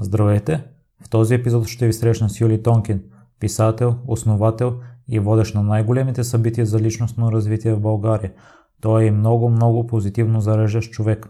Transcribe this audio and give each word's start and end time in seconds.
Здравейте! 0.00 0.64
В 1.04 1.08
този 1.08 1.34
епизод 1.34 1.66
ще 1.66 1.86
ви 1.86 1.92
срещна 1.92 2.30
с 2.30 2.40
Юли 2.40 2.62
Тонкин, 2.62 3.02
писател, 3.40 3.94
основател 4.06 4.80
и 5.08 5.18
водещ 5.18 5.54
на 5.54 5.62
най-големите 5.62 6.24
събития 6.24 6.66
за 6.66 6.78
личностно 6.78 7.32
развитие 7.32 7.74
в 7.74 7.80
България. 7.80 8.32
Той 8.80 9.06
е 9.06 9.10
много, 9.10 9.48
много 9.48 9.86
позитивно 9.86 10.40
зареждащ 10.40 10.92
човек. 10.92 11.28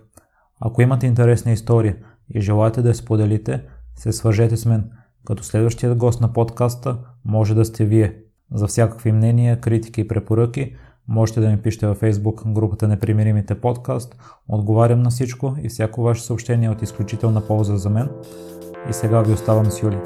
Ако 0.60 0.82
имате 0.82 1.06
интересна 1.06 1.52
история 1.52 1.96
и 2.34 2.40
желаете 2.40 2.82
да 2.82 2.88
я 2.88 2.94
споделите, 2.94 3.62
се 3.94 4.12
свържете 4.12 4.56
с 4.56 4.66
мен, 4.66 4.90
като 5.26 5.44
следващият 5.44 5.98
гост 5.98 6.20
на 6.20 6.32
подкаста 6.32 6.98
може 7.24 7.54
да 7.54 7.64
сте 7.64 7.84
вие. 7.84 8.16
За 8.52 8.66
всякакви 8.66 9.12
мнения, 9.12 9.60
критики 9.60 10.00
и 10.00 10.08
препоръки 10.08 10.74
можете 11.08 11.40
да 11.40 11.48
ми 11.48 11.62
пишете 11.62 11.86
във 11.86 12.00
Facebook 12.00 12.52
групата 12.52 12.88
Непримиримите 12.88 13.60
подкаст. 13.60 14.16
Отговарям 14.48 15.02
на 15.02 15.10
всичко 15.10 15.54
и 15.62 15.68
всяко 15.68 16.02
ваше 16.02 16.22
съобщение 16.22 16.66
е 16.66 16.70
от 16.70 16.82
изключителна 16.82 17.46
полза 17.46 17.76
за 17.76 17.90
мен. 17.90 18.08
И 18.90 18.92
сега 18.92 19.22
ви 19.22 19.32
оставам 19.32 19.70
с 19.70 19.82
Юли. 19.82 19.98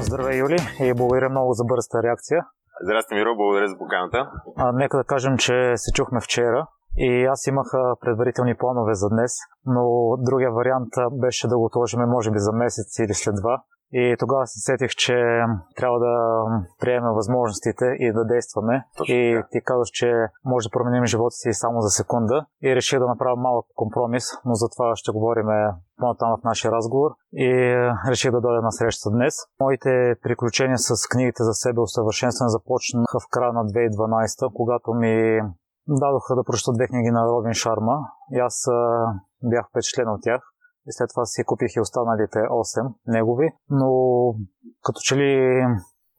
Здравей, 0.00 0.38
Юли, 0.38 0.56
и 0.80 0.94
благодаря 0.94 1.30
много 1.30 1.52
за 1.52 1.64
бързата 1.64 2.02
реакция. 2.02 2.46
Здрасти, 2.82 3.14
Миро, 3.14 3.36
благодаря 3.36 3.68
за 3.68 3.78
поканата. 3.78 4.30
А, 4.56 4.72
нека 4.72 4.96
да 4.96 5.04
кажем, 5.04 5.38
че 5.38 5.72
се 5.76 5.92
чухме 5.92 6.20
вчера 6.20 6.66
и 6.96 7.24
аз 7.24 7.46
имах 7.46 7.66
предварителни 8.00 8.54
планове 8.54 8.94
за 8.94 9.08
днес, 9.08 9.32
но 9.66 9.82
другия 10.18 10.52
вариант 10.52 10.92
беше 11.12 11.48
да 11.48 11.58
го 11.58 11.64
отложим 11.64 12.00
може 12.00 12.30
би 12.30 12.38
за 12.38 12.52
месец 12.52 12.98
или 12.98 13.14
след 13.14 13.34
два. 13.34 13.62
И 13.92 14.16
тогава 14.18 14.46
се 14.46 14.60
сетих, 14.60 14.90
че 14.90 15.14
трябва 15.76 15.98
да 15.98 16.14
приемем 16.80 17.12
възможностите 17.14 17.84
и 17.98 18.12
да 18.12 18.24
действаме. 18.24 18.84
Точно 18.96 19.14
и 19.14 19.34
така. 19.36 19.48
ти 19.50 19.60
казах, 19.64 19.86
че 19.92 20.08
може 20.44 20.68
да 20.68 20.72
променим 20.72 21.06
живота 21.06 21.30
си 21.30 21.52
само 21.52 21.80
за 21.80 21.88
секунда. 21.88 22.46
И 22.62 22.76
реших 22.76 22.98
да 22.98 23.06
направя 23.06 23.36
малък 23.36 23.66
компромис, 23.74 24.24
но 24.44 24.54
за 24.54 24.68
това 24.68 24.96
ще 24.96 25.12
говорим 25.12 25.46
по-натам 25.96 26.36
в 26.40 26.44
нашия 26.44 26.72
разговор. 26.72 27.10
И 27.32 27.50
реших 28.08 28.30
да 28.30 28.40
дойда 28.40 28.62
на 28.62 28.72
среща 28.72 29.10
днес. 29.10 29.34
Моите 29.60 30.14
приключения 30.22 30.78
с 30.78 31.08
книгите 31.08 31.42
за 31.42 31.52
себе 31.52 31.80
усъвършенстване 31.80 32.48
започнаха 32.48 33.20
в 33.20 33.28
края 33.30 33.52
на 33.52 33.64
2012, 33.64 34.52
когато 34.54 34.94
ми 34.94 35.40
дадоха 35.88 36.34
да 36.34 36.44
прочета 36.44 36.72
две 36.72 36.86
книги 36.86 37.10
на 37.10 37.26
Робин 37.26 37.54
Шарма. 37.54 37.96
И 38.32 38.38
аз 38.38 38.66
а, 38.68 39.06
бях 39.42 39.66
впечатлен 39.70 40.08
от 40.08 40.22
тях 40.22 40.42
и 40.86 40.92
след 40.92 41.08
това 41.10 41.24
си 41.24 41.44
купих 41.44 41.76
и 41.76 41.80
останалите 41.80 42.38
8 42.38 42.94
негови, 43.06 43.48
но 43.70 43.88
като 44.84 45.00
че 45.00 45.16
ли 45.16 45.62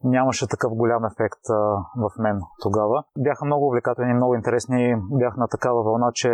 нямаше 0.04 0.48
такъв 0.48 0.72
голям 0.74 1.04
ефект 1.04 1.44
а, 1.50 1.54
в 1.96 2.10
мен 2.18 2.40
тогава. 2.62 3.04
Бяха 3.18 3.44
много 3.44 3.66
увлекателни, 3.66 4.14
много 4.14 4.34
интересни, 4.34 4.94
бях 5.10 5.36
на 5.36 5.48
такава 5.48 5.82
вълна, 5.82 6.10
че 6.14 6.30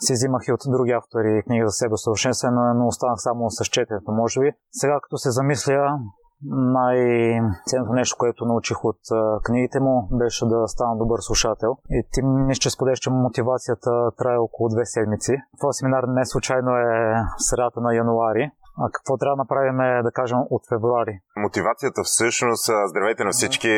си 0.00 0.12
взимах 0.12 0.42
и 0.48 0.52
от 0.52 0.60
други 0.68 0.92
автори 0.92 1.42
книги 1.46 1.64
за 1.66 1.70
себе 1.70 1.96
съвършенстване, 1.96 2.74
но 2.74 2.86
останах 2.86 3.18
само 3.18 3.50
с 3.50 3.64
четенето, 3.64 4.12
може 4.12 4.40
би. 4.40 4.52
Сега 4.72 5.00
като 5.02 5.16
се 5.18 5.30
замисля, 5.30 5.98
най-ценното 6.44 7.92
нещо, 7.92 8.16
което 8.18 8.44
научих 8.44 8.84
от 8.84 9.00
книгите 9.44 9.80
му, 9.80 10.08
беше 10.12 10.46
да 10.46 10.68
стана 10.68 10.96
добър 10.96 11.18
слушател. 11.20 11.76
И 11.90 12.02
ти 12.12 12.22
мисля, 12.22 12.60
че 12.60 12.70
споделяш, 12.70 12.98
че 12.98 13.10
мотивацията 13.10 14.10
трае 14.18 14.36
около 14.36 14.68
две 14.68 14.84
седмици. 14.84 15.36
Това 15.60 15.72
семинар 15.72 16.04
не 16.08 16.26
случайно 16.26 16.70
е 16.70 17.14
в 17.38 17.42
средата 17.42 17.80
на 17.80 17.94
януари. 17.94 18.50
А 18.78 18.90
какво 18.92 19.16
трябва 19.16 19.36
да 19.36 19.42
направим, 19.42 19.80
е, 19.80 20.02
да 20.02 20.12
кажем, 20.12 20.38
от 20.50 20.62
февруари? 20.68 21.20
Мотивацията 21.36 22.02
всъщност, 22.04 22.70
здравейте 22.90 23.24
на 23.24 23.30
всички, 23.30 23.72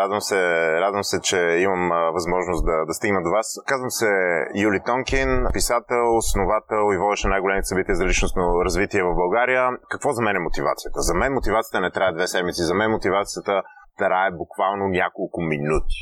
радвам 0.00 0.20
се, 0.20 0.40
радвам 0.80 1.04
се, 1.04 1.20
че 1.20 1.38
имам 1.38 2.12
възможност 2.12 2.64
да, 2.64 2.86
да 2.86 2.94
стигна 2.94 3.22
до 3.22 3.30
вас. 3.30 3.46
Казвам 3.66 3.90
се 3.90 4.10
Юли 4.54 4.80
Тонкин, 4.86 5.46
писател, 5.52 6.16
основател 6.16 6.94
и 6.94 6.98
водещ 6.98 7.24
на 7.24 7.30
най-големите 7.30 7.64
събития 7.64 7.96
за 7.96 8.04
личностно 8.04 8.64
развитие 8.64 9.02
в 9.02 9.14
България. 9.14 9.70
Какво 9.90 10.12
за 10.12 10.22
мен 10.22 10.36
е 10.36 10.46
мотивацията? 10.48 11.00
За 11.00 11.14
мен 11.14 11.32
мотивацията 11.32 11.80
не 11.80 11.90
трябва 11.90 12.12
две 12.12 12.26
седмици, 12.26 12.62
за 12.62 12.74
мен 12.74 12.90
мотивацията 12.90 13.62
трае 13.98 14.30
буквално 14.30 14.88
няколко 14.88 15.40
минути. 15.40 15.96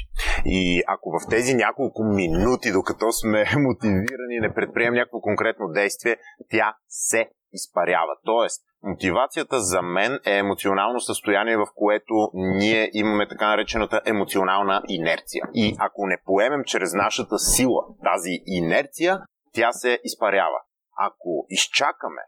И 0.45 0.83
ако 0.87 1.11
в 1.11 1.31
тези 1.31 1.55
няколко 1.55 2.05
минути, 2.05 2.73
докато 2.73 3.13
сме 3.13 3.45
мотивирани, 3.57 4.41
не 4.41 4.55
предприемем 4.55 4.95
някакво 4.95 5.21
конкретно 5.21 5.69
действие, 5.69 6.17
тя 6.51 6.75
се 6.89 7.29
изпарява. 7.53 8.13
Тоест, 8.25 8.63
мотивацията 8.83 9.61
за 9.61 9.83
мен 9.83 10.19
е 10.27 10.39
емоционално 10.39 11.01
състояние, 11.01 11.57
в 11.57 11.67
което 11.75 12.31
ние 12.35 12.91
имаме 12.93 13.29
така 13.29 13.49
наречената 13.49 14.01
емоционална 14.07 14.83
инерция. 14.89 15.45
И 15.55 15.77
ако 15.79 16.07
не 16.07 16.23
поемем 16.25 16.65
чрез 16.65 16.95
нашата 16.95 17.39
сила 17.39 17.83
тази 18.05 18.43
инерция, 18.47 19.21
тя 19.53 19.73
се 19.73 19.99
изпарява. 20.05 20.59
Ако 20.99 21.47
изчакаме 21.49 22.23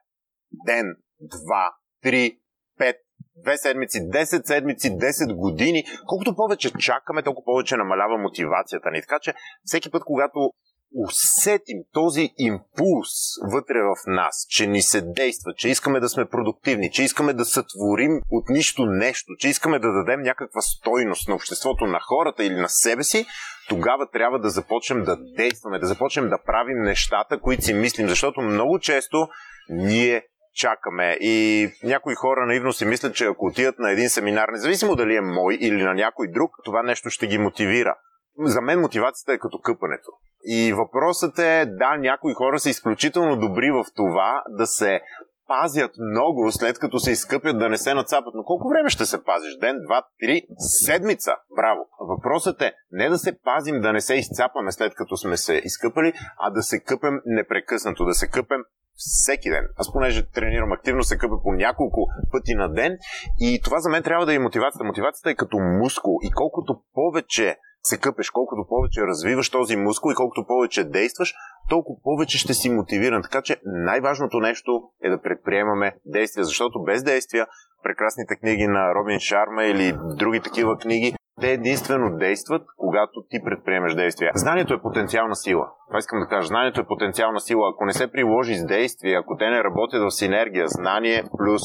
ден, 0.67 0.97
два, 1.21 1.75
три, 2.03 2.39
пет, 2.79 2.97
две 3.43 3.59
седмици, 3.59 3.99
10 3.99 4.47
седмици, 4.47 4.91
10 4.91 5.37
години. 5.37 5.85
Колкото 6.07 6.37
повече 6.37 6.71
чакаме, 6.79 7.23
толкова 7.23 7.45
повече 7.45 7.77
намалява 7.77 8.19
мотивацията 8.19 8.91
ни. 8.91 9.01
Така 9.01 9.19
че 9.23 9.35
всеки 9.65 9.91
път, 9.91 10.03
когато 10.05 10.51
усетим 10.95 11.79
този 11.93 12.31
импулс 12.39 13.11
вътре 13.53 13.79
в 13.83 13.97
нас, 14.07 14.47
че 14.49 14.67
ни 14.67 14.83
се 14.83 15.01
действа, 15.01 15.53
че 15.57 15.69
искаме 15.69 16.01
да 16.01 16.09
сме 16.09 16.29
продуктивни, 16.29 16.91
че 16.91 17.03
искаме 17.03 17.33
да 17.33 17.45
сътворим 17.45 18.21
от 18.31 18.49
нищо 18.49 18.87
нещо, 18.87 19.33
че 19.39 19.49
искаме 19.49 19.79
да 19.79 19.93
дадем 19.93 20.23
някаква 20.23 20.61
стойност 20.61 21.29
на 21.29 21.35
обществото, 21.35 21.87
на 21.87 21.99
хората 22.01 22.45
или 22.45 22.55
на 22.55 22.69
себе 22.69 23.05
си, 23.05 23.27
тогава 23.69 24.11
трябва 24.11 24.39
да 24.39 24.49
започнем 24.49 25.05
да 25.05 25.17
действаме, 25.37 25.79
да 25.79 25.87
започнем 25.87 26.29
да 26.29 26.39
правим 26.47 26.83
нещата, 26.83 27.41
които 27.41 27.65
си 27.65 27.75
мислим, 27.75 28.09
защото 28.09 28.41
много 28.41 28.79
често 28.79 29.29
ние 29.69 30.23
чакаме. 30.55 31.17
И 31.21 31.69
някои 31.83 32.15
хора 32.15 32.47
наивно 32.47 32.73
си 32.73 32.85
мислят, 32.85 33.15
че 33.15 33.25
ако 33.25 33.47
отидат 33.47 33.79
на 33.79 33.91
един 33.91 34.09
семинар, 34.09 34.49
независимо 34.49 34.97
дали 34.97 35.17
е 35.17 35.21
мой 35.21 35.55
или 35.61 35.83
на 35.83 35.95
някой 35.95 36.29
друг, 36.29 36.51
това 36.65 36.83
нещо 36.83 37.11
ще 37.11 37.27
ги 37.27 37.39
мотивира. 37.39 37.97
За 38.39 38.61
мен 38.61 38.81
мотивацията 38.81 39.33
е 39.33 39.39
като 39.39 39.59
къпането. 39.59 40.11
И 40.47 40.73
въпросът 40.73 41.39
е, 41.39 41.67
да, 41.67 41.97
някои 41.99 42.35
хора 42.35 42.59
са 42.59 42.71
изключително 42.71 43.37
добри 43.37 43.71
в 43.71 43.85
това 43.95 44.43
да 44.49 44.67
се 44.67 45.01
пазят 45.47 45.91
много, 45.99 46.53
след 46.53 46.79
като 46.79 46.99
се 46.99 47.11
изкъпят 47.11 47.59
да 47.59 47.69
не 47.69 47.79
се 47.79 47.95
нацапат. 47.95 48.35
Но 48.35 48.45
колко 48.45 48.69
време 48.69 48.91
ще 48.91 49.07
се 49.07 49.25
пазиш? 49.25 49.57
Ден, 49.61 49.77
два, 49.85 50.03
три, 50.21 50.43
седмица? 50.59 51.33
Браво! 51.57 51.81
Въпросът 52.01 52.63
е 52.63 52.73
не 52.91 53.09
да 53.09 53.19
се 53.19 53.39
пазим 53.45 53.81
да 53.81 53.93
не 53.93 54.01
се 54.01 54.15
изцапаме 54.15 54.73
след 54.73 54.95
като 54.95 55.17
сме 55.17 55.37
се 55.37 55.55
изкъпали, 55.65 56.13
а 56.39 56.51
да 56.51 56.63
се 56.63 56.81
къпем 56.81 57.21
непрекъснато, 57.27 58.05
да 58.05 58.15
се 58.15 58.29
къпем 58.29 58.61
всеки 58.97 59.51
ден. 59.51 59.69
Аз 59.77 59.93
понеже 59.93 60.31
тренирам 60.31 60.73
активно, 60.73 61.03
се 61.03 61.19
къпя 61.19 61.43
по 61.43 61.53
няколко 61.53 62.09
пъти 62.33 62.55
на 62.55 62.73
ден 62.73 62.99
и 63.41 63.61
това 63.65 63.81
за 63.81 63.91
мен 63.91 64.03
трябва 64.03 64.27
да 64.27 64.35
е 64.35 64.39
мотивацията. 64.39 64.85
Мотивацията 64.85 65.31
е 65.31 65.35
като 65.35 65.59
мускул 65.59 66.19
и 66.23 66.31
колкото 66.31 66.81
повече 66.95 67.57
се 67.83 67.99
къпеш, 67.99 68.31
колкото 68.31 68.67
повече 68.69 69.07
развиваш 69.07 69.51
този 69.51 69.77
мускул 69.77 70.11
и 70.11 70.15
колкото 70.15 70.47
повече 70.47 70.85
действаш, 70.85 71.35
толкова 71.69 71.99
повече 72.03 72.39
ще 72.39 72.55
си 72.55 72.71
мотивиран. 72.71 73.23
Така 73.23 73.43
че 73.43 73.57
най-важното 73.65 74.41
нещо 74.41 74.83
е 75.05 75.11
да 75.11 75.23
предприемаме 75.23 75.93
действия, 76.07 76.45
защото 76.45 76.83
без 76.83 77.05
действия 77.05 77.47
прекрасните 77.83 78.37
книги 78.37 78.67
на 78.67 78.95
Робин 78.95 79.19
Шарма 79.21 79.65
или 79.65 79.97
други 80.19 80.41
такива 80.41 80.79
книги, 80.79 81.15
те 81.41 81.53
единствено 81.53 82.17
действат, 82.19 82.63
когато 82.77 83.25
ти 83.31 83.39
предприемеш 83.45 83.95
действия. 83.95 84.31
Знанието 84.35 84.75
е 84.75 84.83
потенциална 84.83 85.37
сила. 85.37 85.67
Това 85.89 85.99
искам 85.99 86.21
да 86.21 86.27
кажа. 86.27 86.47
Знанието 86.47 86.81
е 86.81 86.87
потенциална 86.87 87.41
сила. 87.41 87.71
Ако 87.71 87.85
не 87.85 87.93
се 87.93 88.13
приложи 88.13 88.55
с 88.55 88.67
действие, 88.67 89.17
ако 89.17 89.37
те 89.37 89.51
не 89.51 89.65
работят 89.65 90.03
в 90.03 90.11
синергия, 90.11 90.69
знание 90.69 91.25
плюс 91.39 91.63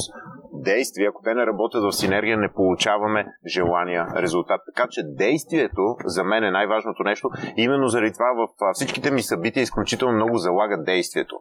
действия, 0.61 1.09
ако 1.09 1.21
те 1.23 1.33
не 1.33 1.45
работят 1.45 1.83
в 1.83 1.91
синергия, 1.91 2.37
не 2.37 2.53
получаваме 2.53 3.25
желания 3.47 4.07
резултат. 4.15 4.61
Така 4.75 4.87
че 4.91 5.01
действието 5.03 5.95
за 6.05 6.23
мен 6.23 6.43
е 6.43 6.51
най-важното 6.51 7.03
нещо. 7.03 7.29
Именно 7.57 7.87
заради 7.87 8.13
това 8.13 8.47
в 8.47 8.73
всичките 8.73 9.11
ми 9.11 9.21
събития 9.21 9.61
изключително 9.61 10.15
много 10.15 10.37
залага 10.37 10.83
действието. 10.83 11.35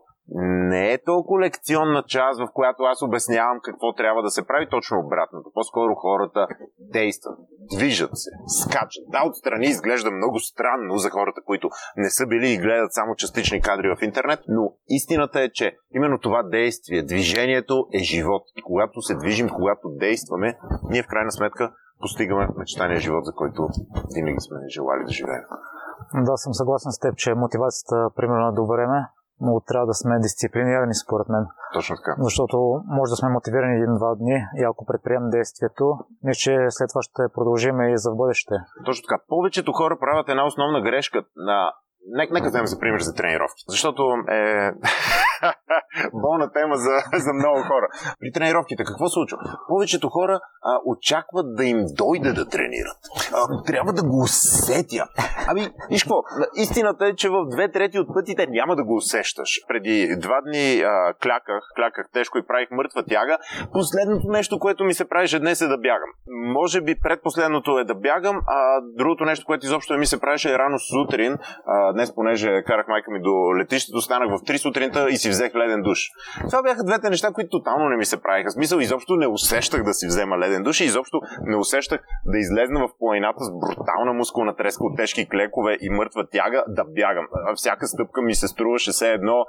Не 0.71 0.93
е 0.93 1.05
толкова 1.05 1.41
лекционна 1.41 2.03
част, 2.07 2.41
в 2.41 2.49
която 2.55 2.83
аз 2.83 3.03
обяснявам 3.03 3.59
какво 3.63 3.93
трябва 3.93 4.23
да 4.23 4.31
се 4.31 4.47
прави, 4.47 4.69
точно 4.71 4.99
обратното. 4.99 5.51
По-скоро 5.55 5.95
хората 5.95 6.47
действат, 6.79 7.39
движат 7.77 8.11
се, 8.15 8.31
скачат. 8.47 9.05
Да, 9.09 9.23
отстрани 9.27 9.67
изглежда 9.67 10.11
много 10.11 10.39
странно 10.39 10.97
за 10.97 11.11
хората, 11.11 11.41
които 11.47 11.71
не 11.97 12.11
са 12.11 12.27
били 12.27 12.53
и 12.53 12.59
гледат 12.59 12.93
само 12.93 13.15
частични 13.15 13.61
кадри 13.61 13.89
в 13.89 14.03
интернет, 14.03 14.41
но 14.49 14.73
истината 14.89 15.41
е, 15.41 15.49
че 15.49 15.77
именно 15.95 16.19
това 16.19 16.43
действие, 16.43 17.03
движението 17.03 17.87
е 17.93 17.99
живот. 17.99 18.43
И 18.57 18.63
когато 18.63 19.03
се 19.03 19.15
движим, 19.15 19.49
когато 19.49 19.89
действаме, 19.89 20.59
ние 20.91 21.03
в 21.03 21.07
крайна 21.07 21.33
сметка 21.33 21.73
постигаме 22.01 22.49
мечтания 22.57 23.01
живот, 23.01 23.25
за 23.25 23.33
който 23.33 23.69
винаги 24.15 24.41
сме 24.41 24.59
желали 24.69 25.05
да 25.05 25.13
живеем. 25.13 25.45
Да, 26.15 26.37
съм 26.37 26.55
съгласен 26.55 26.93
с 26.93 26.99
теб, 26.99 27.17
че 27.17 27.35
мотивацията, 27.35 28.11
примерно, 28.17 28.49
е 28.49 28.53
до 28.53 28.67
време 28.67 29.07
но 29.41 29.61
трябва 29.61 29.87
да 29.87 29.95
сме 29.95 30.19
дисциплинирани 30.19 30.95
според 30.95 31.29
мен. 31.29 31.45
Точно 31.75 31.97
така. 31.97 32.13
Защото 32.19 32.57
може 32.87 33.11
да 33.11 33.17
сме 33.17 33.29
мотивирани 33.29 33.75
един-два 33.77 34.15
дни 34.15 34.39
и 34.61 34.63
ако 34.65 34.87
предприемем 34.87 35.31
действието, 35.31 35.85
мисля, 36.25 36.39
че 36.39 36.67
след 36.69 36.89
това 36.89 37.03
ще 37.03 37.23
продължим 37.35 37.81
и 37.81 37.99
за 37.99 38.11
в 38.13 38.17
бъдеще. 38.17 38.55
Точно 38.87 39.03
така. 39.09 39.23
Повечето 39.29 39.73
хора 39.73 39.99
правят 40.01 40.29
една 40.29 40.47
основна 40.47 40.81
грешка 40.81 41.23
на 41.37 41.73
Нека, 42.11 42.35
нека 42.35 42.49
вземем 42.49 42.67
за 42.67 42.79
пример 42.79 43.01
за 43.01 43.15
тренировки. 43.15 43.65
Защото 43.69 44.03
е 44.29 44.73
болна 46.13 46.53
тема 46.53 46.77
за, 46.77 46.97
за 47.25 47.33
много 47.33 47.63
хора. 47.63 47.89
При 48.21 48.33
тренировките 48.33 48.85
какво 48.85 49.09
случва? 49.09 49.39
Повечето 49.69 50.09
хора 50.09 50.41
а, 50.63 50.79
очакват 50.87 51.57
да 51.57 51.65
им 51.65 51.79
дойде 51.97 52.33
да 52.33 52.49
тренират. 52.49 53.01
А, 53.33 53.63
трябва 53.67 53.93
да 53.93 54.03
го 54.03 54.23
усетя. 54.23 55.05
Ами, 55.49 55.69
виж 55.91 56.03
какво? 56.03 56.23
Истината 56.57 57.07
е, 57.07 57.15
че 57.15 57.29
в 57.29 57.47
две 57.51 57.73
трети 57.73 57.99
от 57.99 58.15
пътите 58.15 58.47
няма 58.47 58.77
да 58.77 58.85
го 58.85 58.95
усещаш. 58.97 59.51
Преди 59.69 60.17
два 60.17 60.41
дни 60.47 60.81
а, 60.81 61.15
кляках, 61.23 61.63
кляках 61.77 62.07
тежко 62.13 62.39
и 62.39 62.47
правих 62.47 62.71
мъртва 62.71 63.03
тяга. 63.03 63.39
Последното 63.73 64.29
нещо, 64.29 64.59
което 64.59 64.85
ми 64.85 64.95
се 64.95 65.09
правеше 65.09 65.39
днес 65.39 65.61
е 65.61 65.69
да 65.69 65.79
бягам. 65.79 66.11
Може 66.27 66.81
би 66.81 67.01
предпоследното 67.03 67.79
е 67.79 67.85
да 67.85 67.95
бягам, 67.95 68.41
а 68.47 68.81
другото 68.97 69.25
нещо, 69.25 69.47
което 69.47 69.67
изобщо 69.67 69.99
ми 69.99 70.07
се 70.07 70.21
правеше 70.21 70.53
е 70.53 70.59
рано 70.59 70.79
сутрин. 70.79 71.37
А, 71.67 71.93
днес, 71.93 72.15
понеже 72.15 72.63
карах 72.63 72.89
майка 72.89 73.11
ми 73.11 73.23
до 73.23 73.57
летището, 73.59 74.01
станах 74.01 74.29
в 74.29 74.43
3 74.45 74.57
сутринта 74.57 75.07
и 75.11 75.17
си 75.17 75.28
взех 75.29 75.55
леден 75.55 75.83
душ. 75.83 75.99
Това 76.51 76.63
бяха 76.63 76.85
двете 76.85 77.11
неща, 77.11 77.33
които 77.33 77.51
тотално 77.51 77.89
не 77.89 77.97
ми 77.97 78.05
се 78.05 78.23
правиха. 78.23 78.51
Смисъл, 78.51 78.79
изобщо 78.79 79.17
не 79.17 79.27
усещах 79.27 79.83
да 79.83 79.95
си 79.95 80.07
взема 80.07 80.39
леден 80.39 80.63
душ 80.63 80.81
и 80.81 80.85
изобщо 80.85 81.21
не 81.43 81.57
усещах 81.57 82.01
да 82.27 82.39
излезна 82.39 82.81
в 82.81 82.91
планината 82.99 83.45
с 83.45 83.51
брутална 83.61 84.13
мускулна 84.13 84.57
треска 84.57 84.85
от 84.85 84.97
тежки 84.97 85.29
клекове 85.29 85.77
и 85.81 85.91
мъртва 85.91 86.27
тяга 86.33 86.65
да 86.69 86.85
бягам. 86.85 87.27
Всяка 87.55 87.87
стъпка 87.87 88.23
ми 88.23 88.35
се 88.35 88.49
струваше 88.49 88.91
все 88.91 89.13
едно 89.13 89.45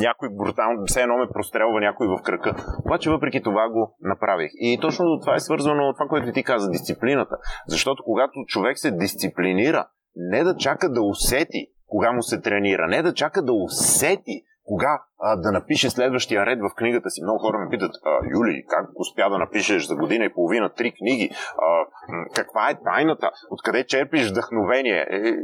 някой 0.00 0.28
брутално, 0.32 0.82
все 0.86 1.02
едно 1.02 1.16
ме 1.16 1.28
прострелва 1.32 1.80
някой 1.80 2.06
в 2.06 2.22
кръка. 2.22 2.54
Обаче 2.86 3.10
въпреки 3.10 3.42
това 3.42 3.68
го 3.68 3.96
направих. 4.00 4.50
И 4.54 4.78
точно 4.80 5.20
това 5.20 5.34
е 5.34 5.40
свързано 5.40 5.82
от 5.88 5.96
това, 5.96 6.08
което 6.08 6.32
ти 6.32 6.42
каза, 6.42 6.70
дисциплината. 6.70 7.36
Защото 7.68 8.02
когато 8.04 8.32
човек 8.46 8.78
се 8.78 8.90
дисциплинира, 8.90 9.86
не 10.16 10.44
да 10.44 10.56
чака 10.56 10.88
да 10.88 11.02
усети 11.02 11.66
кога 11.86 12.12
му 12.12 12.22
се 12.22 12.40
тренира, 12.40 12.88
не 12.88 13.02
да 13.02 13.14
чака 13.14 13.42
да 13.42 13.52
усети 13.52 14.42
кога 14.64 15.04
а, 15.22 15.36
да 15.36 15.52
напише 15.52 15.90
следващия 15.90 16.46
ред 16.46 16.58
в 16.58 16.74
книгата 16.74 17.10
си. 17.10 17.22
Много 17.22 17.38
хора 17.38 17.58
ме 17.58 17.70
питат, 17.70 17.90
а, 18.04 18.10
Юли, 18.36 18.64
как 18.68 18.90
успя 18.94 19.30
да 19.30 19.38
напишеш 19.38 19.86
за 19.86 19.96
година 19.96 20.24
и 20.24 20.34
половина 20.34 20.70
три 20.76 20.92
книги? 20.92 21.30
А, 21.58 21.86
каква 22.34 22.70
е 22.70 22.78
тайната? 22.84 23.30
Откъде 23.50 23.86
черпиш 23.86 24.30
вдъхновение? 24.30 25.06
Е, 25.10 25.34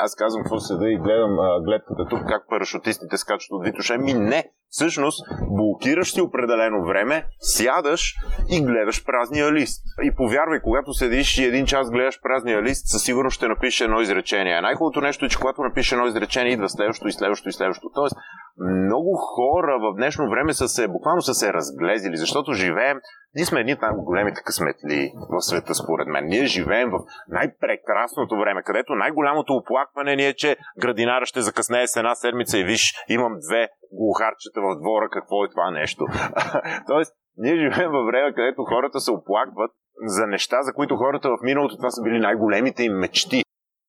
аз 0.00 0.14
казвам, 0.14 0.42
какво 0.42 0.58
седа 0.58 0.88
и 0.88 0.96
гледам 0.96 1.38
а, 1.38 1.60
гледката 1.60 2.06
тук, 2.10 2.20
как 2.28 2.48
парашутистите 2.48 3.16
скачат 3.16 3.50
от 3.50 3.64
Витоше. 3.64 3.98
Ми 3.98 4.14
не, 4.14 4.44
всъщност 4.70 5.26
блокираш 5.50 6.12
си 6.12 6.20
определено 6.20 6.84
време, 6.84 7.24
сядаш 7.40 8.14
и 8.50 8.64
гледаш 8.64 9.04
празния 9.04 9.52
лист. 9.52 9.82
И 10.02 10.14
повярвай, 10.14 10.60
когато 10.60 10.92
седиш 10.92 11.38
и 11.38 11.44
един 11.44 11.66
час 11.66 11.90
гледаш 11.90 12.20
празния 12.22 12.62
лист, 12.62 12.86
със 12.86 13.02
сигурност 13.02 13.36
ще 13.36 13.48
напишеш 13.48 13.80
едно 13.80 14.00
изречение. 14.00 14.60
Най-хубавото 14.60 15.00
нещо 15.00 15.24
е, 15.24 15.28
че 15.28 15.38
когато 15.38 15.62
напишеш 15.62 15.92
едно 15.92 16.06
изречение, 16.06 16.52
идва 16.52 16.68
следващото 16.68 17.08
и 17.08 17.12
следващото 17.12 17.48
и 17.48 17.52
следващото. 17.52 17.90
Тоест, 17.94 18.16
много 18.60 19.16
хора 19.18 19.78
в 19.78 19.96
днешно 19.96 20.30
време 20.30 20.52
са 20.52 20.68
се, 20.68 20.88
буквално 20.88 21.22
са 21.22 21.34
се 21.34 21.52
разглезили, 21.52 22.16
защото 22.16 22.52
живеем, 22.52 22.98
ние 23.34 23.44
сме 23.44 23.60
едни 23.60 23.72
от 23.72 23.82
най-големите 23.82 24.40
късметли 24.44 25.12
в 25.32 25.40
света, 25.40 25.74
според 25.74 26.06
мен. 26.08 26.24
Ние 26.24 26.44
живеем 26.44 26.90
в 26.90 26.98
най-прекрасното 27.28 28.34
време, 28.36 28.62
където 28.62 28.94
най-голямото 28.94 29.52
оплакване 29.52 30.16
ни 30.16 30.26
е, 30.26 30.34
че 30.34 30.56
градинара 30.78 31.26
ще 31.26 31.40
закъснее 31.40 31.86
с 31.86 31.96
една 31.96 32.14
седмица 32.14 32.58
и 32.58 32.64
виж, 32.64 32.94
имам 33.08 33.32
две 33.48 33.68
глухарчета 33.92 34.60
в 34.60 34.78
двора, 34.82 35.08
какво 35.12 35.44
е 35.44 35.50
това 35.50 35.70
нещо. 35.70 36.04
Тоест, 36.86 37.12
ние 37.36 37.56
живеем 37.56 37.90
във 37.90 38.06
време, 38.06 38.34
където 38.34 38.64
хората 38.64 39.00
се 39.00 39.10
оплакват 39.10 39.70
за 40.06 40.26
неща, 40.26 40.62
за 40.62 40.72
които 40.72 40.96
хората 40.96 41.28
в 41.28 41.42
миналото 41.42 41.76
това 41.76 41.90
са 41.90 42.02
били 42.02 42.18
най-големите 42.18 42.82
им 42.82 42.92
мечти 42.92 43.42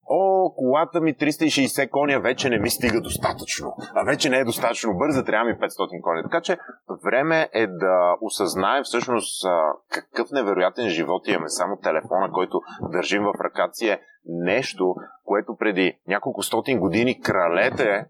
о, 0.09 0.53
колата 0.55 1.01
ми 1.01 1.15
360 1.15 1.89
коня 1.89 2.19
вече 2.19 2.49
не 2.49 2.59
ми 2.59 2.69
стига 2.69 3.01
достатъчно. 3.01 3.73
А 3.93 4.03
вече 4.03 4.29
не 4.29 4.37
е 4.37 4.43
достатъчно 4.43 4.97
бърза, 4.97 5.25
трябва 5.25 5.49
ми 5.49 5.57
500 5.57 6.01
коня. 6.01 6.23
Така 6.23 6.41
че 6.41 6.57
време 7.05 7.49
е 7.53 7.67
да 7.67 8.15
осъзнаем 8.21 8.83
всъщност 8.83 9.45
какъв 9.91 10.31
невероятен 10.31 10.89
живот 10.89 11.27
имаме. 11.27 11.49
Само 11.49 11.77
телефона, 11.77 12.31
който 12.31 12.61
държим 12.81 13.23
в 13.23 13.33
ръката 13.43 13.73
си 13.73 13.87
е 13.87 14.01
нещо, 14.25 14.95
което 15.23 15.55
преди 15.59 15.99
няколко 16.07 16.43
стотин 16.43 16.79
години 16.79 17.21
кралете 17.21 18.05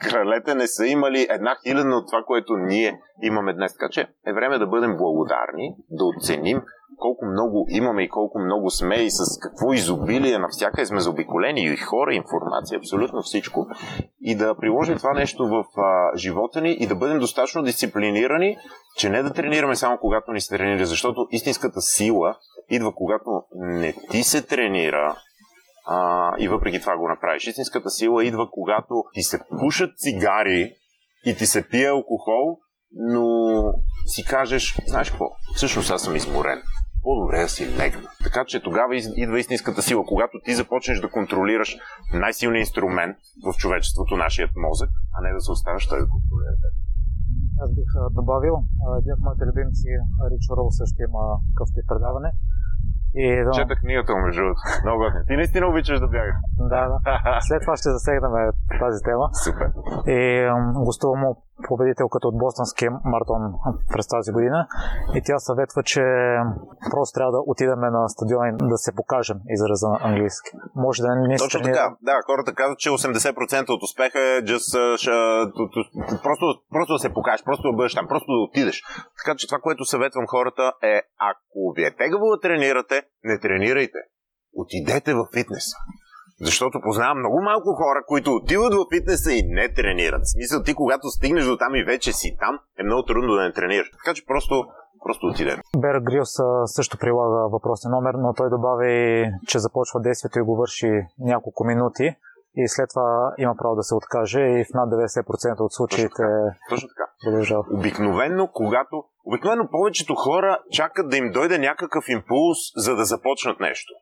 кралете 0.00 0.54
не 0.54 0.66
са 0.66 0.86
имали 0.86 1.26
една 1.30 1.56
хиляда 1.62 1.96
от 1.96 2.06
това, 2.06 2.22
което 2.26 2.56
ние 2.56 3.00
имаме 3.22 3.52
днес. 3.52 3.72
Така 3.72 3.88
че 3.90 4.00
е 4.26 4.32
време 4.32 4.58
да 4.58 4.66
бъдем 4.66 4.96
благодарни, 4.96 5.74
да 5.90 6.04
оценим 6.04 6.62
колко 6.98 7.26
много 7.26 7.66
имаме 7.68 8.02
и 8.02 8.08
колко 8.08 8.38
много 8.38 8.70
сме 8.70 8.94
и 8.94 9.10
с 9.10 9.38
какво 9.40 9.72
изобилие 9.72 10.38
навсякъде 10.38 10.86
сме 10.86 11.00
заобиколени 11.00 11.64
и 11.64 11.76
хора, 11.76 12.14
информация, 12.14 12.78
абсолютно 12.78 13.22
всичко. 13.22 13.66
И 14.20 14.36
да 14.36 14.54
приложим 14.54 14.96
това 14.96 15.12
нещо 15.12 15.48
в 15.48 15.64
а, 15.80 16.16
живота 16.16 16.60
ни 16.60 16.72
и 16.72 16.86
да 16.86 16.94
бъдем 16.94 17.18
достатъчно 17.18 17.62
дисциплинирани, 17.62 18.56
че 18.96 19.08
не 19.08 19.22
да 19.22 19.32
тренираме 19.32 19.76
само 19.76 19.98
когато 19.98 20.32
ни 20.32 20.40
се 20.40 20.56
тренира, 20.56 20.86
защото 20.86 21.26
истинската 21.30 21.80
сила 21.80 22.36
идва 22.70 22.94
когато 22.94 23.42
не 23.54 23.94
ти 24.10 24.22
се 24.22 24.46
тренира, 24.46 25.16
а, 25.86 26.32
и 26.38 26.48
въпреки 26.48 26.80
това 26.80 26.96
го 26.96 27.08
направиш. 27.08 27.46
Истинската 27.46 27.90
сила 27.90 28.24
идва 28.24 28.50
когато 28.50 29.04
ти 29.14 29.22
се 29.22 29.40
пушат 29.60 29.98
цигари 29.98 30.72
и 31.26 31.36
ти 31.36 31.46
се 31.46 31.68
пие 31.68 31.88
алкохол, 31.88 32.58
но 32.92 33.62
си 34.06 34.24
кажеш, 34.24 34.76
знаеш 34.86 35.10
какво, 35.10 35.26
всъщност 35.54 35.90
аз 35.90 36.02
съм 36.02 36.16
изморен 36.16 36.62
по-добре 37.06 37.38
да 37.46 37.48
си 37.48 37.62
легна. 37.80 38.08
Така 38.26 38.40
че 38.50 38.62
тогава 38.68 38.92
идва 39.24 39.36
истинската 39.40 39.80
сила, 39.88 40.02
когато 40.12 40.34
ти 40.44 40.52
започнеш 40.60 40.98
да 41.04 41.08
контролираш 41.16 41.70
най-силният 42.22 42.66
инструмент 42.66 43.16
в 43.46 43.48
човечеството, 43.62 44.16
нашият 44.16 44.52
мозък, 44.66 44.90
а 45.14 45.18
не 45.24 45.30
да 45.36 45.40
се 45.40 45.50
оставаш 45.56 45.84
той 45.90 45.98
да 46.02 46.08
контролира. 46.14 46.54
Аз 47.62 47.70
бих 47.78 47.90
добавил, 48.20 48.54
един 49.00 49.12
от 49.16 49.22
моите 49.26 49.44
любимци, 49.48 49.90
Рич 50.30 50.44
Рол, 50.56 50.68
също 50.80 50.98
има 51.08 51.22
такъв 51.50 51.68
предаване. 51.90 52.30
И, 53.14 53.44
да. 53.44 53.50
Чета 53.50 53.74
книгата 53.82 54.10
му, 54.14 54.20
между 54.26 54.42
Много 54.84 54.98
готин. 55.04 55.22
Ти 55.28 55.34
наистина 55.36 55.66
обичаш 55.66 55.98
да 56.00 56.08
бягаш. 56.08 56.36
Да, 56.72 56.82
да. 56.92 56.98
След 57.48 57.60
това 57.64 57.76
ще 57.76 57.88
засегнем 57.96 58.32
тази 58.82 58.98
тема. 59.08 59.26
Супер. 59.44 59.68
И 60.16 60.18
гостувам 60.86 61.20
му 61.20 61.45
победителката 61.68 62.28
от 62.28 62.38
Бостонския 62.38 62.90
маратон 63.04 63.42
през 63.92 64.06
тази 64.08 64.32
година 64.32 64.66
и 65.14 65.22
тя 65.26 65.38
съветва, 65.38 65.82
че 65.82 66.02
просто 66.90 67.12
трябва 67.14 67.32
да 67.32 67.40
отидем 67.46 67.80
на 67.80 68.08
стадион 68.08 68.48
и 68.48 68.52
да 68.72 68.78
се 68.78 68.94
покажем 68.94 69.38
израза 69.54 69.88
на 69.88 69.98
английски. 70.02 70.50
Може 70.74 71.02
да 71.02 71.08
не 71.14 71.36
Точно 71.36 71.62
така. 71.62 71.96
Да, 72.02 72.16
хората 72.26 72.54
казват, 72.54 72.78
че 72.78 72.88
80% 72.88 73.68
от 73.68 73.82
успеха 73.82 74.18
е 74.18 74.42
just, 74.50 74.70
uh, 74.78 74.96
uh, 74.96 76.22
просто, 76.22 76.44
просто 76.70 76.92
да 76.92 76.98
се 76.98 77.14
покажеш, 77.14 77.44
просто 77.44 77.70
да 77.70 77.76
бъдеш 77.76 77.94
там, 77.94 78.06
просто 78.08 78.26
да 78.32 78.40
отидеш. 78.48 78.82
Така 79.18 79.36
че 79.38 79.46
това, 79.46 79.58
което 79.58 79.84
съветвам 79.84 80.24
хората 80.28 80.72
е, 80.82 81.02
ако 81.30 81.72
ви 81.76 81.84
е 81.84 81.96
тегаво 81.96 82.24
да 82.30 82.40
тренирате, 82.40 83.02
не 83.24 83.38
тренирайте. 83.38 83.98
Отидете 84.54 85.14
в 85.14 85.26
фитнеса. 85.34 85.76
Защото 86.40 86.80
познавам 86.80 87.18
много 87.18 87.42
малко 87.42 87.74
хора, 87.74 88.00
които 88.06 88.30
отиват 88.34 88.74
в 88.74 88.86
фитнеса 88.94 89.32
и 89.32 89.42
не 89.42 89.72
тренират. 89.72 90.22
В 90.24 90.32
смисъл, 90.32 90.62
ти 90.62 90.74
когато 90.74 91.08
стигнеш 91.08 91.44
до 91.44 91.56
там 91.56 91.74
и 91.74 91.84
вече 91.84 92.12
си 92.12 92.36
там, 92.40 92.58
е 92.78 92.82
много 92.82 93.02
трудно 93.02 93.34
да 93.34 93.42
не 93.42 93.52
тренираш. 93.52 93.90
Така 93.90 94.14
че 94.14 94.26
просто 94.26 94.64
просто 95.04 95.26
отидем. 95.26 95.58
Бер 95.78 95.96
Грилс 96.00 96.34
също 96.64 96.98
прилага 96.98 97.48
въпросен 97.52 97.90
номер, 97.90 98.14
но 98.14 98.34
той 98.34 98.50
добави, 98.50 99.26
че 99.48 99.58
започва 99.58 100.00
действието 100.00 100.38
и 100.38 100.42
го 100.42 100.56
върши 100.56 100.90
няколко 101.18 101.64
минути 101.64 102.16
и 102.56 102.68
след 102.68 102.88
това 102.94 103.34
има 103.38 103.54
право 103.58 103.74
да 103.76 103.82
се 103.82 103.94
откаже 103.94 104.40
и 104.40 104.64
в 104.64 104.74
над 104.74 104.90
90% 104.90 105.60
от 105.60 105.72
случаите 105.72 106.22
Точно 106.70 106.88
така. 106.88 107.04
Точно 107.24 107.58
така. 107.58 107.78
Обикновенно, 107.78 108.48
когато 108.52 109.04
Обикновено 109.26 109.68
повечето 109.70 110.14
хора 110.14 110.58
чакат 110.70 111.10
да 111.10 111.16
им 111.16 111.32
дойде 111.32 111.58
някакъв 111.58 112.08
импулс, 112.08 112.58
за 112.76 112.96
да 112.96 113.04
започнат 113.04 113.60
нещо 113.60 113.92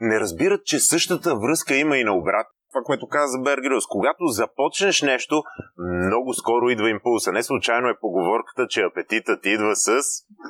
не 0.00 0.20
разбират, 0.20 0.64
че 0.64 0.78
същата 0.78 1.36
връзка 1.36 1.74
има 1.74 1.98
и 1.98 2.04
на 2.04 2.16
обрат. 2.16 2.46
Това, 2.72 2.82
което 2.84 3.08
каза 3.08 3.38
Бергерус, 3.38 3.86
когато 3.86 4.26
започнеш 4.26 5.02
нещо, 5.02 5.42
много 5.78 6.32
скоро 6.32 6.70
идва 6.70 6.90
импулса. 6.90 7.32
Не 7.32 7.42
случайно 7.42 7.88
е 7.88 8.00
поговорката, 8.00 8.66
че 8.68 8.82
апетитът 8.82 9.46
идва 9.46 9.76
с 9.76 9.88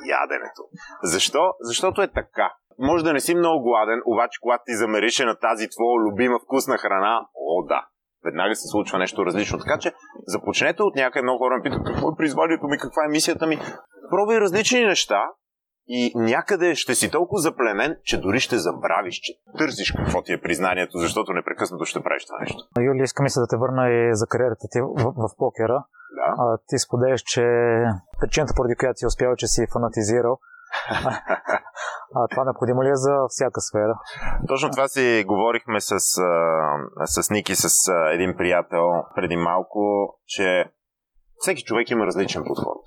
яденето. 0.09 0.63
Защо? 1.03 1.53
Защото 1.61 2.01
е 2.01 2.07
така. 2.07 2.53
Може 2.79 3.03
да 3.03 3.13
не 3.13 3.19
си 3.19 3.35
много 3.35 3.63
гладен, 3.63 4.01
обаче 4.05 4.39
когато 4.41 4.63
ти 4.65 4.75
замерише 4.75 5.25
на 5.25 5.35
тази 5.35 5.69
твоя 5.69 6.01
любима 6.05 6.39
вкусна 6.39 6.77
храна, 6.77 7.27
о 7.35 7.65
да, 7.67 7.85
веднага 8.25 8.55
се 8.55 8.67
случва 8.67 8.99
нещо 8.99 9.25
различно. 9.25 9.59
Така 9.59 9.77
че 9.79 9.93
започнете 10.25 10.83
от 10.83 10.95
някъде. 10.95 11.23
Много 11.23 11.37
хора 11.37 11.55
ме 11.55 11.63
питат 11.63 11.85
какво 11.85 12.09
е 12.09 12.17
призванието 12.17 12.67
ми, 12.67 12.77
каква 12.77 13.05
е 13.05 13.11
мисията 13.11 13.47
ми. 13.47 13.59
Пробвай 14.11 14.39
различни 14.39 14.85
неща 14.85 15.21
и 15.87 16.11
някъде 16.15 16.75
ще 16.75 16.95
си 16.95 17.11
толкова 17.11 17.41
запленен, 17.41 17.95
че 18.03 18.21
дори 18.21 18.39
ще 18.39 18.57
забравиш, 18.57 19.15
че 19.15 19.33
търсиш 19.57 19.91
какво 19.91 20.21
ти 20.21 20.33
е 20.33 20.41
признанието, 20.41 20.97
защото 20.97 21.33
непрекъснато 21.33 21.85
ще 21.85 22.03
правиш 22.03 22.25
това 22.25 22.39
нещо. 22.39 22.57
Юли, 22.79 23.03
искам 23.03 23.29
се 23.29 23.39
да 23.39 23.47
те 23.47 23.57
върна 23.57 23.89
и 23.89 24.15
за 24.15 24.27
кариерата 24.27 24.67
ти 24.71 24.81
в, 24.81 25.13
в 25.17 25.29
покера. 25.37 25.83
Да. 26.15 26.35
А, 26.37 26.57
ти 26.67 26.77
споделяш, 26.79 27.21
че 27.21 27.43
причината, 28.19 28.53
поради 28.55 28.75
която 28.75 28.97
си 28.97 29.05
успял, 29.05 29.35
че 29.35 29.47
си 29.47 29.61
фанатизирал, 29.73 30.37
а 32.15 32.27
това 32.31 32.43
необходимо 32.43 32.83
ли 32.83 32.89
е 32.89 32.95
за 32.95 33.13
всяка 33.29 33.61
сфера? 33.61 33.99
Точно 34.47 34.71
това 34.71 34.87
си 34.87 35.23
говорихме 35.27 35.81
с, 35.81 35.99
с 37.05 37.29
Ники, 37.29 37.55
с 37.55 37.91
един 38.13 38.37
приятел 38.37 38.85
преди 39.15 39.35
малко, 39.35 39.79
че 40.25 40.65
всеки 41.39 41.63
човек 41.63 41.89
има 41.89 42.05
различен 42.05 42.43
подход. 42.47 42.81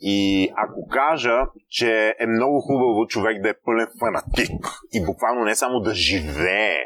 И 0.00 0.48
ако 0.56 0.88
кажа, 0.88 1.38
че 1.68 2.14
е 2.20 2.26
много 2.26 2.60
хубаво 2.60 3.06
човек 3.06 3.42
да 3.42 3.48
е 3.48 3.54
пълен 3.64 3.86
фанатик 4.00 4.66
и 4.92 5.04
буквално 5.04 5.44
не 5.44 5.54
само 5.54 5.80
да 5.80 5.94
живее 5.94 6.78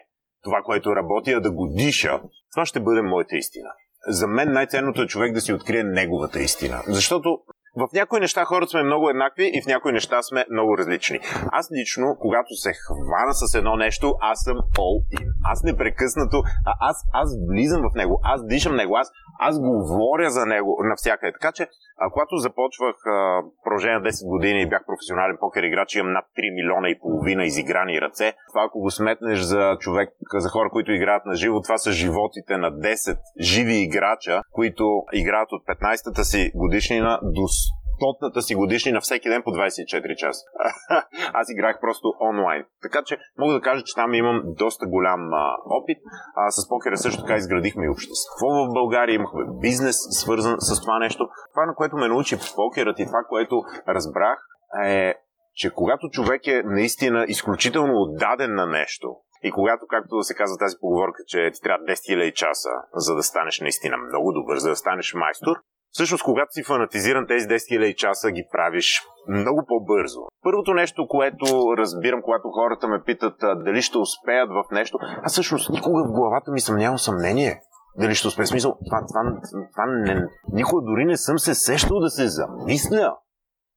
това, 0.43 0.63
което 0.65 0.97
работи, 0.97 1.33
а 1.33 1.41
да 1.41 1.51
го 1.51 1.67
диша, 1.67 2.21
това 2.55 2.67
ще 2.67 2.81
бъде 2.81 3.03
моята 3.03 3.37
истина. 3.37 3.69
За 4.09 4.27
мен 4.27 4.53
най-ценното 4.53 5.03
е 5.03 5.07
човек 5.07 5.33
да 5.33 5.41
си 5.41 5.53
открие 5.53 5.83
неговата 5.83 6.41
истина. 6.43 6.83
Защото 6.87 7.39
в 7.77 7.89
някои 7.95 8.21
неща 8.21 8.45
хората 8.45 8.71
сме 8.71 8.83
много 8.83 9.09
еднакви 9.11 9.51
и 9.55 9.63
в 9.63 9.67
някои 9.67 9.93
неща 9.93 10.23
сме 10.23 10.45
много 10.51 10.79
различни. 10.79 11.19
Аз 11.53 11.69
лично, 11.81 12.17
когато 12.21 12.55
се 12.55 12.73
хвана 12.73 13.35
с 13.35 13.55
едно 13.55 13.77
нещо, 13.77 14.15
аз 14.21 14.39
съм 14.45 14.57
all 14.57 14.99
in. 15.17 15.27
Аз 15.53 15.63
непрекъснато, 15.63 16.43
а 16.67 16.73
аз, 16.81 16.97
аз 17.13 17.29
влизам 17.51 17.83
в 17.83 17.95
него, 17.95 18.21
аз 18.25 18.47
дишам 18.47 18.77
него, 18.77 18.97
аз, 18.97 19.11
аз 19.41 19.61
говоря 19.61 20.31
за 20.31 20.47
него 20.47 20.79
навсякъде. 20.91 21.33
Така 21.33 21.53
че, 21.53 21.69
а, 21.99 22.11
когато 22.11 22.37
започвах 22.37 22.97
а, 23.07 23.43
продължение 23.65 23.99
на 23.99 24.05
10 24.05 24.29
години 24.29 24.63
и 24.63 24.69
бях 24.69 24.83
професионален 24.87 25.37
покер 25.41 25.63
играч, 25.63 25.95
имам 25.95 26.13
над 26.13 26.25
3 26.39 26.55
милиона 26.55 26.89
и 26.89 26.99
половина 26.99 27.45
изиграни 27.45 28.01
ръце. 28.01 28.33
Това, 28.53 28.65
ако 28.65 28.81
го 28.81 28.91
сметнеш 28.91 29.39
за 29.39 29.77
човек, 29.81 30.09
за 30.35 30.49
хора, 30.49 30.69
които 30.73 30.93
играят 30.93 31.27
на 31.27 31.35
живо, 31.35 31.61
това 31.61 31.79
са 31.79 31.93
животите 31.93 32.57
на 32.57 32.73
10 32.73 33.19
живи 33.41 33.77
играча, 33.77 34.43
които 34.53 35.03
играят 35.13 35.53
от 35.53 35.63
15-та 35.67 36.25
си 36.25 36.51
годишнина 36.55 37.21
до 37.23 37.49
стотната 37.97 38.43
си 38.43 38.55
годишнина 38.55 39.01
всеки 39.01 39.29
ден 39.29 39.43
по 39.43 39.51
24 39.51 40.17
часа. 40.17 40.45
Аз 41.33 41.51
играх 41.51 41.79
просто 41.81 42.13
онлайн. 42.31 42.65
Така 42.83 43.03
че 43.07 43.19
мога 43.39 43.55
да 43.55 43.61
кажа, 43.61 43.85
че 43.85 43.95
там 43.95 44.15
имам 44.15 44.43
доста 44.45 44.87
голям 44.87 45.35
а, 45.35 45.57
опит. 45.67 45.99
А, 46.37 46.51
с 46.51 46.69
покера 46.69 46.97
също 46.97 47.23
така 47.23 47.37
изградихме 47.37 47.85
и 47.85 47.89
общество 47.89 48.47
в 48.47 48.73
България. 48.75 49.15
Имахме 49.15 49.45
бизнес 49.61 49.97
свързан 50.11 50.57
с 50.59 50.81
това 50.81 50.99
нещо. 50.99 51.29
Това, 51.55 51.67
на 51.67 51.75
което 51.75 51.97
ме 51.97 52.09
научи 52.09 52.37
покерът 52.57 52.99
и 52.99 53.07
това, 53.07 53.23
което 53.29 53.63
разбрах 53.89 54.39
е, 54.85 55.15
че 55.55 55.71
когато 55.71 56.09
човек 56.09 56.47
е 56.47 56.63
наистина 56.65 57.25
изключително 57.29 57.93
отдаден 58.03 58.55
на 58.55 58.67
нещо, 58.67 59.17
и 59.43 59.51
когато, 59.51 59.87
както 59.87 60.23
се 60.23 60.35
казва 60.35 60.59
тази 60.59 60.77
поговорка, 60.81 61.23
че 61.27 61.51
ти 61.55 61.61
трябва 61.61 61.85
10 61.85 61.93
000 61.93 62.33
часа, 62.33 62.71
за 62.95 63.15
да 63.15 63.23
станеш 63.23 63.61
наистина 63.61 63.97
много 63.97 64.33
добър, 64.33 64.57
за 64.59 64.69
да 64.69 64.77
станеш 64.77 65.15
майстор, 65.15 65.57
Всъщност, 65.97 66.25
когато 66.25 66.53
си 66.53 66.63
фанатизиран, 66.63 67.27
тези 67.27 67.47
10 67.47 67.55
000 67.55 67.95
часа 67.95 68.31
ги 68.31 68.45
правиш 68.53 69.03
много 69.29 69.61
по-бързо. 69.69 70.21
Първото 70.43 70.75
нещо, 70.75 71.09
което 71.09 71.45
разбирам, 71.79 72.23
когато 72.23 72.49
хората 72.49 72.89
ме 72.89 73.03
питат 73.07 73.35
дали 73.65 73.83
ще 73.83 73.99
успеят 73.99 74.51
в 74.51 74.65
нещо, 74.73 74.99
аз 75.23 75.33
всъщност 75.33 75.71
никога 75.71 76.05
в 76.05 76.13
главата 76.13 76.51
ми 76.53 76.61
съм 76.61 76.77
нямал 76.77 76.99
съмнение 76.99 77.61
дали 77.99 78.15
ще 78.15 78.29
успея. 78.29 78.47
Смисъл, 78.47 78.73
това, 78.87 78.99
това, 79.09 79.41
това 79.73 79.87
не, 79.87 80.27
никога 80.53 80.83
дори 80.83 81.05
не 81.05 81.17
съм 81.17 81.39
се 81.39 81.55
сещал 81.55 82.01
да 82.01 82.11
се 82.11 82.29
замисля 82.29 83.17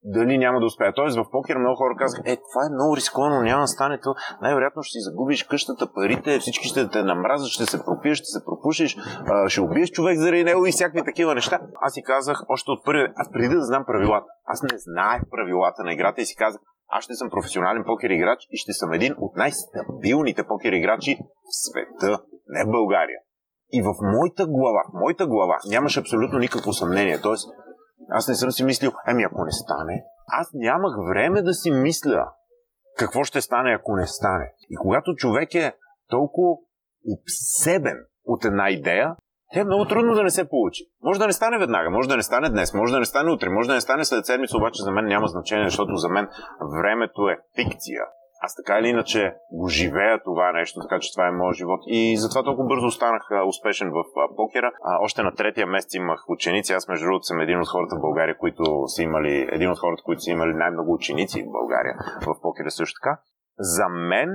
дали 0.04 0.38
няма 0.38 0.60
да 0.60 0.66
успея. 0.66 0.94
Тоест 0.96 1.18
в 1.18 1.32
покер 1.32 1.58
много 1.58 1.76
хора 1.76 1.96
казаха, 1.98 2.24
е, 2.26 2.36
това 2.36 2.62
е 2.66 2.74
много 2.74 2.96
рисковано, 2.96 3.42
няма 3.42 3.62
да 3.62 3.68
стане 3.68 4.00
то. 4.00 4.16
Най-вероятно 4.42 4.84
ще 4.84 4.92
си 4.92 5.00
загубиш 5.02 5.44
къщата, 5.44 5.94
парите, 5.94 6.40
всички 6.40 6.68
ще 6.68 6.90
те 6.90 7.04
намразят, 7.04 7.48
ще 7.48 7.66
се 7.66 7.86
пропиеш, 7.86 8.18
ще 8.18 8.26
се 8.26 8.46
пропушиш, 8.46 8.98
ще 9.48 9.62
убиеш 9.62 9.92
човек 9.92 10.18
заради 10.18 10.44
него 10.44 10.66
и 10.66 10.72
всякакви 10.72 11.06
такива 11.06 11.36
неща. 11.36 11.60
Аз 11.82 11.94
си 11.94 12.04
казах 12.04 12.44
още 12.50 12.72
от 12.72 12.86
първи, 12.86 13.08
аз 13.16 13.32
преди 13.32 13.56
да 13.56 13.66
знам 13.66 13.86
правилата. 13.86 14.28
Аз 14.46 14.64
не 14.64 14.78
знаех 14.78 15.22
правилата 15.32 15.84
на 15.84 15.94
играта 15.94 16.22
и 16.22 16.26
си 16.26 16.36
казах, 16.36 16.62
аз 16.92 17.04
ще 17.04 17.14
съм 17.14 17.30
професионален 17.30 17.84
покер 17.86 18.10
играч 18.10 18.48
и 18.52 18.58
ще 18.58 18.74
съм 18.74 18.94
един 18.94 19.16
от 19.18 19.36
най-стабилните 19.36 20.44
покер 20.44 20.72
играчи 20.72 21.18
в 21.22 21.52
света, 21.66 22.24
не 22.48 22.64
в 22.64 22.72
България. 22.72 23.20
И 23.72 23.82
в 23.82 23.94
моята 24.02 24.46
глава, 24.46 24.82
в 24.90 25.00
моята 25.00 25.28
глава 25.28 25.58
нямаше 25.70 26.00
абсолютно 26.00 26.40
никакво 26.40 26.74
съмнение. 26.74 27.22
Тоест, 27.22 27.50
аз 28.12 28.28
не 28.28 28.36
съм 28.36 28.52
си 28.52 28.64
мислил, 28.64 28.92
ами 29.06 29.24
ако 29.24 29.46
не 29.46 29.52
стане, 29.52 30.04
аз 30.28 30.50
нямах 30.54 30.94
време 31.10 31.42
да 31.42 31.54
си 31.54 31.72
мисля 31.72 32.32
какво 32.98 33.24
ще 33.24 33.42
стане, 33.42 33.74
ако 33.80 33.96
не 33.96 34.08
стане. 34.08 34.54
И 34.70 34.76
когато 34.76 35.16
човек 35.16 35.56
е 35.56 35.74
толкова 36.10 36.56
обсебен 37.08 37.98
от 38.26 38.46
една 38.46 38.70
идея, 38.70 39.16
е 39.56 39.64
много 39.64 39.86
трудно 39.86 40.14
да 40.14 40.24
не 40.24 40.30
се 40.30 40.50
получи. 40.50 40.84
Може 41.04 41.20
да 41.20 41.28
не 41.28 41.34
стане 41.34 41.58
веднага, 41.58 41.90
може 41.90 42.10
да 42.10 42.18
не 42.18 42.24
стане 42.24 42.50
днес, 42.50 42.74
може 42.74 42.94
да 42.94 43.00
не 43.00 43.06
стане 43.06 43.32
утре, 43.32 43.50
може 43.50 43.68
да 43.68 43.74
не 43.74 43.82
стане 43.82 44.06
след 44.06 44.26
седмица, 44.26 44.58
обаче 44.58 44.84
за 44.84 44.92
мен 44.92 45.06
няма 45.06 45.28
значение, 45.28 45.68
защото 45.68 45.96
за 45.96 46.10
мен 46.10 46.28
времето 46.82 47.30
е 47.30 47.38
фикция 47.56 48.02
аз 48.42 48.56
така 48.56 48.80
или 48.80 48.88
иначе 48.88 49.36
го 49.52 49.68
живея 49.68 50.24
това 50.24 50.52
нещо, 50.52 50.80
така 50.82 51.00
че 51.00 51.14
това 51.14 51.28
е 51.28 51.32
моят 51.32 51.58
живот. 51.58 51.82
И 51.88 52.18
затова 52.18 52.44
толкова 52.44 52.68
бързо 52.68 52.92
станах 52.92 53.24
успешен 53.48 53.90
в 53.90 54.04
покера. 54.36 54.72
А, 54.84 55.04
още 55.06 55.24
на 55.24 55.36
третия 55.36 55.68
месец 55.68 55.94
имах 55.94 56.30
ученици. 56.30 56.74
Аз, 56.74 56.88
между 56.88 57.06
другото, 57.06 57.24
съм 57.24 57.40
един 57.40 57.60
от 57.60 57.68
хората 57.68 57.96
в 57.96 58.02
България, 58.02 58.38
които 58.38 58.64
са 58.88 59.04
имали, 59.04 59.48
един 59.52 59.72
от 59.72 59.80
хората, 59.80 60.04
които 60.04 60.22
са 60.22 60.32
имали 60.32 60.54
най-много 60.54 60.94
ученици 60.94 61.44
в 61.44 61.52
България 61.52 61.96
в 62.28 62.42
покера 62.42 62.72
също 62.72 63.00
така. 63.02 63.20
За 63.58 63.88
мен 63.90 64.30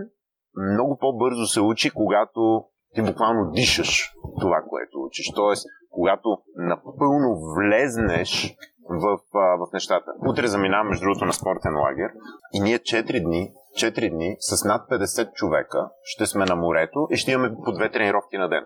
много 0.73 0.99
по-бързо 1.01 1.47
се 1.47 1.61
учи, 1.61 1.91
когато 1.91 2.65
ти 2.95 3.03
буквално 3.03 3.51
дишаш 3.51 4.13
това, 4.41 4.63
което 4.69 5.03
учиш. 5.07 5.27
Тоест, 5.35 5.67
когато 5.91 6.39
напълно 6.57 7.29
влезнеш 7.57 8.57
в, 8.89 9.19
в 9.33 9.73
нещата. 9.73 10.11
Утре 10.29 10.47
заминавам, 10.47 10.89
между 10.89 11.05
другото, 11.05 11.25
на 11.25 11.33
спортен 11.33 11.77
лагер 11.77 12.11
и 12.53 12.61
ние 12.61 12.79
4 12.79 13.25
дни 13.25 13.53
4 13.75 14.11
дни 14.11 14.37
с 14.41 14.65
над 14.65 14.89
50 14.91 15.33
човека 15.33 15.89
ще 16.03 16.27
сме 16.27 16.45
на 16.45 16.57
морето 16.57 17.07
и 17.11 17.17
ще 17.17 17.33
имаме 17.33 17.55
по 17.65 17.73
две 17.73 17.91
тренировки 17.91 18.39
на 18.39 18.49
ден. 18.49 18.65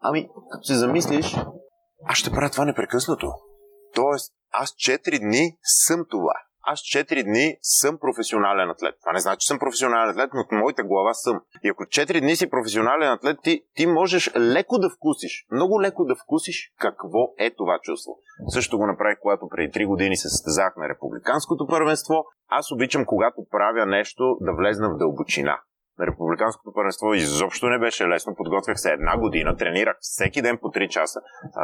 Ами, 0.00 0.28
като 0.50 0.64
се 0.64 0.74
замислиш, 0.74 1.36
аз 2.04 2.18
ще 2.18 2.30
правя 2.30 2.50
това 2.50 2.64
непрекъснато. 2.64 3.32
Тоест, 3.94 4.32
аз 4.52 4.70
4 4.70 5.20
дни 5.20 5.56
съм 5.62 6.04
това. 6.10 6.34
Аз 6.68 6.80
4 6.80 7.24
дни 7.24 7.56
съм 7.62 7.98
професионален 7.98 8.70
атлет. 8.70 8.94
Това 9.00 9.12
не 9.12 9.20
значи, 9.20 9.38
че 9.40 9.46
съм 9.46 9.58
професионален 9.58 10.10
атлет, 10.10 10.30
но 10.34 10.40
от 10.40 10.52
моята 10.52 10.84
глава 10.84 11.14
съм. 11.14 11.40
И 11.62 11.68
ако 11.68 11.82
4 11.82 12.20
дни 12.20 12.36
си 12.36 12.50
професионален 12.50 13.08
атлет, 13.08 13.38
ти, 13.42 13.62
ти 13.74 13.86
можеш 13.86 14.30
леко 14.36 14.78
да 14.78 14.90
вкусиш, 14.90 15.46
много 15.50 15.82
леко 15.82 16.04
да 16.04 16.14
вкусиш 16.14 16.72
какво 16.78 17.34
е 17.38 17.50
това 17.50 17.78
чувство. 17.82 18.18
Също 18.48 18.78
го 18.78 18.86
направих, 18.86 19.18
когато 19.20 19.48
преди 19.48 19.72
3 19.72 19.86
години 19.86 20.16
се 20.16 20.28
състезах 20.28 20.76
на 20.76 20.88
републиканското 20.88 21.66
първенство. 21.66 22.14
Аз 22.48 22.72
обичам, 22.72 23.04
когато 23.06 23.46
правя 23.50 23.86
нещо, 23.86 24.36
да 24.40 24.52
влезна 24.52 24.90
в 24.90 24.96
дълбочина 24.96 25.46
на 25.50 25.60
републиканското 26.00 26.72
първенство 26.74 27.14
изобщо 27.14 27.68
не 27.68 27.78
беше 27.78 28.08
лесно. 28.08 28.34
Подготвях 28.36 28.80
се 28.80 28.92
една 28.92 29.18
година, 29.18 29.56
тренирах 29.56 29.96
всеки 30.00 30.42
ден 30.42 30.58
по 30.58 30.66
3 30.66 30.88
часа. 30.88 31.20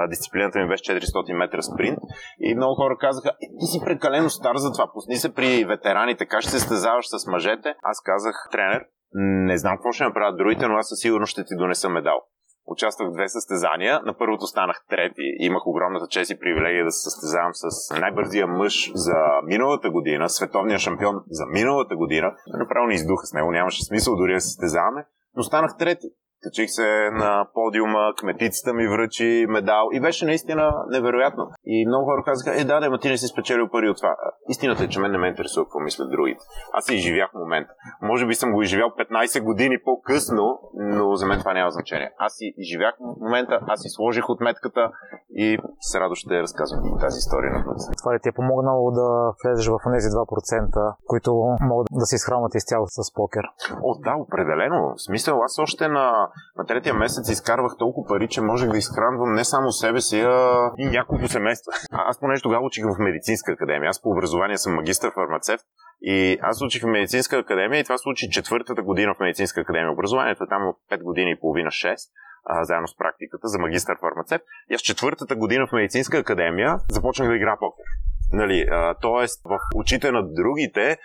дисциплината 0.09 0.59
ми 0.59 0.69
беше 0.69 0.83
400 0.83 1.33
метра 1.33 1.63
спринт. 1.63 1.99
И 2.41 2.55
много 2.55 2.75
хора 2.75 2.97
казаха, 3.01 3.29
е, 3.29 3.47
ти 3.61 3.67
си 3.67 3.81
прекалено 3.85 4.31
стар 4.31 4.57
за 4.57 4.73
това. 4.73 4.93
Пусни 4.93 5.17
се 5.17 5.35
при 5.35 5.65
ветерани, 5.65 6.17
така 6.17 6.41
ще 6.41 6.51
се 6.51 6.61
стезаваш 6.61 7.05
с 7.09 7.27
мъжете. 7.27 7.75
Аз 7.83 8.01
казах, 8.01 8.35
тренер, 8.53 8.85
не 9.15 9.59
знам 9.59 9.77
какво 9.77 9.93
ще 9.93 10.05
направят 10.05 10.39
другите, 10.39 10.69
но 10.69 10.75
аз 10.75 10.89
със 10.89 10.99
сигурност 10.99 11.31
ще 11.31 11.45
ти 11.45 11.57
донеса 11.57 11.89
медал. 11.89 12.21
Участвах 12.67 13.09
в 13.09 13.13
две 13.13 13.29
състезания. 13.29 14.01
На 14.05 14.19
първото 14.19 14.47
станах 14.47 14.85
трети. 14.89 15.27
Имах 15.39 15.67
огромната 15.67 16.07
чест 16.11 16.31
и 16.31 16.39
привилегия 16.39 16.85
да 16.85 16.91
се 16.91 17.11
състезавам 17.11 17.51
с 17.55 17.95
най-бързия 18.01 18.47
мъж 18.47 18.93
за 18.95 19.17
миналата 19.45 19.91
година, 19.91 20.29
световния 20.29 20.79
шампион 20.79 21.15
за 21.31 21.47
миналата 21.47 21.97
година. 21.97 22.35
Направо 22.59 22.87
не 22.87 22.95
издуха 22.95 23.27
с 23.27 23.33
него, 23.33 23.51
нямаше 23.51 23.85
смисъл 23.85 24.17
дори 24.17 24.35
да 24.35 24.41
се 24.41 24.49
състезаваме, 24.49 25.05
но 25.37 25.43
станах 25.43 25.77
трети. 25.79 26.07
Качих 26.43 26.71
се 26.71 27.11
на 27.13 27.47
подиума, 27.55 28.13
кметицата 28.21 28.73
ми 28.75 28.89
връчи 28.89 29.47
медал 29.49 29.89
и 29.93 30.01
беше 30.01 30.25
наистина 30.25 30.85
невероятно. 30.89 31.47
И 31.65 31.87
много 31.87 32.05
хора 32.05 32.23
казаха, 32.25 32.61
е 32.61 32.65
да, 32.65 32.81
да, 32.81 32.91
ма 32.91 32.99
ти 32.99 33.09
не 33.09 33.17
си 33.17 33.27
спечелил 33.27 33.69
пари 33.69 33.91
от 33.91 33.97
това. 33.97 34.17
Истината 34.49 34.85
е, 34.85 34.89
че 34.89 35.01
мен 35.01 35.13
не 35.13 35.19
ме 35.19 35.29
интересува 35.29 35.67
какво 35.67 35.81
мислят 35.81 36.11
другите. 36.11 36.45
Аз 36.73 36.85
си 36.85 36.95
изживях 36.95 37.31
момента. 37.35 37.73
Може 38.03 38.27
би 38.27 38.35
съм 38.35 38.53
го 38.53 38.63
изживял 38.63 38.89
15 38.89 39.45
години 39.45 39.79
по-късно, 39.85 40.59
но 40.75 41.15
за 41.15 41.27
мен 41.27 41.39
това 41.39 41.55
няма 41.55 41.71
значение. 41.71 42.11
Аз 42.19 42.33
си 42.33 42.55
изживях 42.57 42.95
момента, 43.21 43.61
аз 43.67 43.81
си 43.81 43.89
сложих 43.89 44.31
отметката 44.31 44.91
и 45.35 45.59
с 45.81 45.95
радост 45.95 46.21
ще 46.21 46.43
разказвам 46.43 46.99
тази 47.01 47.19
история 47.19 47.53
на 47.53 47.65
Това 47.99 48.15
е 48.15 48.19
ти 48.19 48.29
е 48.29 48.33
помогнало 48.33 48.91
да 48.91 49.33
влезеш 49.45 49.67
в 49.69 49.79
тези 49.95 50.09
2%, 50.09 50.95
които 51.07 51.31
могат 51.61 51.87
да 51.93 52.07
се 52.07 52.17
изхранват 52.17 52.55
изцяло 52.55 52.87
с 52.89 53.15
покер. 53.15 53.45
О, 53.83 53.99
да, 53.99 54.15
определено. 54.17 54.95
В 54.97 55.03
смисъл, 55.03 55.43
аз 55.43 55.59
още 55.59 55.89
на 55.89 56.29
на 56.57 56.67
третия 56.67 56.95
месец 56.95 57.29
изкарвах 57.29 57.73
толкова 57.79 58.09
пари, 58.09 58.29
че 58.29 58.41
можех 58.41 58.71
да 58.71 58.79
изхранвам 58.79 59.35
не 59.35 59.45
само 59.45 59.73
себе 59.73 60.01
си, 60.01 60.21
а 60.21 60.71
и 60.79 60.87
няколко 60.87 61.29
семейства. 61.29 61.73
Аз 61.93 62.21
понеже 62.21 62.43
тогава 62.43 62.67
учих 62.67 62.85
в 62.85 62.99
медицинска 62.99 63.53
академия. 63.53 63.89
Аз 63.89 64.03
по 64.03 64.11
образование 64.11 64.59
съм 64.59 64.75
магистър 64.75 65.11
фармацевт 65.15 65.65
и 66.03 66.39
аз 66.43 66.63
учих 66.63 66.83
в 66.83 66.87
медицинска 66.87 67.37
академия 67.37 67.81
и 67.81 67.85
това 67.85 67.99
случи 67.99 68.31
четвъртата 68.31 68.83
година 68.83 69.15
в 69.15 69.21
медицинска 69.21 69.61
академия. 69.61 69.93
Образованието 69.93 70.45
е 70.45 70.49
там 70.49 70.69
от 70.69 70.77
5 70.91 71.03
години 71.03 71.31
и 71.31 71.41
половина, 71.41 71.71
6 71.71 71.97
а, 72.45 72.65
заедно 72.65 72.89
с 72.89 72.97
практиката 72.97 73.49
за 73.49 73.59
магистър 73.59 73.97
фармацевт. 74.01 74.45
И 74.71 74.75
аз 74.75 74.81
четвъртата 74.81 75.37
година 75.37 75.67
в 75.67 75.73
медицинска 75.73 76.19
академия 76.19 76.79
започнах 76.89 77.29
да 77.29 77.37
игра 77.37 77.57
покер. 77.59 77.85
Нали, 78.33 78.67
а, 78.71 78.95
тоест, 78.95 79.43
в 79.45 79.59
очите 79.77 80.11
на 80.11 80.23
другите, 80.33 80.99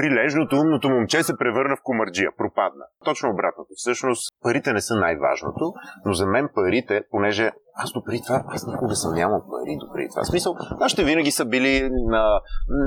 прилежното, 0.00 0.56
умното 0.56 0.88
момче 0.88 1.22
се 1.22 1.36
превърна 1.36 1.76
в 1.76 1.84
комарджия, 1.84 2.30
пропадна. 2.36 2.84
Точно 3.04 3.30
обратното. 3.30 3.70
Всъщност, 3.76 4.22
парите 4.42 4.72
не 4.72 4.80
са 4.80 4.94
най-важното, 4.94 5.64
но 6.06 6.12
за 6.12 6.26
мен 6.26 6.48
парите, 6.54 7.02
понеже 7.10 7.50
аз 7.74 7.92
допреди 7.92 8.22
това, 8.26 8.44
аз 8.48 8.66
никога 8.66 8.94
съм 8.94 9.14
нямал 9.14 9.40
пари 9.50 9.78
допреди 9.86 10.08
това. 10.12 10.22
В 10.22 10.26
смисъл, 10.26 10.52
нашите 10.80 11.04
винаги 11.04 11.30
са 11.30 11.44
били 11.44 11.90
на, 11.90 12.40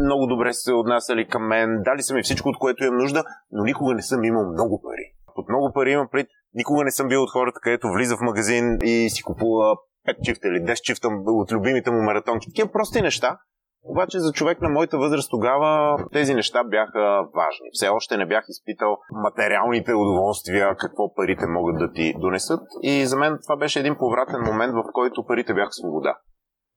много 0.05 0.27
добре 0.27 0.53
се 0.53 0.73
отнасяли 0.73 1.27
към 1.27 1.47
мен, 1.47 1.81
дали 1.85 2.01
са 2.01 2.13
ми 2.13 2.23
всичко, 2.23 2.49
от 2.49 2.57
което 2.57 2.83
имам 2.83 2.97
нужда, 2.97 3.23
но 3.51 3.63
никога 3.63 3.93
не 3.93 4.01
съм 4.01 4.23
имал 4.23 4.45
много 4.51 4.81
пари. 4.81 5.05
Под 5.35 5.49
много 5.49 5.71
пари 5.73 5.91
имам 5.91 6.07
пред, 6.11 6.27
никога 6.53 6.83
не 6.83 6.91
съм 6.91 7.07
бил 7.07 7.23
от 7.23 7.31
хората, 7.31 7.59
където 7.63 7.87
влиза 7.95 8.17
в 8.17 8.25
магазин 8.29 8.77
и 8.83 9.09
си 9.09 9.23
купува 9.23 9.75
5 10.07 10.21
чифта 10.25 10.47
или 10.47 10.65
10 10.65 10.81
чифта 10.81 11.07
от 11.25 11.51
любимите 11.51 11.91
му 11.91 12.03
маратонки. 12.03 12.47
Такива 12.49 12.71
прости 12.71 13.01
неща, 13.01 13.37
обаче 13.83 14.19
за 14.19 14.31
човек 14.31 14.61
на 14.61 14.69
моята 14.69 14.97
възраст 14.97 15.29
тогава 15.31 15.97
тези 16.11 16.33
неща 16.35 16.63
бяха 16.63 17.27
важни. 17.35 17.67
Все 17.73 17.89
още 17.89 18.17
не 18.17 18.25
бях 18.25 18.45
изпитал 18.47 18.97
материалните 19.11 19.93
удоволствия, 19.93 20.75
какво 20.79 21.13
парите 21.13 21.47
могат 21.47 21.77
да 21.79 21.91
ти 21.91 22.13
донесат. 22.17 22.61
И 22.81 23.05
за 23.05 23.17
мен 23.17 23.39
това 23.43 23.57
беше 23.57 23.79
един 23.79 23.95
повратен 23.97 24.41
момент, 24.41 24.73
в 24.73 24.83
който 24.93 25.25
парите 25.25 25.53
бяха 25.53 25.71
свобода. 25.71 26.17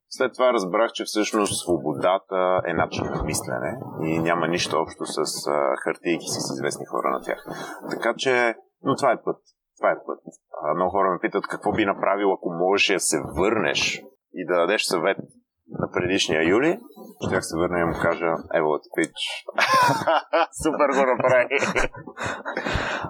След 0.09 0.33
това 0.35 0.53
разбрах, 0.53 0.91
че 0.93 1.05
всъщност 1.05 1.63
свободата 1.63 2.61
е 2.67 2.73
начин 2.73 3.05
на 3.05 3.23
мислене 3.23 3.73
и 4.03 4.19
няма 4.19 4.49
нищо 4.49 4.77
общо 4.77 5.07
с 5.07 5.51
хартийки 5.85 6.27
си 6.27 6.41
с 6.41 6.55
известни 6.55 6.87
хора 6.87 7.11
на 7.11 7.21
тях. 7.21 7.47
Така 7.91 8.15
че, 8.17 8.55
но 8.83 8.97
това 8.97 9.13
е 9.13 9.23
път. 9.25 9.37
Това 9.79 9.91
е 9.91 10.03
път. 10.07 10.19
Много 10.77 10.91
хора 10.91 11.11
ме 11.11 11.19
питат 11.23 11.47
какво 11.47 11.73
би 11.73 11.85
направил, 11.85 12.33
ако 12.33 12.51
можеш 12.51 12.95
да 12.95 13.01
се 13.01 13.17
върнеш 13.39 14.03
и 14.35 14.47
да 14.47 14.55
дадеш 14.55 14.83
съвет 14.83 15.19
на 15.69 15.91
предишния 15.91 16.49
юли, 16.49 16.81
щях 17.27 17.45
се 17.45 17.57
върна 17.57 17.81
и 17.81 17.85
му 17.85 17.95
кажа, 18.03 18.31
ево, 18.55 18.79
пич. 18.97 19.13
Супер 20.63 20.89
го 20.97 21.03
направи. 21.13 21.59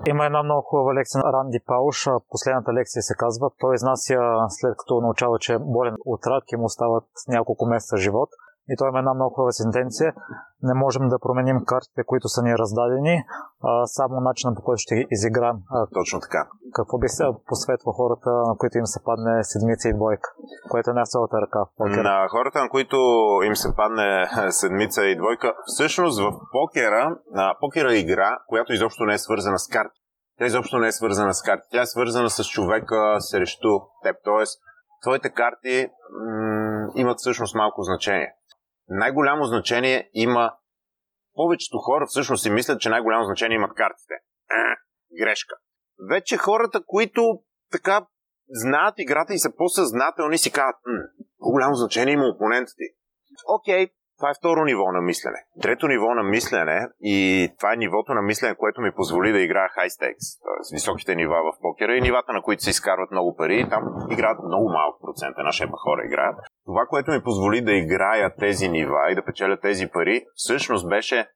Има 0.07 0.27
една 0.27 0.43
много 0.43 0.63
хубава 0.63 0.95
лекция 0.95 1.21
на 1.25 1.33
Ранди 1.33 1.61
Пауш. 1.67 2.09
Последната 2.31 2.73
лекция 2.73 3.03
се 3.03 3.15
казва. 3.15 3.51
Той 3.59 3.75
изнася 3.75 4.19
след 4.49 4.75
като 4.79 5.01
научава, 5.01 5.39
че 5.39 5.53
е 5.55 5.59
болен 5.59 5.97
от 6.05 6.27
рак 6.27 6.45
и 6.53 6.57
му 6.57 6.65
остават 6.65 7.05
няколко 7.29 7.67
месеца 7.67 7.97
живот. 7.97 8.29
И 8.73 8.75
той 8.79 8.89
има 8.89 8.99
една 8.99 9.15
много 9.15 9.35
хубава 9.35 9.53
сентенция. 9.53 10.13
Не 10.63 10.75
можем 10.75 11.09
да 11.09 11.19
променим 11.19 11.59
картите, 11.67 12.03
които 12.07 12.29
са 12.29 12.43
ни 12.43 12.59
раздадени, 12.59 13.25
а 13.63 13.87
само 13.87 14.21
начинът 14.21 14.57
по 14.57 14.63
който 14.63 14.79
ще 14.79 14.95
ги 14.95 15.07
изиграем. 15.11 15.57
Точно 15.95 16.21
така. 16.21 16.49
Какво 16.75 16.99
би 16.99 17.09
се 17.09 17.25
посветва 17.47 17.93
хората, 17.93 18.31
на 18.31 18.55
които 18.59 18.79
им 18.79 18.87
се 18.87 19.01
падне 19.05 19.45
седмица 19.45 19.89
и 19.89 19.95
двойка, 19.95 20.29
което 20.71 20.93
не 20.93 21.01
е 21.01 21.13
цялата 21.13 21.37
ръка 21.41 21.61
покера? 21.77 22.03
На 22.03 22.29
хората, 22.29 22.59
на 22.63 22.69
които 22.69 22.97
им 23.45 23.57
се 23.57 23.77
падне 23.77 24.09
седмица 24.51 25.05
и 25.05 25.17
двойка, 25.17 25.53
всъщност 25.67 26.21
в 26.21 26.33
покера, 26.53 27.17
покера 27.61 27.93
е 27.93 27.99
игра, 28.05 28.39
която 28.47 28.73
изобщо 28.73 29.05
не 29.05 29.15
е 29.15 29.19
свързана 29.19 29.59
с 29.59 29.69
карти. 29.69 30.01
Тя 30.39 30.47
изобщо 30.47 30.79
не 30.79 30.89
е 30.89 30.93
свързана 30.93 31.35
с 31.35 31.43
карти. 31.43 31.69
Тя 31.73 31.83
е 31.83 31.87
свързана 31.87 32.31
с 32.31 32.45
човека 32.45 33.17
срещу 33.19 33.69
теб. 34.03 34.17
Тоест, 34.25 34.61
твоите 35.03 35.31
карти 35.31 35.89
м- 36.27 36.89
имат 36.95 37.19
всъщност 37.19 37.55
малко 37.55 37.83
значение 37.83 38.33
най-голямо 38.89 39.45
значение 39.45 40.11
има. 40.13 40.53
Повечето 41.35 41.79
хора 41.79 42.07
всъщност 42.09 42.43
си 42.43 42.51
мислят, 42.51 42.81
че 42.81 42.89
най-голямо 42.89 43.25
значение 43.25 43.55
имат 43.55 43.75
картите. 43.75 44.15
Е, 44.51 44.77
грешка. 45.23 45.57
Вече 46.11 46.37
хората, 46.37 46.83
които 46.87 47.23
така 47.73 48.07
знаят 48.49 48.95
играта 48.99 49.35
и 49.35 49.39
са 49.39 49.57
по-съзнателни, 49.57 50.39
си 50.39 50.53
казват, 50.53 50.77
по-голямо 51.39 51.75
значение 51.75 52.15
има 52.15 52.27
опонентът 52.27 52.75
ти. 52.77 52.85
Окей, 53.49 53.89
това 54.19 54.31
е 54.31 54.39
второ 54.39 54.65
ниво 54.65 54.93
на 54.93 55.01
мислене. 55.01 55.41
Трето 55.63 55.89
ниво 55.89 56.15
на 56.15 56.23
мислене 56.23 56.89
и 57.01 57.49
това 57.59 57.73
е 57.73 57.77
нивото 57.77 58.15
на 58.15 58.23
мислене, 58.23 58.55
което 58.55 58.81
ми 58.81 58.93
позволи 58.93 59.33
да 59.33 59.41
играя 59.41 59.69
high 59.69 59.93
stakes, 59.97 60.27
т.е. 60.45 60.75
високите 60.75 61.15
нива 61.15 61.37
в 61.37 61.61
покера 61.61 61.97
и 61.97 62.01
нивата, 62.01 62.33
на 62.33 62.43
които 62.43 62.63
се 62.63 62.71
изкарват 62.71 63.11
много 63.11 63.37
пари. 63.37 63.67
Там 63.71 63.83
играят 64.11 64.39
много 64.45 64.69
малък 64.69 64.97
процент, 65.01 65.35
една 65.39 65.53
шепа 65.53 65.77
хора 65.77 66.03
играят. 66.05 66.37
Това, 66.65 66.87
което 66.89 67.11
ми 67.11 67.23
позволи 67.23 67.61
да 67.61 67.73
играя 67.73 68.35
тези 68.37 68.69
нива 68.69 69.11
и 69.11 69.15
да 69.15 69.25
печеля 69.25 69.61
тези 69.61 69.87
пари, 69.89 70.25
всъщност 70.35 70.89
беше 70.89 71.27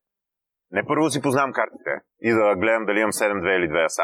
не 0.70 0.86
първо 0.86 1.04
да 1.04 1.10
си 1.10 1.22
познавам 1.22 1.52
картите 1.52 1.90
и 2.20 2.30
да 2.32 2.56
гледам 2.56 2.86
дали 2.86 3.00
имам 3.00 3.12
7-2 3.12 3.56
или 3.58 3.68
2 3.68 3.84
аса, 3.84 4.02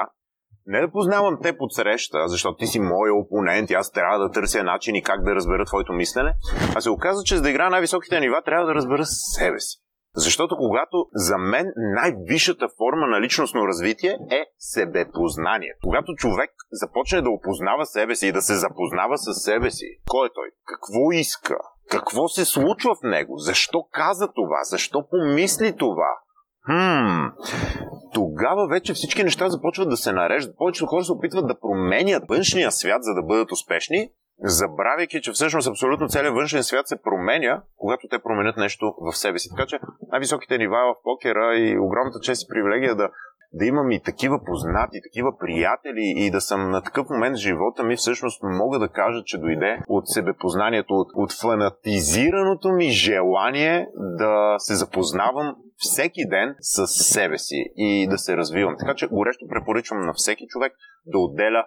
не 0.66 0.80
да 0.80 0.90
познавам 0.90 1.38
те 1.42 1.56
под 1.56 1.72
среща, 1.72 2.28
защото 2.28 2.56
ти 2.56 2.66
си 2.66 2.80
мой 2.80 3.10
опонент 3.10 3.70
и 3.70 3.74
аз 3.74 3.90
трябва 3.90 4.18
да 4.18 4.30
търся 4.30 4.62
начини 4.62 5.02
как 5.02 5.24
да 5.24 5.34
разбера 5.34 5.64
твоето 5.64 5.92
мислене, 5.92 6.34
а 6.76 6.80
се 6.80 6.90
оказа, 6.90 7.22
че 7.24 7.36
за 7.36 7.42
да 7.42 7.50
играя 7.50 7.70
най-високите 7.70 8.20
нива 8.20 8.42
трябва 8.44 8.66
да 8.66 8.74
разбера 8.74 9.04
себе 9.04 9.60
си. 9.60 9.78
Защото 10.16 10.56
когато 10.56 11.06
за 11.12 11.38
мен 11.38 11.66
най-висшата 11.76 12.68
форма 12.78 13.06
на 13.06 13.20
личностно 13.20 13.66
развитие 13.66 14.18
е 14.30 14.44
себепознание. 14.58 15.72
Когато 15.82 16.14
човек 16.14 16.50
започне 16.72 17.22
да 17.22 17.30
опознава 17.30 17.86
себе 17.86 18.14
си 18.14 18.26
и 18.26 18.32
да 18.32 18.42
се 18.42 18.54
запознава 18.54 19.18
с 19.18 19.34
себе 19.34 19.70
си, 19.70 19.86
кой 20.08 20.26
е 20.26 20.30
той? 20.34 20.50
Какво 20.66 21.12
иска? 21.12 21.56
Какво 21.90 22.28
се 22.28 22.44
случва 22.44 22.94
в 22.94 23.02
него? 23.02 23.34
Защо 23.36 23.84
каза 23.92 24.28
това? 24.34 24.58
Защо 24.62 25.04
помисли 25.10 25.76
това? 25.76 26.10
Хм, 26.66 27.26
тогава 28.16 28.68
вече 28.68 28.94
всички 28.94 29.24
неща 29.24 29.48
започват 29.48 29.88
да 29.88 29.96
се 29.96 30.12
нареждат. 30.12 30.56
Повечето 30.56 30.86
хора 30.86 31.04
се 31.04 31.12
опитват 31.12 31.46
да 31.46 31.60
променят 31.60 32.22
външния 32.28 32.72
свят, 32.72 33.04
за 33.04 33.14
да 33.14 33.22
бъдат 33.22 33.52
успешни, 33.52 34.10
забравяйки, 34.42 35.22
че 35.22 35.32
всъщност 35.32 35.68
абсолютно 35.68 36.08
целият 36.08 36.34
външен 36.34 36.62
свят 36.62 36.88
се 36.88 37.02
променя, 37.02 37.62
когато 37.76 38.08
те 38.08 38.18
променят 38.18 38.56
нещо 38.56 38.94
в 39.00 39.16
себе 39.16 39.38
си. 39.38 39.48
Така 39.56 39.66
че 39.66 39.78
най-високите 40.12 40.58
нива 40.58 40.76
в 40.76 41.02
покера 41.02 41.56
и 41.56 41.78
огромната 41.78 42.18
чест 42.22 42.42
и 42.42 42.48
привилегия 42.52 42.94
да 42.94 43.08
да 43.52 43.64
имам 43.64 43.90
и 43.90 44.02
такива 44.02 44.40
познати, 44.46 45.00
такива 45.02 45.38
приятели 45.38 46.14
и 46.16 46.30
да 46.30 46.40
съм 46.40 46.70
на 46.70 46.82
такъв 46.82 47.06
момент 47.10 47.36
в 47.36 47.40
живота 47.40 47.82
ми, 47.82 47.96
всъщност 47.96 48.40
мога 48.42 48.78
да 48.78 48.88
кажа, 48.88 49.22
че 49.24 49.38
дойде 49.38 49.78
от 49.88 50.08
себепознанието, 50.08 50.94
от, 50.94 51.08
от 51.14 51.32
фанатизираното 51.40 52.68
ми 52.68 52.90
желание 52.90 53.88
да 53.94 54.54
се 54.58 54.74
запознавам 54.74 55.56
всеки 55.76 56.28
ден 56.28 56.54
с 56.60 56.86
себе 56.86 57.38
си 57.38 57.64
и 57.76 58.08
да 58.10 58.18
се 58.18 58.36
развивам. 58.36 58.76
Така 58.78 58.94
че 58.94 59.06
горещо 59.06 59.46
препоръчвам 59.48 60.00
на 60.00 60.12
всеки 60.12 60.46
човек 60.48 60.72
да 61.06 61.18
отделя 61.18 61.64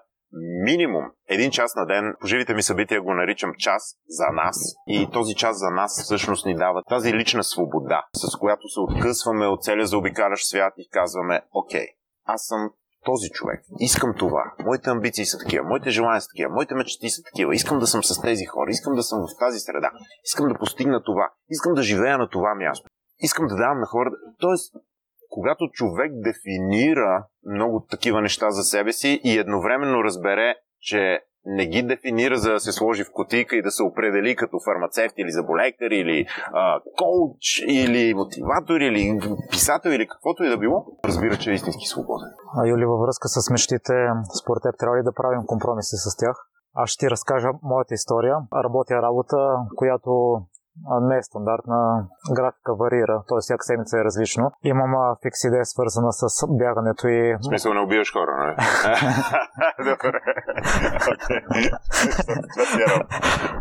минимум 0.63 1.03
един 1.27 1.51
час 1.51 1.75
на 1.75 1.85
ден. 1.85 2.13
По 2.21 2.27
живите 2.27 2.53
ми 2.53 2.63
събития 2.63 3.01
го 3.01 3.13
наричам 3.13 3.53
час 3.57 3.95
за 4.07 4.25
нас. 4.33 4.57
И 4.87 5.09
този 5.11 5.35
час 5.35 5.57
за 5.57 5.69
нас 5.69 6.03
всъщност 6.03 6.45
ни 6.45 6.55
дава 6.55 6.83
тази 6.89 7.13
лична 7.13 7.43
свобода, 7.43 8.03
с 8.13 8.37
която 8.37 8.67
се 8.67 8.79
откъсваме 8.79 9.47
от 9.47 9.63
целия 9.63 9.85
заобикалящ 9.85 10.45
свят 10.45 10.73
и 10.77 10.89
казваме, 10.89 11.41
окей, 11.53 11.87
аз 12.25 12.45
съм 12.45 12.69
този 13.05 13.29
човек. 13.29 13.61
Искам 13.79 14.13
това. 14.17 14.53
Моите 14.65 14.89
амбиции 14.89 15.25
са 15.25 15.37
такива, 15.37 15.67
моите 15.67 15.89
желания 15.89 16.21
са 16.21 16.27
такива, 16.27 16.53
моите 16.53 16.75
мечти 16.75 17.09
са 17.09 17.23
такива. 17.23 17.55
Искам 17.55 17.79
да 17.79 17.87
съм 17.87 18.03
с 18.03 18.21
тези 18.21 18.45
хора, 18.45 18.69
искам 18.69 18.95
да 18.95 19.03
съм 19.03 19.19
в 19.19 19.39
тази 19.39 19.59
среда, 19.59 19.91
искам 20.23 20.47
да 20.47 20.59
постигна 20.59 21.03
това, 21.03 21.29
искам 21.49 21.73
да 21.73 21.83
живея 21.83 22.17
на 22.17 22.29
това 22.29 22.55
място. 22.55 22.89
Искам 23.19 23.47
да 23.47 23.55
давам 23.55 23.79
на 23.79 23.85
хората. 23.85 24.15
Тоест, 24.39 24.75
когато 25.29 25.69
човек 25.71 26.11
дефинира 26.13 27.25
много 27.45 27.85
такива 27.91 28.21
неща 28.21 28.51
за 28.51 28.63
себе 28.63 28.93
си 28.93 29.21
и 29.23 29.37
едновременно 29.37 30.03
разбере, 30.03 30.55
че 30.81 31.19
не 31.45 31.65
ги 31.65 31.81
дефинира 31.83 32.37
за 32.37 32.51
да 32.51 32.59
се 32.59 32.71
сложи 32.71 33.03
в 33.03 33.11
котика 33.13 33.55
и 33.55 33.61
да 33.61 33.71
се 33.71 33.83
определи 33.83 34.35
като 34.35 34.57
фармацевт 34.65 35.13
или 35.17 35.31
заболекар 35.31 35.91
или 35.91 36.25
а, 36.53 36.81
коуч 36.97 37.45
или 37.67 38.13
мотиватор 38.13 38.79
или 38.79 39.19
писател 39.51 39.89
или 39.89 40.07
каквото 40.07 40.43
и 40.43 40.49
да 40.49 40.57
било, 40.57 40.85
разбира, 41.05 41.37
че 41.37 41.51
е 41.51 41.53
истински 41.53 41.85
свободен. 41.85 42.29
А 42.57 42.67
Юли, 42.67 42.85
във 42.85 42.99
връзка 42.99 43.27
с 43.27 43.49
мечтите, 43.49 43.93
според 44.41 44.61
теб 44.63 44.73
трябва 44.79 44.97
ли 44.97 45.03
да 45.03 45.13
правим 45.13 45.43
компромиси 45.45 45.95
с 45.95 46.17
тях? 46.17 46.35
Аз 46.73 46.89
ще 46.89 47.05
ти 47.05 47.11
разкажа 47.11 47.47
моята 47.63 47.93
история. 47.93 48.35
Работя 48.63 49.01
работа, 49.01 49.37
която 49.75 50.41
не 51.01 51.17
е 51.17 51.23
стандартна, 51.23 52.07
графика 52.35 52.75
варира, 52.75 53.23
т.е. 53.27 53.39
всяка 53.41 53.63
седмица 53.63 53.99
е 53.99 54.03
различно. 54.03 54.51
Имам 54.63 55.15
фикс 55.23 55.43
идея 55.43 55.65
свързана 55.65 56.13
с 56.13 56.47
бягането 56.49 57.07
и... 57.07 57.35
В 57.41 57.45
смисъл 57.45 57.73
не 57.73 57.79
убиваш 57.79 58.13
хора, 58.13 58.31
нали? 58.39 58.55
Добре. 59.89 60.19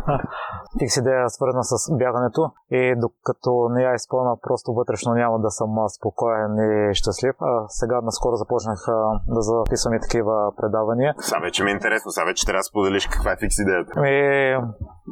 Фикс 0.79 0.97
идея 0.97 1.31
свързана 1.31 1.65
с 1.65 1.97
бягането 1.99 2.51
и 2.71 2.95
докато 2.97 3.69
не 3.71 3.83
я 3.83 3.95
изпълна, 3.95 4.37
просто 4.43 4.73
вътрешно 4.73 5.15
няма 5.15 5.39
да 5.39 5.51
съм 5.51 5.71
спокоен 5.97 6.53
и 6.69 6.95
щастлив. 6.95 7.35
А 7.41 7.65
сега 7.69 8.01
наскоро 8.01 8.37
започнах 8.37 8.79
да 9.29 9.41
записвам 9.41 9.95
и 9.95 10.01
такива 10.01 10.53
предавания. 10.57 11.15
Сега 11.19 11.41
вече 11.41 11.65
ми 11.65 11.71
е 11.71 11.75
интересно, 11.75 12.11
сега 12.11 12.25
вече 12.25 12.47
трябва 12.47 12.59
да 12.59 12.63
споделиш 12.63 13.07
каква 13.07 13.33
е 13.33 13.37
фикс 13.37 13.59
идеята. 13.59 14.09
И 14.09 14.19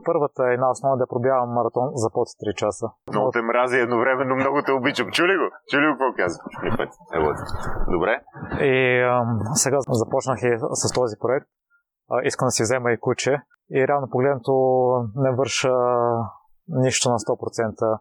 първата 0.05 0.43
е 0.51 0.55
една 0.55 0.71
основа 0.71 0.97
да 0.97 1.07
пробявам 1.07 1.49
маратон 1.49 1.89
за 1.97 2.09
под 2.11 2.29
3 2.29 2.55
часа. 2.55 2.87
Много 3.11 3.31
те 3.31 3.43
мрази 3.43 3.77
едновременно, 3.79 4.35
много 4.37 4.63
те 4.67 4.73
обичам. 4.73 5.11
Чули 5.11 5.37
го? 5.41 5.47
Чули 5.71 5.87
го 5.87 5.93
какво 5.93 6.09
каза? 6.17 6.39
Добре. 7.95 8.21
И 8.61 9.03
а, 9.03 9.25
сега 9.55 9.79
започнах 9.89 10.39
и 10.43 10.51
с 10.83 10.93
този 10.95 11.17
проект. 11.21 11.47
А, 12.11 12.23
искам 12.25 12.47
да 12.47 12.51
си 12.51 12.63
взема 12.63 12.93
и 12.93 13.01
куче. 13.01 13.43
И 13.71 13.89
реално 13.89 14.09
погледнато 14.11 14.53
не 15.17 15.31
върша 15.31 15.75
нищо 16.69 17.11
на 17.11 17.19
100%. 17.19 17.99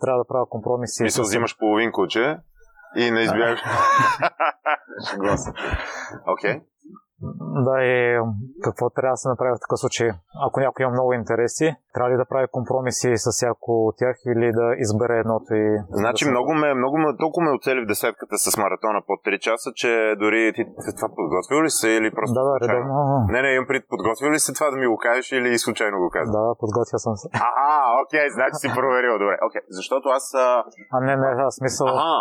Трябва 0.00 0.18
да 0.18 0.28
правя 0.28 0.46
компромиси. 0.48 1.02
Мисля, 1.02 1.22
взимаш 1.22 1.58
половин 1.58 1.92
куче 1.92 2.38
и 2.96 3.10
не 3.10 3.20
избягаш. 3.20 3.60
Окей. 6.26 6.54
okay. 6.54 6.62
Да, 7.66 7.76
и 7.92 7.96
какво 8.64 8.84
трябва 8.90 9.14
да 9.16 9.22
се 9.22 9.28
направи 9.28 9.52
в 9.56 9.64
такъв 9.64 9.78
случай? 9.78 10.08
Ако 10.46 10.56
някой 10.60 10.80
има 10.82 10.92
много 10.92 11.12
интереси, 11.12 11.66
трябва 11.94 12.10
ли 12.12 12.16
да 12.22 12.30
прави 12.32 12.46
компромиси 12.56 13.10
с 13.24 13.26
всяко 13.36 13.70
от 13.88 13.94
тях 14.00 14.16
или 14.32 14.48
да 14.58 14.66
избере 14.84 15.16
едното 15.24 15.50
и... 15.54 15.66
Значи 16.02 16.24
да 16.24 16.30
много 16.30 16.52
ме, 16.60 16.68
много 16.74 16.96
ме, 16.98 17.08
толкова 17.24 17.42
ме 17.44 17.56
оцели 17.58 17.80
в 17.84 17.90
десетката 17.92 18.34
с 18.44 18.46
маратона 18.62 19.00
под 19.08 19.18
3 19.26 19.38
часа, 19.46 19.68
че 19.80 19.90
дори 20.22 20.52
ти 20.56 20.62
това 20.96 21.08
подготвил 21.18 21.58
ли 21.66 21.70
се 21.80 21.88
или 21.98 22.08
просто... 22.16 22.34
Да, 22.38 22.44
да, 22.48 22.54
редовно. 22.62 22.94
Не, 23.32 23.38
не, 23.42 23.48
имам 23.54 23.66
пред 23.70 23.82
подготвил 23.92 24.30
ли 24.34 24.38
се 24.44 24.50
това 24.58 24.68
да 24.70 24.76
ми 24.76 24.86
го 24.86 24.98
кажеш 25.06 25.32
или 25.32 25.58
случайно 25.58 25.96
го 26.04 26.08
казвам? 26.16 26.32
Да, 26.36 26.54
подготвил 26.62 26.98
съм 27.06 27.16
се. 27.22 27.28
Ага, 27.48 27.72
окей, 28.02 28.26
значи 28.36 28.56
си 28.62 28.68
проверил, 28.78 29.12
добре. 29.22 29.36
Окей, 29.46 29.62
защото 29.78 30.06
аз... 30.18 30.24
А, 30.34 30.64
а 30.94 30.96
не, 31.06 31.16
не, 31.22 31.28
аз 31.48 31.54
смисъл... 31.60 31.86
Ага. 31.88 32.18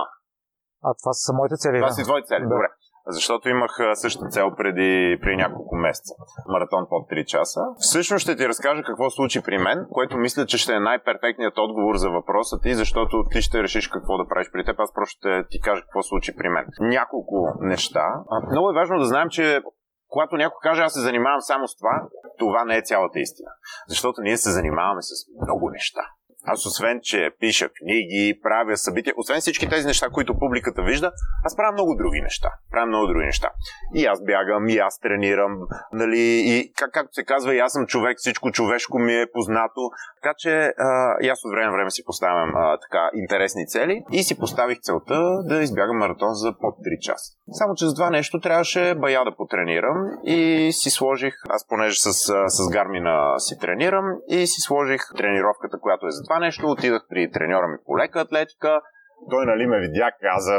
А 0.88 0.89
това 0.99 1.13
са 1.13 1.34
моите 1.39 1.55
цели. 1.63 1.77
Това 1.84 1.91
да? 1.91 1.97
си 1.97 2.03
твоите 2.03 2.27
цели, 2.31 2.43
да. 2.43 2.53
добре 2.55 2.69
защото 3.08 3.50
имах 3.50 3.72
същата 3.94 4.28
цел 4.28 4.48
преди, 4.58 5.18
при 5.22 5.36
няколко 5.36 5.76
месеца. 5.76 6.13
Маратон 6.48 6.86
под 6.89 7.10
3 7.10 7.26
часа. 7.26 7.62
Всъщност 7.80 8.24
ще 8.24 8.36
ти 8.36 8.48
разкажа 8.48 8.84
какво 8.84 9.10
случи 9.10 9.41
при 9.41 9.58
мен, 9.58 9.86
което 9.91 10.18
мисля, 10.18 10.46
че 10.46 10.58
ще 10.58 10.74
е 10.74 10.80
най-перфектният 10.80 11.58
отговор 11.58 11.96
за 11.96 12.10
въпроса 12.10 12.60
ти, 12.63 12.74
защото 12.74 13.24
ти 13.32 13.41
ще 13.41 13.63
решиш 13.63 13.88
какво 13.88 14.18
да 14.18 14.28
правиш 14.28 14.48
при 14.54 14.65
теб. 14.65 14.80
Аз 14.80 14.94
просто 14.94 15.18
ще 15.18 15.44
ти 15.50 15.62
кажа 15.62 15.82
какво 15.82 16.04
случи 16.04 16.36
при 16.36 16.50
мен. 16.50 16.65
Няколко 16.80 17.48
неща. 17.62 18.06
Много 18.52 18.70
е 18.70 18.74
важно 18.80 19.00
да 19.00 19.06
знаем, 19.06 19.30
че 19.30 19.62
когато 20.08 20.36
някой 20.36 20.58
каже 20.62 20.82
аз 20.82 20.94
се 20.94 21.00
занимавам 21.00 21.41
само 21.41 21.68
с 21.68 21.78
това, 21.78 22.02
това 22.39 22.65
не 22.65 22.78
е 22.78 22.82
цялата 22.82 23.20
истина. 23.20 23.50
Защото 23.88 24.22
ние 24.22 24.38
се 24.38 24.52
занимаваме 24.52 25.02
с 25.02 25.12
много 25.41 25.70
неща. 25.70 26.02
Аз 26.47 26.65
освен, 26.65 26.99
че 27.03 27.29
пиша 27.39 27.69
книги, 27.69 28.39
правя 28.43 28.77
събития, 28.77 29.13
освен 29.17 29.41
всички 29.41 29.69
тези 29.69 29.88
неща, 29.88 30.10
които 30.10 30.39
публиката 30.39 30.81
вижда, 30.81 31.12
аз 31.43 31.55
правя 31.55 31.71
много 31.71 31.95
други 31.95 32.21
неща. 32.21 32.49
Правя 32.71 32.86
много 32.86 33.08
други 33.08 33.25
неща. 33.25 33.49
И 33.93 34.05
аз 34.05 34.23
бягам, 34.23 34.69
и 34.69 34.77
аз 34.77 34.99
тренирам, 34.99 35.60
нали, 35.93 36.43
и 36.45 36.73
как, 36.77 36.91
както 36.91 37.13
се 37.13 37.23
казва, 37.23 37.55
и 37.55 37.60
аз 37.60 37.73
съм 37.73 37.86
човек, 37.86 38.17
всичко 38.17 38.51
човешко 38.51 38.99
ми 38.99 39.13
е 39.21 39.31
познато. 39.34 39.81
Така 40.21 40.34
че 40.38 40.73
а, 40.77 41.15
и 41.21 41.29
аз 41.29 41.45
от 41.45 41.51
време 41.51 41.65
на 41.65 41.71
време 41.71 41.91
си 41.91 42.03
поставям 42.05 42.55
а, 42.55 42.77
така 42.77 43.10
интересни 43.13 43.67
цели 43.67 44.03
и 44.12 44.23
си 44.23 44.39
поставих 44.39 44.79
целта 44.79 45.43
да 45.43 45.62
избягам 45.62 45.97
маратон 45.97 46.34
за 46.34 46.53
под 46.62 46.75
3 46.75 46.99
часа. 46.99 47.34
Само, 47.51 47.75
че 47.75 47.86
за 47.86 47.93
това 47.95 48.10
нещо 48.10 48.39
трябваше 48.39 48.95
бая 48.95 49.25
да 49.25 49.36
потренирам 49.36 49.97
и 50.23 50.69
си 50.73 50.89
сложих, 50.89 51.34
аз 51.49 51.67
понеже 51.67 51.99
с, 51.99 52.13
с 52.47 52.69
Гармина 52.71 53.39
си 53.39 53.60
тренирам 53.60 54.05
и 54.27 54.47
си 54.47 54.62
сложих 54.62 55.01
тренировката, 55.17 55.79
която 55.79 56.08
е 56.08 56.12
за 56.12 56.23
това 56.23 56.35
нещо. 56.39 56.67
Отидах 56.67 57.02
при 57.10 57.32
треньора 57.32 57.67
ми 57.67 57.78
по 57.86 57.98
лека 57.98 58.19
атлетика. 58.19 58.82
Той 59.30 59.45
нали 59.45 59.65
ме 59.65 59.80
видя, 59.80 60.12
каза, 60.21 60.56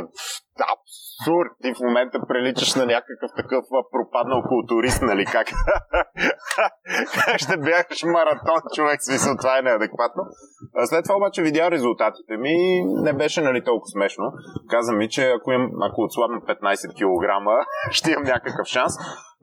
абсурд, 0.74 1.50
ти 1.62 1.74
в 1.74 1.80
момента 1.86 2.18
приличаш 2.28 2.74
на 2.74 2.86
някакъв 2.86 3.30
такъв 3.36 3.64
пропаднал 3.92 4.42
културист, 4.42 5.02
нали 5.02 5.24
как? 5.24 5.46
ще 7.36 7.56
бягаш 7.56 8.02
маратон, 8.04 8.60
човек, 8.74 8.98
смисъл, 9.02 9.36
това 9.36 9.58
е 9.58 9.62
неадекватно. 9.62 10.22
След 10.84 11.04
това 11.04 11.16
обаче 11.16 11.42
видя 11.42 11.70
резултатите 11.70 12.36
ми 12.36 12.54
не 13.04 13.12
беше 13.12 13.40
нали 13.40 13.64
толкова 13.64 13.88
смешно. 13.88 14.24
Каза 14.70 14.92
ми, 14.92 15.08
че 15.08 15.30
ако, 15.30 15.52
им, 15.52 15.70
ако 15.82 16.02
отслабна 16.02 16.40
15 16.40 16.92
кг, 16.98 17.26
ще 17.90 18.10
имам 18.10 18.24
някакъв 18.24 18.66
шанс. 18.66 18.92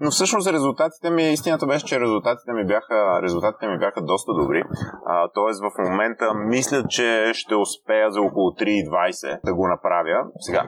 Но 0.04 0.12
всъщност 0.12 0.54
резултатите 0.54 1.10
ми, 1.10 1.24
истината 1.24 1.66
беше, 1.68 1.86
че 1.86 2.00
резултатите 2.00 2.52
ми 2.54 2.66
бяха, 2.66 3.22
резултатите 3.24 3.68
ми 3.68 3.78
бяха 3.80 4.02
доста 4.02 4.34
добри. 4.34 4.64
А, 5.06 5.30
тоест 5.34 5.62
в 5.62 5.84
момента 5.90 6.34
мисля, 6.34 6.84
че 6.90 7.32
ще 7.34 7.56
успея 7.56 8.12
за 8.12 8.22
около 8.22 8.50
3,20 8.52 9.40
да 9.46 9.54
го 9.54 9.68
направя. 9.68 10.26
Сега, 10.40 10.68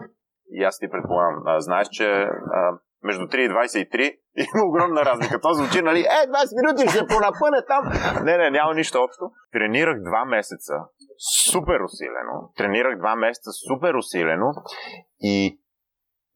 и 0.52 0.63
аз 0.63 0.80
ти 0.80 0.89
предполагам, 0.89 1.43
а, 1.45 1.60
знаеш, 1.60 1.88
че 1.91 2.06
а, 2.06 2.78
между 3.04 3.26
3,23 3.26 4.15
има 4.56 4.65
огромна 4.69 5.06
разлика. 5.06 5.41
То 5.41 5.54
звучи, 5.54 5.82
нали, 5.82 6.00
е, 6.00 6.21
20 6.28 6.62
минути 6.62 6.89
ще 6.89 7.08
понапъне 7.08 7.60
там. 7.67 7.84
Не, 8.26 8.38
не, 8.38 8.50
няма 8.50 8.74
нищо 8.74 8.98
общо. 9.04 9.24
Тренирах 9.52 9.98
два 10.10 10.26
месеца 10.26 10.74
супер 11.52 11.80
усилено. 11.89 12.36
Тренирах 12.58 12.98
два 12.98 13.15
месеца 13.15 13.50
супер 13.67 13.93
усилено 13.93 14.50
и 15.19 15.60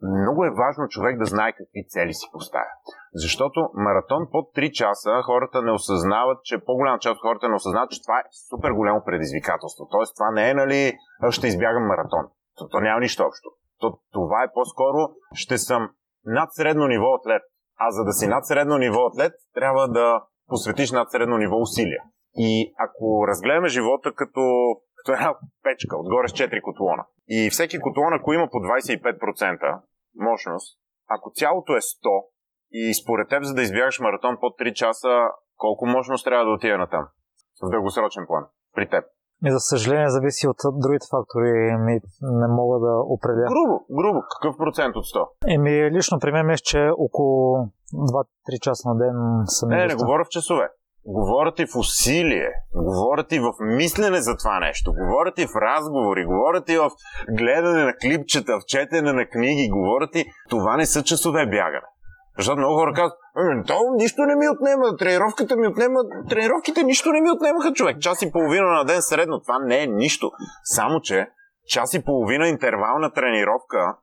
много 0.02 0.46
е 0.46 0.58
важно 0.64 0.88
човек 0.88 1.20
да 1.20 1.26
знае 1.26 1.52
какви 1.52 1.88
цели 1.88 2.14
си 2.14 2.28
поставя. 2.32 2.74
Защото 3.14 3.70
маратон 3.74 4.28
под 4.32 4.46
3 4.56 4.72
часа 4.72 5.10
хората 5.26 5.62
не 5.62 5.72
осъзнават, 5.72 6.44
че 6.44 6.64
по-голяма 6.66 7.00
част 7.00 7.16
от 7.16 7.22
хората 7.22 7.50
не 7.50 7.56
осъзнават, 7.56 7.92
че 7.92 8.02
това 8.02 8.20
е 8.20 8.30
супер 8.50 8.72
голямо 8.72 9.04
предизвикателство. 9.06 9.88
Тоест 9.92 10.16
това 10.16 10.32
не 10.32 10.50
е, 10.50 10.54
нали, 10.54 10.98
ще 11.30 11.48
избягам 11.48 11.88
маратон. 11.88 12.26
То, 12.58 12.68
то 12.68 12.80
няма 12.80 13.00
нищо 13.00 13.24
общо. 13.24 13.50
То, 13.80 14.00
това 14.12 14.44
е 14.44 14.54
по-скоро, 14.54 15.10
ще 15.34 15.58
съм 15.58 15.90
над 16.26 16.50
средно 16.54 16.88
ниво 16.88 17.16
атлет. 17.16 17.44
А 17.78 17.92
за 17.92 18.04
да 18.04 18.12
си 18.12 18.28
над 18.28 18.46
средно 18.48 18.78
ниво 18.78 19.06
атлет, 19.06 19.34
трябва 19.54 19.88
да 19.88 20.22
посветиш 20.48 20.92
над 20.92 21.12
средно 21.12 21.38
ниво 21.38 21.56
усилия. 21.56 22.02
И 22.36 22.74
ако 22.78 23.28
разгледаме 23.28 23.68
живота 23.68 24.14
като, 24.16 24.42
като 24.96 25.14
една 25.14 25.34
печка, 25.64 25.98
отгоре 25.98 26.28
с 26.28 26.32
4 26.32 26.62
котлона, 26.62 27.06
и 27.30 27.50
всеки 27.50 27.80
котлон, 27.80 28.14
ако 28.14 28.34
има 28.34 28.48
по 28.52 28.58
25%, 28.58 29.82
мощност, 30.16 30.80
ако 31.10 31.32
цялото 31.36 31.74
е 31.74 31.82
100 31.82 32.26
и 32.72 32.94
според 32.94 33.30
теб, 33.30 33.44
за 33.44 33.54
да 33.54 33.62
избягаш 33.62 34.00
маратон 34.00 34.38
под 34.40 34.54
3 34.60 34.74
часа, 34.74 35.10
колко 35.58 35.86
мощност 35.86 36.26
трябва 36.26 36.46
да 36.46 36.52
отиде 36.52 36.78
на 36.78 36.88
там? 36.88 37.08
В 37.64 37.70
дългосрочен 37.70 38.26
план. 38.28 38.46
При 38.76 38.90
теб. 38.90 39.04
И 39.46 39.52
за 39.52 39.60
съжаление 39.60 40.10
зависи 40.10 40.48
от 40.48 40.58
другите 40.74 41.06
фактори. 41.12 41.52
Ми 41.86 42.00
не 42.22 42.48
мога 42.48 42.80
да 42.80 42.94
определя. 43.16 43.48
Грубо, 43.56 43.76
грубо. 44.00 44.20
Какъв 44.34 44.58
процент 44.58 44.96
от 44.96 45.06
100? 45.06 45.28
Еми, 45.56 45.92
лично 45.92 46.20
при 46.20 46.32
мен 46.32 46.48
мисля, 46.48 46.64
че 46.64 46.90
около 46.98 47.58
2-3 47.94 48.60
часа 48.62 48.90
на 48.90 48.96
ден 48.98 49.16
съм. 49.46 49.70
Не, 49.70 49.76
не, 49.76 49.86
не 49.86 49.96
говоря 49.96 50.26
в 50.26 50.30
часове. 50.30 50.70
Говорят 51.06 51.60
и 51.60 51.66
в 51.66 51.76
усилие, 51.76 52.50
говорят 52.76 53.32
и 53.32 53.40
в 53.40 53.54
мислене 53.60 54.22
за 54.22 54.38
това 54.38 54.60
нещо, 54.60 54.94
говорят 54.94 55.40
и 55.40 55.48
в 55.48 55.56
разговори, 55.56 56.26
говорят 56.26 56.70
и 56.70 56.78
в 56.78 56.90
гледане 57.38 57.84
на 57.84 57.94
клипчета, 57.94 58.60
в 58.60 58.66
четене 58.66 59.14
на 59.14 59.26
книги, 59.26 59.70
говорят 59.70 60.16
и 60.16 60.26
това 60.50 60.78
не 60.78 60.86
са 60.86 61.04
часове 61.04 61.46
бягане. 61.46 61.88
Защото 62.38 62.58
много 62.58 62.80
хора 62.80 62.94
казват, 62.94 63.18
«Ами, 63.36 63.64
то 63.64 63.80
нищо 63.96 64.22
не 64.22 64.36
ми 64.36 64.50
отнема, 64.50 64.98
тренировката 64.98 65.56
ми 65.56 65.68
отнема, 65.68 66.00
тренировките 66.30 66.84
нищо 66.84 67.12
не 67.12 67.22
ми 67.22 67.32
отнемаха 67.32 67.74
човек. 67.74 68.00
Час 68.00 68.22
и 68.22 68.32
половина 68.32 68.68
на 68.68 68.86
ден 68.86 69.02
средно, 69.02 69.42
това 69.42 69.60
не 69.60 69.84
е 69.84 69.88
нищо. 69.88 70.32
Само, 70.64 71.02
че 71.02 71.28
час 71.68 71.94
и 71.94 72.04
половина 72.04 72.48
интервална 72.48 73.12
тренировка 73.12 73.96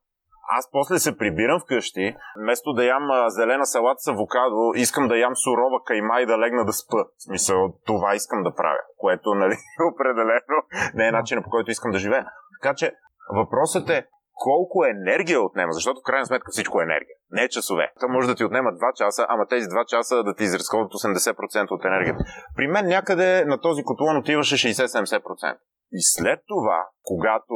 аз 0.48 0.70
после 0.70 0.98
се 0.98 1.18
прибирам 1.18 1.60
вкъщи, 1.60 2.16
вместо 2.42 2.72
да 2.72 2.84
ям 2.84 3.02
зелена 3.28 3.66
салата 3.66 4.00
с 4.00 4.08
авокадо, 4.08 4.72
искам 4.74 5.08
да 5.08 5.16
ям 5.16 5.36
сурова 5.36 5.84
кайма 5.84 6.20
и 6.20 6.26
да 6.26 6.38
легна 6.38 6.64
да 6.64 6.72
спа. 6.72 6.96
В 6.96 7.22
смисъл, 7.22 7.72
това 7.86 8.14
искам 8.14 8.42
да 8.42 8.54
правя, 8.54 8.80
което, 8.96 9.34
нали, 9.34 9.56
определено 9.92 10.58
не 10.94 11.08
е 11.08 11.12
начинът 11.12 11.44
по 11.44 11.50
който 11.50 11.70
искам 11.70 11.90
да 11.90 11.98
живея. 11.98 12.26
Така 12.62 12.74
че, 12.74 12.92
въпросът 13.34 13.90
е, 13.90 14.06
колко 14.34 14.84
енергия 14.84 15.42
отнема, 15.42 15.72
защото 15.72 16.00
в 16.00 16.06
крайна 16.06 16.26
сметка 16.26 16.50
всичко 16.50 16.80
е 16.80 16.84
енергия, 16.84 17.16
не 17.30 17.42
е 17.42 17.48
часове. 17.48 17.92
Това 18.00 18.12
може 18.12 18.28
да 18.28 18.34
ти 18.34 18.44
отнема 18.44 18.70
2 18.70 18.94
часа, 18.94 19.26
ама 19.28 19.46
тези 19.46 19.66
2 19.66 19.86
часа 19.86 20.22
да 20.22 20.34
ти 20.34 20.44
изразходят 20.44 20.92
80% 20.92 21.70
от 21.70 21.84
енергията. 21.84 22.24
При 22.56 22.66
мен 22.66 22.86
някъде 22.86 23.44
на 23.44 23.60
този 23.60 23.84
котлон 23.84 24.16
отиваше 24.16 24.68
60-70%. 24.68 25.56
И 25.92 26.02
след 26.02 26.40
това, 26.46 26.88
когато 27.02 27.54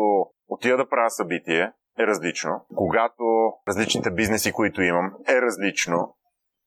отида 0.48 0.76
да 0.76 0.88
правя 0.88 1.11
събитие, 1.11 1.72
е 2.02 2.06
различно. 2.06 2.50
Когато 2.76 3.24
различните 3.68 4.10
бизнеси, 4.10 4.52
които 4.52 4.82
имам, 4.82 5.12
е 5.28 5.42
различно. 5.42 6.14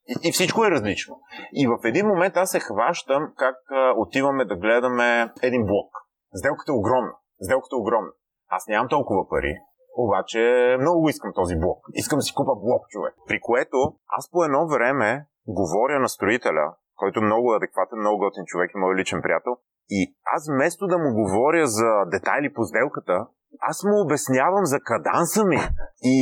И, 0.07 0.29
и 0.29 0.31
всичко 0.31 0.65
е 0.65 0.71
различно. 0.71 1.19
И 1.53 1.67
в 1.67 1.77
един 1.83 2.07
момент 2.07 2.37
аз 2.37 2.51
се 2.51 2.59
хващам 2.59 3.33
как 3.37 3.55
а, 3.71 3.93
отиваме 3.97 4.45
да 4.45 4.55
гледаме 4.55 5.31
един 5.41 5.65
блок. 5.65 5.91
Сделката 6.35 6.71
е 6.71 6.75
огромна. 6.75 7.13
Сделката 7.43 7.75
е 7.75 7.81
огромна. 7.81 8.11
Аз 8.49 8.67
нямам 8.67 8.89
толкова 8.89 9.29
пари, 9.29 9.55
обаче 9.97 10.75
много 10.79 11.09
искам 11.09 11.31
този 11.35 11.55
блок. 11.55 11.79
Искам 11.93 12.17
да 12.17 12.21
си 12.21 12.33
купа 12.33 12.55
блок, 12.55 12.83
човек. 12.89 13.13
При 13.27 13.39
което 13.41 13.77
аз 14.17 14.31
по 14.31 14.43
едно 14.43 14.67
време 14.67 15.25
говоря 15.47 15.99
на 15.99 16.09
строителя, 16.09 16.75
който 16.95 17.19
е 17.19 17.23
много 17.23 17.53
адекватен, 17.53 17.99
много 17.99 18.17
готин 18.17 18.43
човек 18.45 18.71
и 18.75 18.79
мой 18.79 18.95
личен 18.95 19.21
приятел. 19.21 19.57
И 19.89 20.15
аз 20.35 20.49
вместо 20.49 20.87
да 20.87 20.97
му 20.97 21.13
говоря 21.13 21.67
за 21.67 22.05
детайли 22.11 22.53
по 22.53 22.63
сделката, 22.63 23.27
аз 23.59 23.83
му 23.83 24.01
обяснявам 24.05 24.65
за 24.65 24.79
каданса 24.79 25.45
ми. 25.45 25.57
И, 26.03 26.15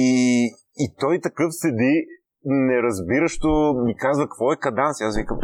и 0.78 0.96
той 1.00 1.20
такъв 1.22 1.50
седи 1.52 2.06
неразбиращо 2.46 3.74
ми 3.86 3.98
казва 3.98 4.26
какво 4.26 4.54
е 4.54 4.58
каданс. 4.58 5.02
Аз 5.02 5.18
викам, 5.18 5.38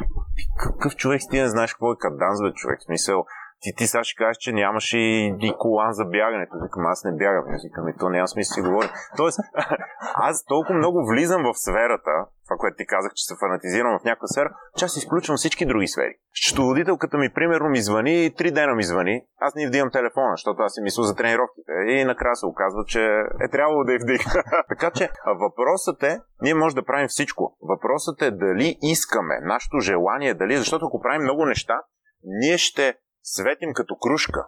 какъв 0.60 0.96
човек 0.96 1.22
ти 1.30 1.42
не 1.42 1.48
знаеш 1.48 1.74
какво 1.74 1.92
е 1.92 1.98
каданс, 2.00 2.42
бе, 2.42 2.54
човек? 2.54 2.80
В 2.80 2.86
смисъл, 2.86 3.26
ти, 3.62 3.76
ти 3.78 3.88
сега 3.88 4.04
ще 4.04 4.18
кажеш, 4.18 4.38
че 4.38 4.52
нямаш 4.52 4.94
и, 4.94 5.36
и 5.40 5.54
колан 5.60 5.94
за 5.94 6.06
бягането. 6.06 6.54
Викам, 6.64 6.86
аз 6.86 7.04
не 7.04 7.12
бягам. 7.12 7.46
Викам, 7.64 7.90
и 7.90 7.94
то 8.00 8.10
няма 8.10 8.28
смисъл 8.28 8.54
си 8.54 8.62
говоря. 8.62 8.90
Тоест, 9.18 9.40
аз 10.30 10.46
толкова 10.46 10.76
много 10.76 11.08
влизам 11.10 11.44
в 11.44 11.58
сферата, 11.58 12.14
това, 12.48 12.58
което 12.58 12.78
ти 12.78 12.86
казах, 12.86 13.12
че 13.16 13.24
се 13.26 13.40
фанатизирам 13.40 14.00
в 14.00 14.04
някаква 14.04 14.28
сфера, 14.28 14.50
че 14.78 14.86
аз 14.86 14.98
изключвам 14.98 15.38
всички 15.38 15.66
други 15.66 15.88
сфери. 15.88 16.14
Счетоводителката 16.34 17.18
ми, 17.18 17.34
примерно, 17.34 17.70
ми 17.70 17.82
звъни 17.82 18.26
и 18.26 18.34
три 18.36 18.52
дена 18.52 18.76
ми 18.76 18.84
звъни. 18.84 19.22
Аз 19.40 19.56
не 19.56 19.68
вдигам 19.68 19.92
телефона, 19.92 20.34
защото 20.34 20.62
аз 20.62 20.74
си 20.74 20.82
мисля 20.82 21.04
за 21.04 21.16
тренировките. 21.16 21.72
И 21.88 22.06
накрая 22.06 22.36
се 22.36 22.46
оказва, 22.46 22.84
че 22.88 23.04
е 23.42 23.50
трябвало 23.52 23.84
да 23.84 23.94
я 23.94 24.00
вдигна. 24.00 24.44
така 24.70 24.92
че 24.92 25.10
въпросът 25.26 26.04
е, 26.04 26.20
ние 26.42 26.54
може 26.54 26.76
да 26.76 26.86
правим 26.86 27.08
всичко. 27.08 27.58
Въпросът 27.62 28.22
е 28.22 28.32
дали 28.32 28.78
искаме, 28.82 29.40
нашето 29.42 29.80
желание, 29.80 30.34
дали, 30.34 30.58
защото 30.58 30.86
ако 30.86 31.02
правим 31.02 31.22
много 31.22 31.46
неща, 31.46 31.82
ние 32.24 32.58
ще 32.58 32.98
светим 33.28 33.74
като 33.74 33.96
кружка. 33.96 34.48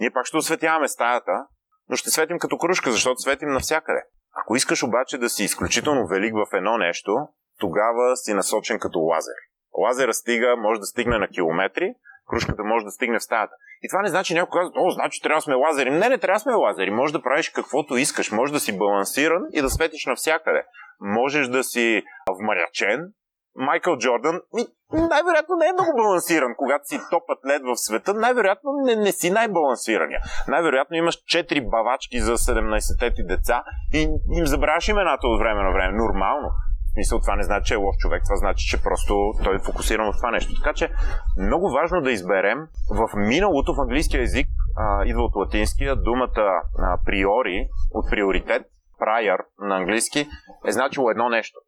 Ние 0.00 0.10
пак 0.10 0.26
ще 0.26 0.36
осветяваме 0.36 0.88
стаята, 0.88 1.46
но 1.88 1.96
ще 1.96 2.10
светим 2.10 2.38
като 2.38 2.58
кружка, 2.58 2.92
защото 2.92 3.20
светим 3.20 3.48
навсякъде. 3.48 4.02
Ако 4.34 4.56
искаш 4.56 4.82
обаче 4.82 5.18
да 5.18 5.28
си 5.28 5.44
изключително 5.44 6.06
велик 6.06 6.34
в 6.34 6.56
едно 6.56 6.78
нещо, 6.78 7.12
тогава 7.60 8.16
си 8.16 8.34
насочен 8.34 8.78
като 8.78 8.98
лазер. 8.98 9.34
Лазера 9.78 10.14
стига, 10.14 10.56
може 10.56 10.80
да 10.80 10.86
стигне 10.86 11.18
на 11.18 11.28
километри, 11.28 11.94
кружката 12.28 12.64
може 12.64 12.84
да 12.84 12.90
стигне 12.90 13.18
в 13.18 13.22
стаята. 13.22 13.54
И 13.82 13.88
това 13.88 14.02
не 14.02 14.08
значи 14.08 14.34
някой 14.34 14.60
казва, 14.60 14.72
о, 14.76 14.90
значи 14.90 15.22
трябва 15.22 15.38
да 15.38 15.42
сме 15.42 15.54
лазери. 15.54 15.90
Не, 15.90 16.08
не 16.08 16.18
трябва 16.18 16.36
да 16.36 16.40
сме 16.40 16.52
лазери. 16.52 16.90
Може 16.90 17.12
да 17.12 17.22
правиш 17.22 17.48
каквото 17.48 17.96
искаш. 17.96 18.30
Може 18.30 18.52
да 18.52 18.60
си 18.60 18.78
балансиран 18.78 19.42
и 19.52 19.62
да 19.62 19.70
светиш 19.70 20.06
навсякъде. 20.06 20.64
Можеш 21.00 21.48
да 21.48 21.64
си 21.64 22.02
вмарячен, 22.40 23.12
Майкъл 23.54 23.96
Джордан, 23.98 24.40
ми, 24.54 24.66
най-вероятно 24.92 25.56
не 25.56 25.66
е 25.66 25.72
много 25.72 25.92
балансиран. 25.96 26.54
Когато 26.56 26.88
си 26.88 26.98
топ 27.10 27.22
атлет 27.30 27.62
в 27.64 27.76
света, 27.76 28.14
най-вероятно 28.14 28.70
не, 28.84 28.96
не 28.96 29.12
си 29.12 29.30
най-балансирания. 29.30 30.20
Най-вероятно 30.48 30.96
имаш 30.96 31.16
4 31.16 31.70
бавачки 31.70 32.20
за 32.20 32.36
17-те 32.36 33.14
ти 33.14 33.26
деца 33.26 33.64
и 33.94 34.00
им 34.38 34.46
забравяш 34.46 34.88
имената 34.88 35.26
от 35.26 35.40
време 35.40 35.62
на 35.62 35.72
време. 35.72 35.98
Нормално. 35.98 36.48
В 36.48 36.92
смисъл, 36.92 37.20
това 37.20 37.36
не 37.36 37.42
значи, 37.42 37.68
че 37.68 37.74
е 37.74 37.76
лош 37.76 37.96
човек, 37.98 38.22
това 38.24 38.36
значи, 38.36 38.66
че 38.66 38.82
просто 38.82 39.32
той 39.44 39.54
е 39.56 39.58
фокусиран 39.58 40.12
в 40.12 40.16
това 40.16 40.30
нещо. 40.30 40.54
Така 40.54 40.72
че 40.74 40.92
много 41.38 41.70
важно 41.70 42.00
да 42.00 42.10
изберем 42.10 42.58
в 42.90 43.08
миналото 43.16 43.74
в 43.74 43.80
английския 43.80 44.22
език, 44.22 44.48
а, 44.76 45.04
идва 45.06 45.22
от 45.22 45.36
латинския, 45.36 45.96
думата 45.96 46.62
а, 46.78 46.98
приори, 47.04 47.68
от 47.90 48.10
приоритет, 48.10 48.62
prior 49.00 49.38
на 49.58 49.76
английски, 49.76 50.28
е 50.66 50.72
значило 50.72 51.10
едно 51.10 51.28
нещо. 51.28 51.60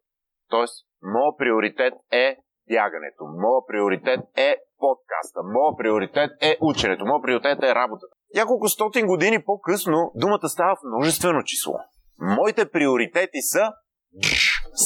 Тоест, 0.49 0.85
моят 1.03 1.37
приоритет 1.37 1.93
е 2.11 2.37
бягането. 2.69 3.23
Моят 3.43 3.63
приоритет 3.67 4.19
е 4.37 4.55
подкаста. 4.79 5.39
Моят 5.43 5.77
приоритет 5.77 6.31
е 6.41 6.57
ученето. 6.61 7.05
Моят 7.05 7.23
приоритет 7.23 7.63
е 7.63 7.75
работата. 7.75 8.15
Няколко 8.35 8.67
стотин 8.67 9.05
години 9.07 9.43
по-късно 9.43 10.11
думата 10.15 10.49
става 10.49 10.75
в 10.75 10.87
множествено 10.87 11.43
число. 11.43 11.73
Моите 12.19 12.71
приоритети 12.71 13.41
са 13.41 13.71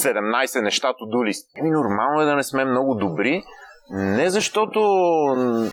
17 0.04 0.62
нещата 0.62 1.06
до 1.06 1.26
лист. 1.26 1.50
Еми 1.58 1.70
нормално 1.70 2.22
е 2.22 2.26
да 2.26 2.36
не 2.36 2.44
сме 2.44 2.66
много 2.66 2.96
добри, 2.96 3.44
не 3.90 4.30
защото 4.30 4.80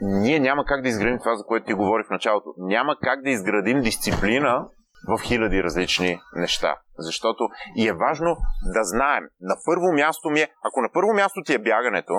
ние 0.00 0.40
няма 0.40 0.64
как 0.64 0.82
да 0.82 0.88
изградим 0.88 1.18
това, 1.18 1.36
за 1.36 1.44
което 1.44 1.66
ти 1.66 1.74
говори 1.74 2.04
в 2.04 2.10
началото. 2.10 2.54
Няма 2.58 2.96
как 3.02 3.22
да 3.22 3.30
изградим 3.30 3.80
дисциплина 3.80 4.68
в 5.08 5.22
хиляди 5.22 5.62
различни 5.62 6.20
неща. 6.36 6.76
Защото 6.98 7.48
и 7.76 7.88
е 7.88 7.92
важно 7.92 8.36
да 8.74 8.84
знаем. 8.84 9.24
На 9.40 9.56
първо 9.66 9.92
място 9.92 10.30
ми 10.30 10.40
е, 10.40 10.48
ако 10.64 10.80
на 10.80 10.88
първо 10.92 11.14
място 11.14 11.42
ти 11.46 11.54
е 11.54 11.58
бягането, 11.58 12.14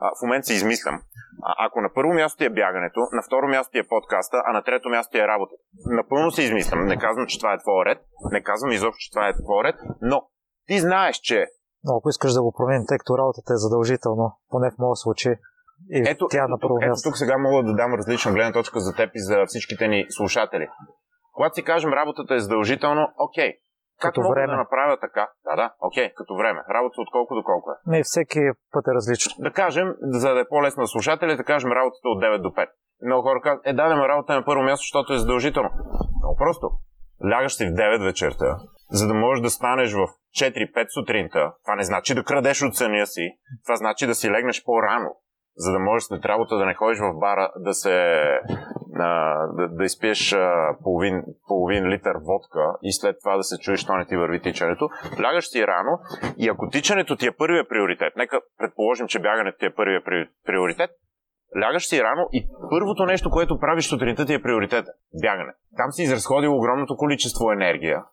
а, 0.00 0.06
в 0.18 0.22
момента 0.22 0.46
се 0.46 0.54
измислям, 0.54 0.94
а, 1.42 1.66
ако 1.66 1.80
на 1.80 1.90
първо 1.94 2.12
място 2.14 2.38
ти 2.38 2.44
е 2.44 2.50
бягането, 2.50 3.00
на 3.12 3.22
второ 3.26 3.48
място 3.48 3.72
ти 3.72 3.78
е 3.78 3.88
подкаста, 3.88 4.36
а 4.46 4.52
на 4.52 4.62
трето 4.62 4.88
място 4.88 5.10
ти 5.12 5.18
е 5.18 5.28
работа. 5.28 5.54
Напълно 5.86 6.30
се 6.30 6.42
измислям. 6.42 6.86
Не 6.86 6.98
казвам, 6.98 7.26
че 7.26 7.38
това 7.38 7.52
е 7.52 7.58
твой 7.58 7.84
ред, 7.84 7.98
не 8.32 8.42
казвам 8.42 8.72
изобщо, 8.72 8.98
че 8.98 9.10
това 9.10 9.28
е 9.28 9.32
твой 9.44 9.64
ред, 9.64 9.76
но 10.02 10.22
ти 10.66 10.78
знаеш, 10.80 11.16
че 11.16 11.46
но 11.84 11.96
ако 11.96 12.08
искаш 12.08 12.32
да 12.32 12.42
го 12.42 12.52
променим, 12.52 12.86
тъй 12.88 12.98
като 12.98 13.18
работата 13.18 13.52
е 13.52 13.64
задължително, 13.64 14.26
поне 14.50 14.70
в 14.70 14.78
моят 14.78 14.98
случай, 14.98 15.34
и 15.90 16.02
ето, 16.06 16.26
тя 16.30 16.38
ето, 16.38 16.48
на 16.48 16.58
първо 16.58 16.76
ето, 16.80 16.88
място. 16.88 17.08
тук 17.08 17.16
сега 17.18 17.38
мога 17.38 17.62
да 17.62 17.74
дам 17.74 17.94
различна 17.94 18.32
гледна 18.32 18.52
точка 18.52 18.80
за 18.80 18.92
теб 18.94 19.10
и 19.14 19.20
за 19.20 19.36
всичките 19.46 19.88
ни 19.88 20.06
слушатели. 20.10 20.68
Когато 21.34 21.54
си 21.54 21.62
кажем 21.64 21.92
работата 21.92 22.34
е 22.34 22.38
задължително, 22.38 23.08
окей. 23.18 23.52
Как 24.00 24.14
Като 24.14 24.20
мога 24.20 24.34
време. 24.34 24.52
да 24.52 24.56
направя 24.56 24.96
така? 25.00 25.28
Да, 25.44 25.56
да, 25.56 25.72
окей, 25.80 26.12
като 26.16 26.36
време. 26.36 26.60
Работа 26.70 27.00
от 27.00 27.10
колко 27.12 27.34
до 27.34 27.42
колко 27.42 27.70
е? 27.70 27.74
Не, 27.86 28.02
всеки 28.02 28.40
път 28.72 28.84
е 28.88 28.94
различно. 28.94 29.34
Да 29.38 29.50
кажем, 29.50 29.88
за 30.00 30.34
да 30.34 30.40
е 30.40 30.48
по-лесно 30.48 30.80
на 30.80 30.86
слушателите, 30.86 31.36
да 31.36 31.44
кажем 31.44 31.72
работата 31.72 32.08
от 32.08 32.22
9 32.22 32.42
до 32.42 32.48
5. 32.48 32.68
Много 33.06 33.22
хора 33.22 33.40
казват, 33.40 33.66
е, 33.66 33.72
дадем 33.72 33.98
работа 33.98 34.34
на 34.34 34.44
първо 34.44 34.62
място, 34.62 34.84
защото 34.84 35.12
е 35.12 35.18
задължително. 35.18 35.70
Много 36.22 36.36
просто. 36.38 36.70
Лягаш 37.30 37.54
си 37.54 37.66
в 37.66 37.70
9 37.70 38.04
вечерта, 38.04 38.56
за 38.90 39.08
да 39.08 39.14
можеш 39.14 39.42
да 39.42 39.50
станеш 39.50 39.92
в 39.92 40.06
4-5 40.40 40.86
сутринта. 40.94 41.52
Това 41.64 41.76
не 41.76 41.84
значи 41.84 42.14
да 42.14 42.24
крадеш 42.24 42.62
от 42.62 42.76
съня 42.76 43.06
си. 43.06 43.30
Това 43.66 43.76
значи 43.76 44.06
да 44.06 44.14
си 44.14 44.30
легнеш 44.30 44.64
по-рано, 44.64 45.10
за 45.56 45.72
да 45.72 45.78
можеш 45.78 46.06
след 46.06 46.24
работа 46.24 46.56
да 46.56 46.66
не 46.66 46.74
ходиш 46.74 46.98
в 46.98 47.18
бара, 47.18 47.52
да 47.56 47.74
се 47.74 47.90
а, 48.98 49.46
да, 49.46 49.68
да 49.68 49.84
изпиеш 49.84 50.32
а, 50.32 50.76
половин, 50.82 51.22
половин 51.48 51.88
литър 51.88 52.16
водка 52.26 52.76
и 52.82 52.92
след 52.92 53.16
това 53.22 53.36
да 53.36 53.42
се 53.42 53.58
чуеш, 53.58 53.84
то 53.84 53.96
не 53.96 54.06
ти 54.06 54.16
върви 54.16 54.42
тичането. 54.42 54.88
Лягаш 55.22 55.48
си 55.48 55.66
рано 55.66 55.98
и 56.38 56.48
ако 56.48 56.68
тичането 56.68 57.16
ти 57.16 57.26
е 57.26 57.36
първия 57.38 57.68
приоритет, 57.68 58.12
нека 58.16 58.40
предположим, 58.58 59.06
че 59.06 59.18
бягането 59.18 59.58
ти 59.58 59.66
е 59.66 59.74
първия 59.74 60.04
при, 60.04 60.28
приоритет, 60.46 60.90
лягаш 61.62 61.86
си 61.86 62.02
рано 62.02 62.28
и 62.32 62.46
първото 62.70 63.06
нещо, 63.06 63.30
което 63.30 63.58
правиш 63.58 63.88
сутринта 63.88 64.26
ти 64.26 64.34
е 64.34 64.42
приоритет. 64.42 64.86
Бягане. 65.22 65.52
Там 65.76 65.92
си 65.92 66.02
изразходил 66.02 66.56
огромното 66.56 66.96
количество 66.96 67.52
енергия 67.52 68.04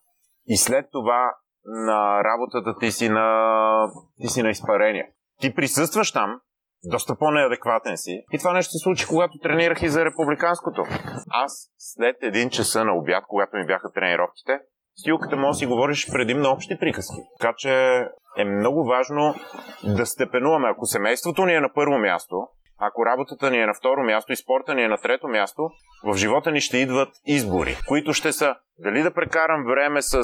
и 0.48 0.58
след 0.58 0.86
това 0.92 1.34
на 1.66 2.24
работата 2.24 2.80
ти 2.80 2.92
си 2.92 3.10
на, 3.10 3.88
ти 4.22 4.28
си 4.28 4.44
на 4.44 4.50
изпарение. 4.50 5.12
Ти 5.40 5.56
присъстваш 5.56 6.12
там, 6.12 6.40
доста 6.84 7.16
по-неадекватен 7.16 7.98
си. 7.98 8.24
И 8.32 8.38
това 8.38 8.54
нещо 8.54 8.72
се 8.72 8.84
случи, 8.84 9.06
когато 9.08 9.38
тренирах 9.38 9.82
и 9.82 9.90
за 9.90 10.06
републиканското. 10.06 10.84
Аз 11.30 11.72
след 11.78 12.16
един 12.22 12.50
часа 12.50 12.86
на 12.86 12.94
обяд, 12.94 13.24
когато 13.28 13.58
ми 13.58 13.66
бяха 13.66 13.92
тренировките, 13.92 14.60
с 14.96 15.08
Юлката 15.08 15.36
може 15.38 15.56
да 15.56 15.60
си 15.60 15.66
говориш 15.66 16.12
преди 16.12 16.34
на 16.34 16.50
общи 16.50 16.78
приказки. 16.80 17.22
Така 17.40 17.54
че 17.58 18.04
е 18.38 18.46
много 18.46 18.84
важно 18.84 19.36
да 19.84 20.06
степенуваме. 20.06 20.70
Ако 20.70 20.86
семейството 20.86 21.46
ни 21.46 21.54
е 21.54 21.62
на 21.62 21.74
първо 21.74 21.98
място, 21.98 22.48
ако 22.82 23.06
работата 23.06 23.52
ни 23.52 23.58
е 23.62 23.66
на 23.66 23.74
второ 23.74 24.04
място 24.04 24.32
и 24.32 24.36
спорта 24.36 24.76
ни 24.76 24.84
е 24.84 24.88
на 24.88 24.98
трето 24.98 25.28
място, 25.28 25.70
в 26.04 26.18
живота 26.18 26.52
ни 26.52 26.62
ще 26.62 26.78
идват 26.78 27.10
избори, 27.26 27.78
които 27.88 28.14
ще 28.14 28.32
са 28.32 28.56
дали 28.80 29.04
да 29.04 29.14
прекарам 29.14 29.64
време 29.64 30.02
с, 30.02 30.14
а, 30.14 30.22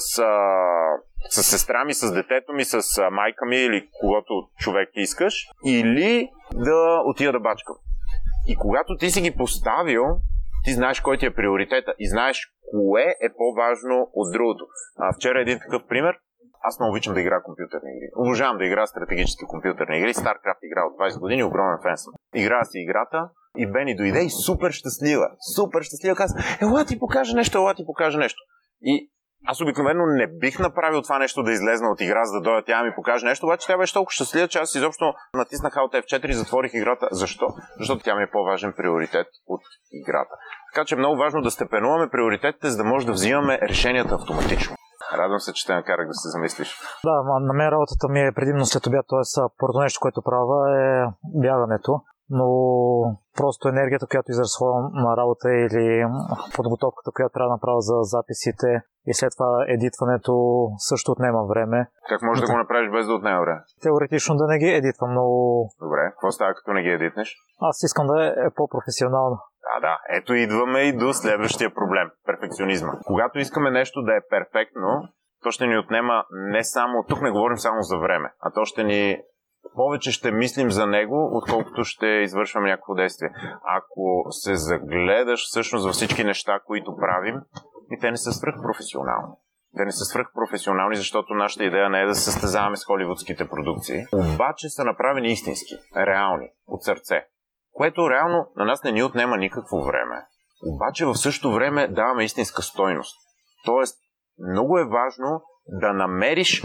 с 1.29 1.43
сестра 1.43 1.85
ми, 1.85 1.93
с 1.93 2.13
детето 2.13 2.53
ми, 2.53 2.65
с 2.65 2.97
а, 2.97 3.09
майка 3.09 3.45
ми 3.45 3.57
или 3.57 3.89
когато 4.01 4.49
човек 4.59 4.89
искаш, 4.95 5.47
или 5.65 6.29
да 6.53 7.01
отида 7.05 7.31
да 7.31 7.39
бачкам. 7.39 7.75
И 8.47 8.55
когато 8.55 8.97
ти 8.97 9.09
си 9.09 9.21
ги 9.21 9.35
поставил, 9.35 10.03
ти 10.63 10.73
знаеш 10.73 10.99
кой 10.99 11.17
ти 11.17 11.25
е 11.25 11.33
приоритета 11.33 11.93
и 11.99 12.09
знаеш 12.09 12.51
кое 12.71 13.15
е 13.21 13.29
по-важно 13.37 14.09
от 14.13 14.33
другото. 14.33 14.67
А, 14.97 15.13
вчера 15.13 15.41
един 15.41 15.59
такъв 15.59 15.81
пример. 15.87 16.15
Аз 16.61 16.79
много 16.79 16.91
обичам 16.91 17.13
да 17.13 17.21
играя 17.21 17.43
компютърни 17.43 17.89
игри. 17.97 18.09
Обожавам 18.15 18.57
да 18.57 18.65
играя 18.65 18.87
стратегически 18.87 19.45
компютърни 19.45 19.97
игри. 19.97 20.13
StarCraft 20.13 20.61
игра 20.63 20.83
от 20.85 20.97
20 20.97 21.19
години, 21.19 21.43
огромен 21.43 21.77
фен 21.83 21.97
съм. 21.97 22.13
Играя 22.35 22.65
си 22.65 22.79
играта 22.79 23.29
и 23.57 23.71
Бени 23.71 23.95
дойде 23.95 24.19
и 24.19 24.29
супер 24.29 24.71
щастлива. 24.71 25.27
Супер 25.55 25.81
щастлива 25.81 26.15
каза, 26.15 26.35
ела 26.61 26.85
ти 26.85 26.99
покажа 26.99 27.35
нещо, 27.35 27.57
ела 27.57 27.73
ти 27.73 27.85
покажа 27.85 28.17
нещо. 28.17 28.39
И 28.81 29.09
аз 29.45 29.61
обикновено 29.61 30.05
не 30.05 30.27
бих 30.27 30.59
направил 30.59 31.01
това 31.01 31.19
нещо 31.19 31.43
да 31.43 31.51
излезна 31.51 31.89
от 31.89 32.01
игра, 32.01 32.25
за 32.25 32.33
да 32.33 32.41
дойда 32.41 32.65
тя 32.65 32.83
ми 32.83 32.95
покаже 32.95 33.25
нещо, 33.25 33.45
обаче 33.45 33.67
тя 33.67 33.77
беше 33.77 33.93
толкова 33.93 34.11
щастлива, 34.11 34.47
че 34.47 34.59
аз 34.59 34.75
изобщо 34.75 35.13
натиснах 35.33 35.73
Alt 35.73 36.03
F4 36.03 36.29
и 36.29 36.33
затворих 36.33 36.73
играта. 36.73 37.07
Защо? 37.11 37.47
Защото 37.79 38.03
тя 38.03 38.15
ми 38.15 38.23
е 38.23 38.31
по-важен 38.31 38.73
приоритет 38.77 39.27
от 39.47 39.61
играта. 39.91 40.35
Така 40.73 40.85
че 40.85 40.95
е 40.95 40.97
много 40.97 41.17
важно 41.17 41.41
да 41.41 41.51
степенуваме 41.51 42.09
приоритетите, 42.09 42.69
за 42.69 42.77
да 42.77 42.83
може 42.83 43.05
да 43.05 43.11
взимаме 43.11 43.59
решенията 43.61 44.15
автоматично. 44.15 44.75
Радвам 45.13 45.39
се, 45.39 45.53
че 45.53 45.67
те 45.67 45.73
накарах 45.75 46.07
да 46.07 46.13
се 46.13 46.29
замислиш. 46.29 46.69
Да, 47.03 47.39
на 47.39 47.53
мен 47.53 47.69
работата 47.69 48.07
ми 48.09 48.21
е 48.21 48.35
предимно 48.35 48.65
след 48.65 48.87
обяд, 48.87 49.05
т.е. 49.09 49.41
първото 49.59 49.79
нещо, 49.79 49.99
което 50.01 50.21
правя 50.21 50.59
е 50.85 50.89
бягането 51.43 52.01
но 52.29 52.47
просто 53.37 53.69
енергията, 53.69 54.07
която 54.07 54.31
изразходвам 54.31 54.91
на 54.93 55.17
работа 55.17 55.49
или 55.49 56.05
подготовката, 56.55 57.11
която 57.15 57.33
трябва 57.33 57.49
да 57.49 57.57
направя 57.57 57.81
за 57.81 57.95
записите 58.01 58.81
и 59.07 59.13
след 59.13 59.31
това 59.37 59.65
едитването 59.67 60.33
също 60.77 61.11
отнема 61.11 61.45
време. 61.45 61.87
Как 62.09 62.21
можеш 62.21 62.41
да 62.45 62.51
го 62.51 62.57
направиш 62.57 62.91
без 62.91 63.07
да 63.07 63.13
отнема 63.13 63.41
време? 63.41 63.61
Теоретично 63.81 64.35
да 64.35 64.47
не 64.47 64.57
ги 64.57 64.69
едитвам, 64.81 65.13
но... 65.13 65.23
Добре, 65.85 66.01
какво 66.11 66.31
става 66.31 66.53
като 66.53 66.73
не 66.73 66.81
ги 66.83 66.89
едитнеш? 66.89 67.35
Аз 67.61 67.83
искам 67.83 68.07
да 68.07 68.27
е 68.27 68.49
по-професионално. 68.55 69.37
Да, 69.67 69.87
да. 69.87 69.99
Ето 70.09 70.33
идваме 70.33 70.79
и 70.79 70.97
до 70.97 71.13
следващия 71.13 71.73
проблем 71.73 72.09
перфекционизма. 72.25 72.93
Когато 73.05 73.39
искаме 73.39 73.71
нещо 73.71 74.01
да 74.01 74.11
е 74.15 74.27
перфектно, 74.29 75.09
то 75.43 75.51
ще 75.51 75.67
ни 75.67 75.77
отнема 75.77 76.23
не 76.31 76.63
само, 76.63 77.03
тук 77.09 77.21
не 77.21 77.31
говорим 77.31 77.57
само 77.57 77.81
за 77.81 77.97
време, 77.97 78.33
а 78.41 78.51
то 78.51 78.65
ще 78.65 78.83
ни 78.83 79.21
повече 79.75 80.11
ще 80.11 80.31
мислим 80.31 80.71
за 80.71 80.85
него, 80.85 81.29
отколкото 81.33 81.83
ще 81.83 82.07
извършваме 82.07 82.69
някакво 82.69 82.93
действие. 82.93 83.29
Ако 83.63 84.31
се 84.31 84.55
загледаш 84.55 85.45
всъщност 85.45 85.85
във 85.85 85.93
всички 85.93 86.23
неща, 86.23 86.59
които 86.65 86.95
правим, 86.95 87.41
и 87.91 87.99
те 87.99 88.11
не 88.11 88.17
са 88.17 88.31
свръхпрофесионални. 88.31 89.33
Те 89.77 89.85
не 89.85 89.91
са 89.91 90.05
свръхпрофесионални, 90.05 90.95
защото 90.95 91.33
нашата 91.33 91.63
идея 91.63 91.89
не 91.89 92.01
е 92.01 92.05
да 92.05 92.15
се 92.15 92.31
състезаваме 92.31 92.77
с 92.77 92.85
холивудските 92.85 93.49
продукции. 93.49 94.05
Обаче 94.13 94.69
са 94.69 94.83
направени 94.83 95.27
истински, 95.27 95.75
реални, 95.95 96.49
от 96.67 96.83
сърце. 96.83 97.25
Което 97.77 98.09
реално 98.09 98.47
на 98.55 98.65
нас 98.65 98.83
не 98.83 98.91
ни 98.91 99.03
отнема 99.03 99.37
никакво 99.37 99.81
време. 99.81 100.25
Обаче 100.65 101.05
в 101.05 101.15
същото 101.15 101.53
време 101.53 101.87
даваме 101.87 102.23
истинска 102.23 102.61
стойност. 102.61 103.15
Тоест, 103.65 103.97
много 104.51 104.77
е 104.77 104.85
важно 104.85 105.41
да 105.67 105.93
намериш 105.93 106.63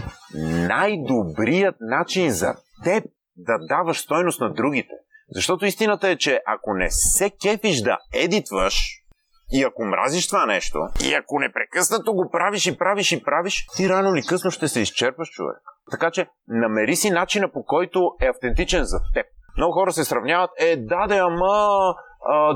най-добрият 0.67 1.75
начин 1.79 2.31
за 2.31 2.55
теб 2.83 3.03
да 3.37 3.57
даваш 3.59 3.99
стойност 3.99 4.41
на 4.41 4.53
другите. 4.53 4.93
Защото 5.29 5.65
истината 5.65 6.09
е, 6.09 6.17
че 6.17 6.41
ако 6.45 6.73
не 6.73 6.89
се 6.89 7.31
кефиш 7.41 7.81
да 7.81 7.97
едитваш, 8.13 9.03
и 9.51 9.63
ако 9.63 9.85
мразиш 9.85 10.27
това 10.27 10.45
нещо, 10.45 10.79
и 11.05 11.13
ако 11.13 11.39
непрекъснато 11.39 12.13
го 12.13 12.29
правиш 12.31 12.65
и 12.65 12.77
правиш 12.77 13.11
и 13.11 13.23
правиш, 13.23 13.67
ти 13.75 13.89
рано 13.89 14.15
или 14.15 14.25
късно 14.25 14.51
ще 14.51 14.67
се 14.67 14.79
изчерпаш, 14.79 15.29
човек. 15.29 15.57
Така 15.91 16.11
че 16.11 16.27
намери 16.47 16.95
си 16.95 17.09
начина 17.09 17.51
по 17.51 17.63
който 17.65 18.15
е 18.21 18.27
автентичен 18.27 18.83
за 18.83 18.99
теб. 19.13 19.25
Много 19.57 19.73
хора 19.73 19.91
се 19.91 20.03
сравняват, 20.03 20.51
е, 20.59 20.75
да, 20.77 21.07
да, 21.07 21.15
ама 21.15 21.95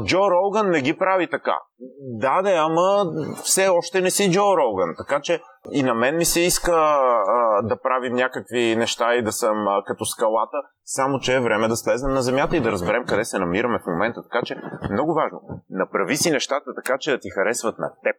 Джо 0.06 0.32
Роган 0.32 0.70
не 0.70 0.82
ги 0.82 0.98
прави 0.98 1.30
така. 1.30 1.60
Да, 2.00 2.42
да, 2.42 2.50
ама 2.50 3.06
все 3.44 3.68
още 3.68 4.02
не 4.02 4.10
си 4.10 4.32
Джо 4.32 4.58
Роган. 4.58 4.96
Така 4.98 5.22
че 5.22 5.42
и 5.72 5.84
на 5.84 5.94
мен 5.94 6.18
ми 6.18 6.26
се 6.26 6.42
иска 6.42 6.72
а, 6.72 7.62
да 7.62 7.82
правим 7.82 8.14
някакви 8.14 8.76
неща 8.76 9.16
и 9.16 9.24
да 9.24 9.32
съм 9.32 9.68
а, 9.68 9.84
като 9.86 10.06
скалата, 10.06 10.58
само 10.84 11.20
че 11.20 11.36
е 11.36 11.40
време 11.40 11.68
да 11.68 11.76
слезем 11.76 12.14
на 12.14 12.22
земята 12.22 12.58
и 12.58 12.62
да 12.62 12.72
разберем 12.72 13.06
къде 13.06 13.26
се 13.26 13.40
намираме 13.40 13.80
в 13.80 13.88
момента. 13.88 14.24
Така 14.24 14.46
че 14.46 14.56
много 14.92 15.14
важно. 15.14 15.42
Направи 15.70 16.18
си 16.18 16.32
нещата 16.32 16.76
така, 16.76 16.98
че 16.98 17.12
да 17.12 17.20
ти 17.20 17.30
харесват 17.30 17.80
на 17.80 17.94
теб. 18.04 18.16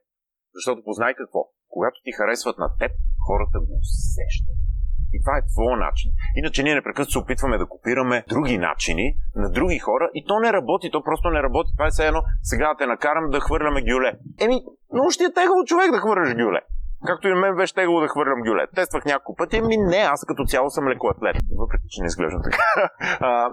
Защото 0.54 0.84
познай 0.84 1.14
какво. 1.14 1.40
Когато 1.68 1.96
ти 2.04 2.12
харесват 2.12 2.58
на 2.58 2.68
теб, 2.78 2.90
хората 3.26 3.58
го 3.58 3.78
усещат. 3.80 4.67
И 5.12 5.16
това 5.24 5.36
е 5.38 5.46
твоя 5.52 5.76
начин. 5.76 6.10
Иначе 6.36 6.62
ние 6.62 6.74
непрекъснато 6.74 7.12
се 7.12 7.18
опитваме 7.18 7.58
да 7.58 7.66
копираме 7.66 8.24
други 8.28 8.58
начини 8.58 9.14
на 9.34 9.50
други 9.50 9.78
хора 9.78 10.10
и 10.14 10.24
то 10.28 10.38
не 10.40 10.52
работи, 10.52 10.90
то 10.90 11.02
просто 11.02 11.30
не 11.30 11.42
работи. 11.42 11.70
Това 11.76 11.86
е 11.86 11.90
все 11.90 12.06
едно 12.06 12.22
сега 12.42 12.68
да 12.68 12.76
те 12.78 12.86
накарам 12.86 13.30
да 13.30 13.40
хвърляме 13.40 13.82
гюле. 13.82 14.12
Еми, 14.40 14.60
но 14.92 15.10
ще 15.10 15.24
е 15.24 15.32
тегаво 15.32 15.64
човек 15.66 15.90
да 15.90 15.98
хвърляш 15.98 16.34
гюле. 16.34 16.60
Както 17.06 17.28
и 17.28 17.30
на 17.30 17.36
мен 17.36 17.56
беше 17.56 17.74
тегаво 17.74 18.00
да 18.00 18.08
хвърлям 18.08 18.42
гюле. 18.42 18.66
Тествах 18.74 19.04
няколко 19.04 19.36
пъти, 19.36 19.56
ами 19.56 19.76
не, 19.76 19.96
аз 19.96 20.24
като 20.24 20.44
цяло 20.44 20.70
съм 20.70 20.88
лекоатлет. 20.88 21.36
Въпреки, 21.58 21.86
че 21.88 22.00
не 22.00 22.06
изглеждам 22.06 22.42
така. 22.44 22.62
а, 23.20 23.50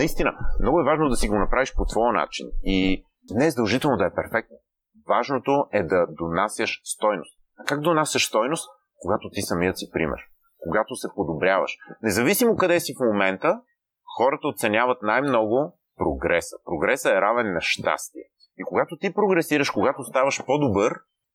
наистина, 0.00 0.32
много 0.60 0.80
е 0.80 0.84
важно 0.84 1.08
да 1.08 1.16
си 1.16 1.28
го 1.28 1.38
направиш 1.38 1.74
по 1.74 1.84
твоя 1.84 2.12
начин. 2.12 2.46
И 2.62 3.04
не 3.34 3.46
е 3.46 3.50
задължително 3.50 3.96
да 3.96 4.06
е 4.06 4.14
перфектно. 4.14 4.56
Важното 5.08 5.66
е 5.72 5.82
да 5.82 6.06
донасяш 6.10 6.80
стойност. 6.84 7.38
А 7.60 7.64
как 7.64 7.80
донасяш 7.80 8.26
стойност? 8.26 8.68
Когато 8.98 9.30
ти 9.32 9.42
самият 9.42 9.78
си 9.78 9.90
пример 9.92 10.20
когато 10.62 10.96
се 10.96 11.08
подобряваш. 11.14 11.76
Независимо 12.02 12.56
къде 12.56 12.80
си 12.80 12.94
в 12.94 13.04
момента, 13.04 13.60
хората 14.16 14.48
оценяват 14.48 15.02
най-много 15.02 15.78
прогреса. 15.96 16.56
Прогреса 16.64 17.10
е 17.10 17.20
равен 17.20 17.52
на 17.52 17.60
щастие. 17.60 18.24
И 18.58 18.62
когато 18.64 18.96
ти 18.96 19.14
прогресираш, 19.14 19.70
когато 19.70 20.04
ставаш 20.04 20.44
по-добър, 20.46 20.94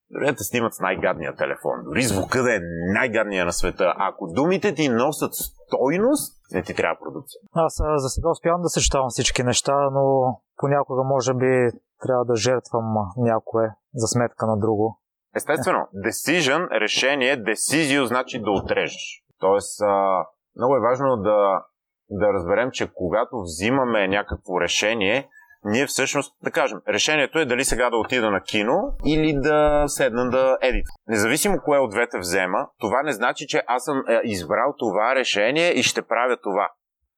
дори 0.09 0.25
да 0.25 0.35
те 0.35 0.43
снимат 0.43 0.73
с 0.73 0.79
най-гадния 0.79 1.35
телефон, 1.35 1.83
дори 1.85 2.01
звука 2.01 2.43
да 2.43 2.55
е 2.55 2.59
най-гадния 2.93 3.45
на 3.45 3.53
света, 3.53 3.93
ако 3.97 4.27
думите 4.27 4.73
ти 4.73 4.89
носят 4.89 5.31
стойност, 5.33 6.33
не 6.51 6.63
ти 6.63 6.75
трябва 6.75 6.99
продукция. 7.03 7.39
Аз 7.53 7.81
за 7.95 8.09
сега 8.09 8.29
успявам 8.29 8.61
да 8.61 8.69
съчетавам 8.69 9.09
всички 9.09 9.43
неща, 9.43 9.89
но 9.91 10.35
понякога 10.57 11.03
може 11.03 11.33
би 11.33 11.69
трябва 12.01 12.25
да 12.25 12.35
жертвам 12.35 12.85
някое 13.17 13.69
за 13.93 14.07
сметка 14.07 14.47
на 14.47 14.57
друго. 14.57 14.99
Естествено, 15.35 15.87
decision, 16.05 16.81
решение, 16.81 17.43
decision 17.43 18.03
значи 18.03 18.41
да 18.41 18.51
отрежеш. 18.51 19.23
Тоест, 19.39 19.81
а, 19.81 20.25
много 20.55 20.75
е 20.75 20.79
важно 20.89 21.17
да, 21.17 21.63
да 22.09 22.33
разберем, 22.33 22.69
че 22.71 22.91
когато 22.93 23.41
взимаме 23.41 24.07
някакво 24.07 24.61
решение, 24.61 25.29
ние 25.65 25.85
всъщност, 25.85 26.35
да 26.43 26.51
кажем, 26.51 26.81
решението 26.87 27.39
е 27.39 27.45
дали 27.45 27.63
сега 27.63 27.89
да 27.89 27.97
отида 27.97 28.31
на 28.31 28.41
кино 28.41 28.93
или 29.05 29.33
да 29.33 29.83
седна 29.87 30.29
да 30.29 30.57
едит. 30.61 30.85
Независимо 31.07 31.57
кое 31.65 31.77
от 31.77 31.91
двете 31.91 32.19
взема, 32.19 32.67
това 32.79 33.03
не 33.03 33.11
значи, 33.11 33.47
че 33.47 33.63
аз 33.67 33.83
съм 33.83 34.03
е, 34.07 34.21
избрал 34.23 34.73
това 34.77 35.15
решение 35.15 35.71
и 35.71 35.83
ще 35.83 36.01
правя 36.01 36.37
това. 36.43 36.69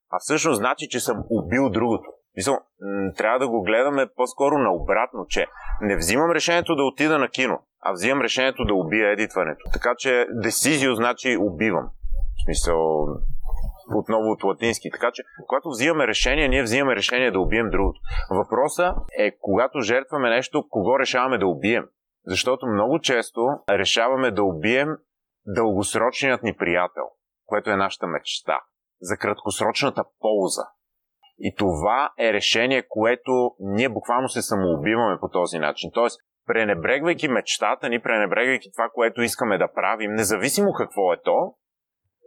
А 0.10 0.18
всъщност 0.20 0.58
значи, 0.58 0.88
че 0.90 1.00
съм 1.00 1.24
убил 1.30 1.70
другото. 1.70 2.12
Мисъл, 2.38 2.60
трябва 3.18 3.40
да 3.40 3.48
го 3.48 3.62
гледаме 3.62 4.08
по-скоро 4.16 4.58
наобратно, 4.58 5.26
че 5.28 5.46
не 5.82 5.98
взимам 5.98 6.32
решението 6.32 6.76
да 6.76 6.84
отида 6.84 7.18
на 7.18 7.30
кино, 7.30 7.60
а 7.82 7.92
взимам 7.92 8.22
решението 8.22 8.66
да 8.66 8.74
убия 8.74 9.12
едитването. 9.12 9.70
Така 9.74 9.94
че 9.98 10.10
decision 10.46 10.94
значи 10.94 11.38
убивам. 11.38 11.90
В 12.36 12.44
смисъл, 12.46 13.08
отново 13.96 14.32
от 14.32 14.44
латински. 14.44 14.92
Така 14.92 15.10
че, 15.14 15.24
когато 15.46 15.70
взимаме 15.70 16.08
решение, 16.08 16.48
ние 16.48 16.64
взимаме 16.64 16.96
решение 16.96 17.32
да 17.32 17.40
убием 17.40 17.70
другото. 17.70 18.00
Въпросът 18.32 18.96
е, 19.20 19.38
когато 19.42 19.82
жертваме 19.82 20.30
нещо, 20.30 20.68
кого 20.70 21.00
решаваме 21.00 21.38
да 21.38 21.48
убием. 21.48 21.86
Защото 22.26 22.68
много 22.68 23.00
често 23.00 23.42
решаваме 23.70 24.32
да 24.32 24.44
убием 24.44 24.98
дългосрочният 25.46 26.44
ни 26.44 26.56
приятел, 26.56 27.04
което 27.46 27.70
е 27.70 27.76
нашата 27.76 28.08
мечта, 28.08 28.60
за 29.02 29.18
краткосрочната 29.18 30.04
полза. 30.20 30.64
И 31.40 31.56
това 31.56 32.12
е 32.20 32.34
решение, 32.34 32.84
което 32.90 33.52
ние 33.60 33.90
буквално 33.90 34.30
се 34.30 34.42
самоубиваме 34.42 35.18
по 35.20 35.30
този 35.30 35.60
начин. 35.60 35.92
Тоест, 35.94 36.22
пренебрегвайки 36.46 37.28
мечтата 37.28 37.90
ни, 37.90 38.02
пренебрегвайки 38.02 38.72
това, 38.72 38.90
което 38.94 39.22
искаме 39.22 39.58
да 39.58 39.74
правим, 39.74 40.14
независимо 40.14 40.74
какво 40.74 41.14
е 41.14 41.22
то, 41.24 41.54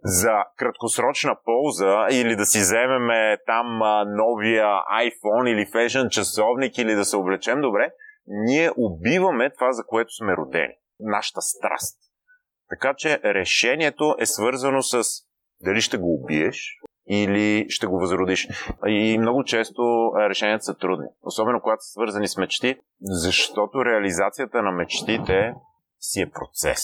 за 0.04 0.44
краткосрочна 0.56 1.36
полза 1.44 2.06
или 2.10 2.36
да 2.36 2.46
си 2.46 2.58
вземеме 2.58 3.38
там 3.46 3.82
а, 3.82 4.04
новия 4.04 4.66
iPhone 5.02 5.48
или 5.48 5.70
фешън 5.72 6.08
часовник 6.08 6.78
или 6.78 6.94
да 6.94 7.04
се 7.04 7.16
облечем 7.16 7.60
добре, 7.60 7.90
ние 8.26 8.70
убиваме 8.76 9.50
това, 9.50 9.72
за 9.72 9.86
което 9.86 10.16
сме 10.16 10.36
родени. 10.36 10.74
Нашата 11.00 11.40
страст. 11.40 11.98
Така 12.68 12.94
че 12.96 13.20
решението 13.24 14.14
е 14.18 14.26
свързано 14.26 14.82
с 14.82 15.02
дали 15.60 15.80
ще 15.80 15.98
го 15.98 16.14
убиеш 16.14 16.80
или 17.12 17.66
ще 17.68 17.86
го 17.86 17.98
възродиш. 17.98 18.48
И 18.86 19.18
много 19.18 19.44
често 19.44 20.12
решенията 20.28 20.64
са 20.64 20.74
трудни. 20.74 21.06
Особено 21.22 21.60
когато 21.60 21.82
са 21.82 21.92
свързани 21.92 22.28
с 22.28 22.36
мечти, 22.36 22.76
защото 23.00 23.84
реализацията 23.84 24.62
на 24.62 24.70
мечтите 24.70 25.54
си 26.00 26.20
е 26.20 26.30
процес. 26.30 26.82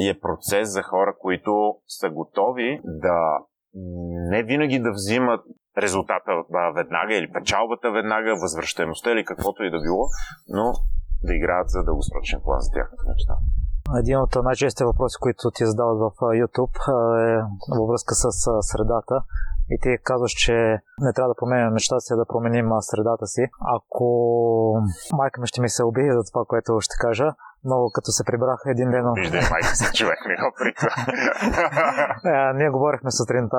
И 0.00 0.08
е 0.08 0.20
процес 0.20 0.68
за 0.68 0.82
хора, 0.82 1.14
които 1.20 1.76
са 1.86 2.10
готови 2.10 2.80
да 2.84 3.38
не 4.30 4.42
винаги 4.42 4.78
да 4.78 4.90
взимат 4.90 5.40
резултата 5.78 6.30
веднага 6.74 7.14
или 7.14 7.32
печалбата 7.32 7.90
веднага, 7.90 8.36
възвръщаемостта 8.40 9.12
или 9.12 9.24
каквото 9.24 9.62
и 9.62 9.70
да 9.70 9.80
било, 9.80 10.04
но 10.48 10.72
да 11.22 11.34
играят 11.34 11.70
за 11.70 11.84
дългосрочен 11.84 12.40
план 12.44 12.60
за 12.60 12.70
тяхната 12.72 13.04
мечта. 13.08 13.34
Един 13.96 14.18
от 14.18 14.34
най-честите 14.44 14.84
въпроси, 14.84 15.16
които 15.20 15.50
ти 15.50 15.66
задават 15.66 15.98
в 15.98 16.10
YouTube 16.20 16.76
е 17.28 17.42
във 17.78 17.88
връзка 17.88 18.14
с 18.14 18.22
средата. 18.62 19.22
И 19.70 19.78
ти 19.82 19.98
казваш, 20.04 20.32
че 20.32 20.52
не 21.00 21.12
трябва 21.12 21.28
да 21.28 21.38
променим 21.38 21.72
нещата 21.72 22.00
си, 22.00 22.14
да 22.16 22.26
променим 22.26 22.68
средата 22.80 23.26
си. 23.26 23.46
Ако 23.76 24.06
майка 25.16 25.40
ми 25.40 25.46
ще 25.46 25.60
ми 25.60 25.68
се 25.68 25.82
убие 25.82 26.12
за 26.12 26.22
това, 26.32 26.44
което 26.48 26.80
ще 26.80 26.96
кажа, 27.00 27.34
но 27.64 27.76
като 27.94 28.10
се 28.10 28.24
прибрах 28.24 28.60
един 28.66 28.90
ден... 28.90 29.04
Виждай, 29.14 29.40
майка 29.50 29.74
си 29.76 29.96
човек, 29.98 30.18
не 30.26 30.36
го 30.42 30.50
приква. 30.58 30.90
е, 32.34 32.52
ние 32.54 32.70
говорихме 32.70 33.10
сутринта. 33.10 33.56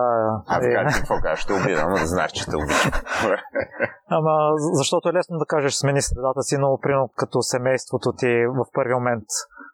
А, 0.48 0.60
така, 0.60 0.82
и... 0.82 0.94
какво 1.00 1.16
кажеш? 1.22 1.40
Ще 1.40 1.54
но 1.54 1.98
да 1.98 2.06
знаеш, 2.06 2.32
че 2.32 2.46
те 2.50 2.56
обичам. 2.56 2.92
Ама, 4.18 4.34
защото 4.74 5.10
е 5.10 5.14
лесно 5.14 5.38
да 5.38 5.46
кажеш 5.46 5.74
смени 5.74 6.02
средата 6.02 6.42
си, 6.44 6.58
но 6.58 6.80
примерно 6.82 7.10
като 7.16 7.42
семейството 7.42 8.14
ти 8.18 8.46
в 8.60 8.66
първи 8.74 8.94
момент 8.94 9.30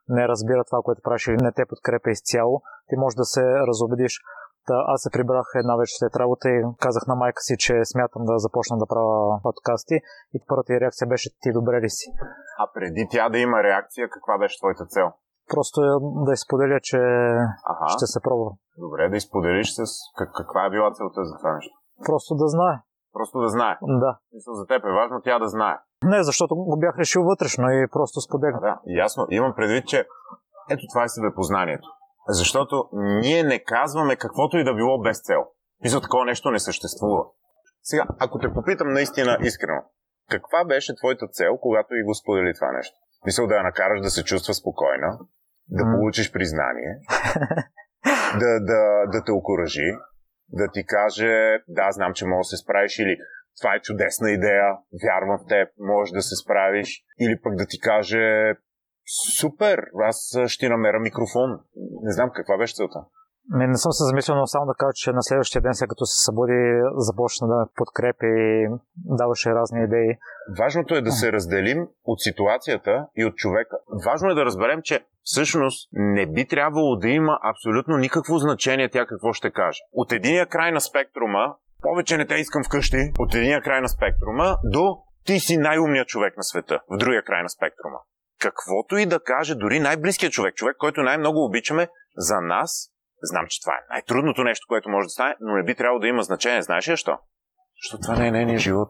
не 0.09 0.27
разбира 0.27 0.63
това, 0.63 0.79
което 0.83 1.01
правиш 1.03 1.27
или 1.27 1.37
не 1.41 1.51
те 1.51 1.65
подкрепя 1.69 2.11
изцяло, 2.11 2.61
ти 2.87 2.95
можеш 2.97 3.15
да 3.15 3.25
се 3.25 3.43
разобедиш. 3.69 4.21
Та, 4.67 4.75
аз 4.93 5.01
се 5.01 5.09
прибрах 5.13 5.47
една 5.55 5.75
вечер 5.75 5.95
след 5.99 6.15
работа 6.15 6.49
и 6.49 6.63
казах 6.79 7.03
на 7.07 7.15
майка 7.15 7.41
си, 7.41 7.55
че 7.57 7.73
смятам 7.85 8.21
да 8.25 8.39
започна 8.45 8.77
да 8.77 8.85
правя 8.91 9.39
подкасти 9.43 9.95
и 10.35 10.37
първата 10.47 10.79
реакция 10.79 11.07
беше 11.07 11.29
ти 11.41 11.49
добре 11.51 11.81
ли 11.81 11.89
си? 11.89 12.07
А 12.57 12.67
преди 12.73 13.07
тя 13.11 13.29
да 13.29 13.37
има 13.37 13.63
реакция, 13.63 14.09
каква 14.09 14.37
беше 14.37 14.59
твоята 14.59 14.85
цел? 14.85 15.07
Просто 15.53 15.81
да 16.25 16.33
изподеля, 16.33 16.79
че 16.83 16.97
ага. 17.71 17.87
ще 17.95 18.05
се 18.05 18.19
пробва. 18.21 18.51
Добре, 18.77 19.09
да 19.09 19.17
изподелиш 19.17 19.69
с 19.73 19.81
как, 20.17 20.29
каква 20.35 20.65
е 20.65 20.69
била 20.69 20.91
целта 20.93 21.25
за 21.25 21.37
това 21.37 21.53
нещо? 21.55 21.75
Просто 22.05 22.35
да 22.35 22.47
знае. 22.47 22.77
Просто 23.13 23.39
да 23.39 23.49
знае. 23.49 23.77
Да. 23.81 24.17
Мисля, 24.33 24.53
за 24.53 24.65
теб 24.65 24.85
е 24.85 24.97
важно 25.01 25.21
тя 25.23 25.39
да 25.39 25.47
знае. 25.47 25.77
Не, 26.03 26.23
защото 26.23 26.55
го 26.55 26.77
бях 26.79 26.97
решил 26.99 27.23
вътрешно 27.23 27.69
и 27.69 27.87
просто 27.91 28.21
споделям. 28.21 28.59
Да, 28.61 28.79
ясно. 28.85 29.27
Имам 29.29 29.53
предвид, 29.55 29.87
че 29.87 30.07
ето 30.69 30.83
това 30.93 31.03
е 31.03 31.09
себепознанието. 31.09 31.87
Защото 32.27 32.89
ние 32.93 33.43
не 33.43 33.63
казваме 33.63 34.15
каквото 34.15 34.57
и 34.57 34.63
да 34.63 34.73
било 34.73 35.01
без 35.01 35.21
цел. 35.21 35.41
Мисля, 35.83 36.01
такова 36.01 36.25
нещо 36.25 36.51
не 36.51 36.59
съществува. 36.59 37.23
Сега, 37.83 38.05
ако 38.19 38.39
те 38.39 38.53
попитам 38.53 38.93
наистина 38.93 39.37
искрено, 39.41 39.81
каква 40.29 40.65
беше 40.65 40.95
твоята 40.95 41.27
цел, 41.27 41.57
когато 41.61 41.95
и 41.95 42.03
го 42.03 42.13
сподели 42.13 42.53
това 42.55 42.71
нещо? 42.71 42.95
Мисля 43.25 43.47
да 43.47 43.55
я 43.55 43.63
накараш 43.63 44.01
да 44.01 44.09
се 44.09 44.23
чувства 44.23 44.53
спокойна, 44.53 45.19
да 45.67 45.83
mm. 45.83 45.95
получиш 45.95 46.31
признание, 46.31 46.91
да, 48.39 48.59
да, 48.59 49.05
да 49.11 49.23
те 49.25 49.31
окоръжи, 49.31 49.91
да 50.49 50.71
ти 50.73 50.85
каже, 50.85 51.59
да, 51.67 51.91
знам, 51.91 52.13
че 52.13 52.25
можеш 52.25 52.49
да 52.49 52.57
се 52.57 52.63
справиш 52.63 52.99
или 52.99 53.17
това 53.61 53.75
е 53.75 53.81
чудесна 53.81 54.31
идея, 54.31 54.77
вярвам 55.03 55.39
в 55.39 55.47
теб, 55.47 55.69
можеш 55.79 56.11
да 56.11 56.21
се 56.21 56.35
справиш. 56.35 57.03
Или 57.19 57.41
пък 57.43 57.55
да 57.55 57.65
ти 57.65 57.79
каже, 57.79 58.53
супер, 59.39 59.79
аз 60.03 60.37
ще 60.47 60.69
намеря 60.69 60.99
микрофон. 60.99 61.59
Не 62.03 62.11
знам 62.11 62.29
каква 62.35 62.57
беше 62.57 62.75
целта. 62.75 62.99
Не, 63.49 63.67
не 63.67 63.77
съм 63.77 63.91
се 63.91 64.03
замислил, 64.03 64.35
но 64.35 64.47
само 64.47 64.65
да 64.65 64.73
кажа, 64.73 64.91
че 64.95 65.11
на 65.11 65.23
следващия 65.23 65.61
ден, 65.61 65.73
след 65.75 65.89
като 65.89 66.05
се 66.05 66.23
събуди, 66.25 66.81
започна 66.97 67.47
да 67.47 67.55
ме 67.55 67.65
подкрепи 67.75 68.25
и 68.25 68.67
даваше 68.95 69.49
разни 69.49 69.83
идеи. 69.83 70.17
Важното 70.59 70.95
е 70.95 71.01
да 71.01 71.11
се 71.11 71.31
разделим 71.31 71.87
от 72.05 72.21
ситуацията 72.21 73.05
и 73.15 73.25
от 73.25 73.35
човека. 73.35 73.77
Важно 74.05 74.29
е 74.29 74.35
да 74.35 74.45
разберем, 74.45 74.81
че 74.83 75.05
всъщност 75.23 75.89
не 75.93 76.25
би 76.25 76.47
трябвало 76.47 76.95
да 76.95 77.09
има 77.09 77.39
абсолютно 77.43 77.97
никакво 77.97 78.37
значение 78.37 78.89
тя 78.89 79.05
какво 79.05 79.33
ще 79.33 79.51
каже. 79.51 79.79
От 79.93 80.11
единия 80.11 80.45
край 80.45 80.71
на 80.71 80.81
спектрума, 80.81 81.55
повече 81.81 82.17
не 82.17 82.27
те 82.27 82.35
искам 82.35 82.63
вкъщи, 82.63 83.11
от 83.19 83.35
единия 83.35 83.61
край 83.61 83.81
на 83.81 83.89
спектрума, 83.89 84.57
до 84.63 84.97
ти 85.25 85.39
си 85.39 85.57
най-умният 85.57 86.07
човек 86.07 86.37
на 86.37 86.43
света, 86.43 86.79
в 86.89 86.97
другия 86.97 87.23
край 87.23 87.43
на 87.43 87.49
спектрума. 87.49 87.97
Каквото 88.39 88.97
и 88.97 89.05
да 89.05 89.19
каже 89.19 89.55
дори 89.55 89.79
най-близкият 89.79 90.33
човек, 90.33 90.55
човек, 90.55 90.75
който 90.77 91.01
най-много 91.01 91.45
обичаме, 91.45 91.87
за 92.17 92.41
нас 92.41 92.95
Знам, 93.21 93.45
че 93.49 93.61
това 93.61 93.73
е 93.73 93.85
най-трудното 93.89 94.43
нещо, 94.43 94.65
което 94.67 94.89
може 94.89 95.05
да 95.05 95.09
стане, 95.09 95.35
но 95.39 95.53
не 95.53 95.63
би 95.63 95.75
трябвало 95.75 95.99
да 95.99 96.07
има 96.07 96.23
значение. 96.23 96.61
Знаеш 96.61 96.87
ли 96.87 96.91
защо? 96.91 97.17
Защото 97.83 98.01
това 98.01 98.15
не 98.15 98.27
е 98.27 98.31
нейният 98.31 98.61
живот. 98.61 98.89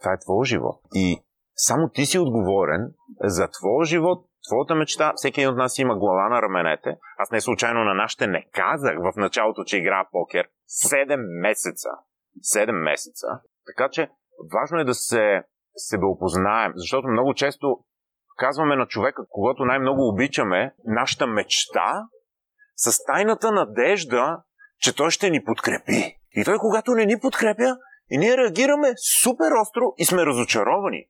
Това 0.00 0.12
е 0.12 0.18
твой 0.18 0.46
живот. 0.46 0.80
И 0.94 1.24
само 1.54 1.88
ти 1.88 2.06
си 2.06 2.18
отговорен 2.18 2.80
за 3.20 3.48
твоя 3.48 3.84
живот, 3.84 4.26
твоята 4.48 4.74
мечта. 4.74 5.12
Всеки 5.16 5.40
един 5.40 5.50
от 5.50 5.56
нас 5.56 5.78
има 5.78 5.98
глава 5.98 6.28
на 6.28 6.42
раменете. 6.42 6.96
Аз 7.18 7.30
не 7.30 7.40
случайно 7.40 7.84
на 7.84 7.94
нашите 7.94 8.26
не 8.26 8.48
казах 8.52 8.96
в 8.98 9.16
началото, 9.16 9.64
че 9.64 9.78
играя 9.78 10.04
покер. 10.12 10.48
Седем 10.66 11.20
месеца. 11.40 11.88
Седем 12.40 12.76
месеца. 12.76 13.26
Така 13.66 13.88
че 13.90 14.10
важно 14.52 14.80
е 14.80 14.84
да 14.84 14.94
се 14.94 15.42
себеопознаем, 15.76 16.72
защото 16.76 17.08
много 17.08 17.34
често 17.34 17.78
казваме 18.40 18.76
на 18.76 18.86
човека, 18.86 19.22
когато 19.28 19.64
най-много 19.64 20.08
обичаме, 20.08 20.74
нашата 20.84 21.26
мечта 21.26 22.06
с 22.76 23.04
тайната 23.04 23.52
надежда, 23.52 24.42
че 24.78 24.96
той 24.96 25.10
ще 25.10 25.30
ни 25.30 25.44
подкрепи. 25.44 26.16
И 26.32 26.44
той, 26.44 26.58
когато 26.58 26.90
не 26.90 27.06
ни 27.06 27.20
подкрепя, 27.20 27.76
и 28.10 28.18
ние 28.18 28.36
реагираме 28.36 28.92
супер 29.22 29.50
остро 29.62 29.84
и 29.98 30.04
сме 30.04 30.26
разочаровани. 30.26 31.04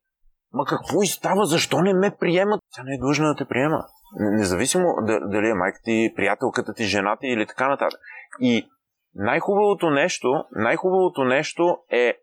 Ма 0.52 0.64
какво 0.64 1.02
и 1.02 1.06
става? 1.06 1.46
Защо 1.46 1.80
не 1.80 1.94
ме 1.94 2.16
приемат? 2.20 2.60
Тя 2.76 2.82
не 2.82 2.94
е 2.94 2.98
длъжна 2.98 3.28
да 3.28 3.34
те 3.34 3.44
приема. 3.48 3.84
Независимо 4.20 4.86
дали 5.06 5.48
е 5.48 5.54
майка 5.54 5.78
ти, 5.84 6.12
приятелката 6.16 6.74
ти, 6.74 6.84
жената 6.84 7.26
или 7.26 7.46
така 7.46 7.68
нататък. 7.68 8.00
И 8.40 8.68
най-хубавото 9.14 9.90
нещо, 9.90 10.28
най-хубавото 10.50 11.24
нещо 11.24 11.78
е 11.90 12.14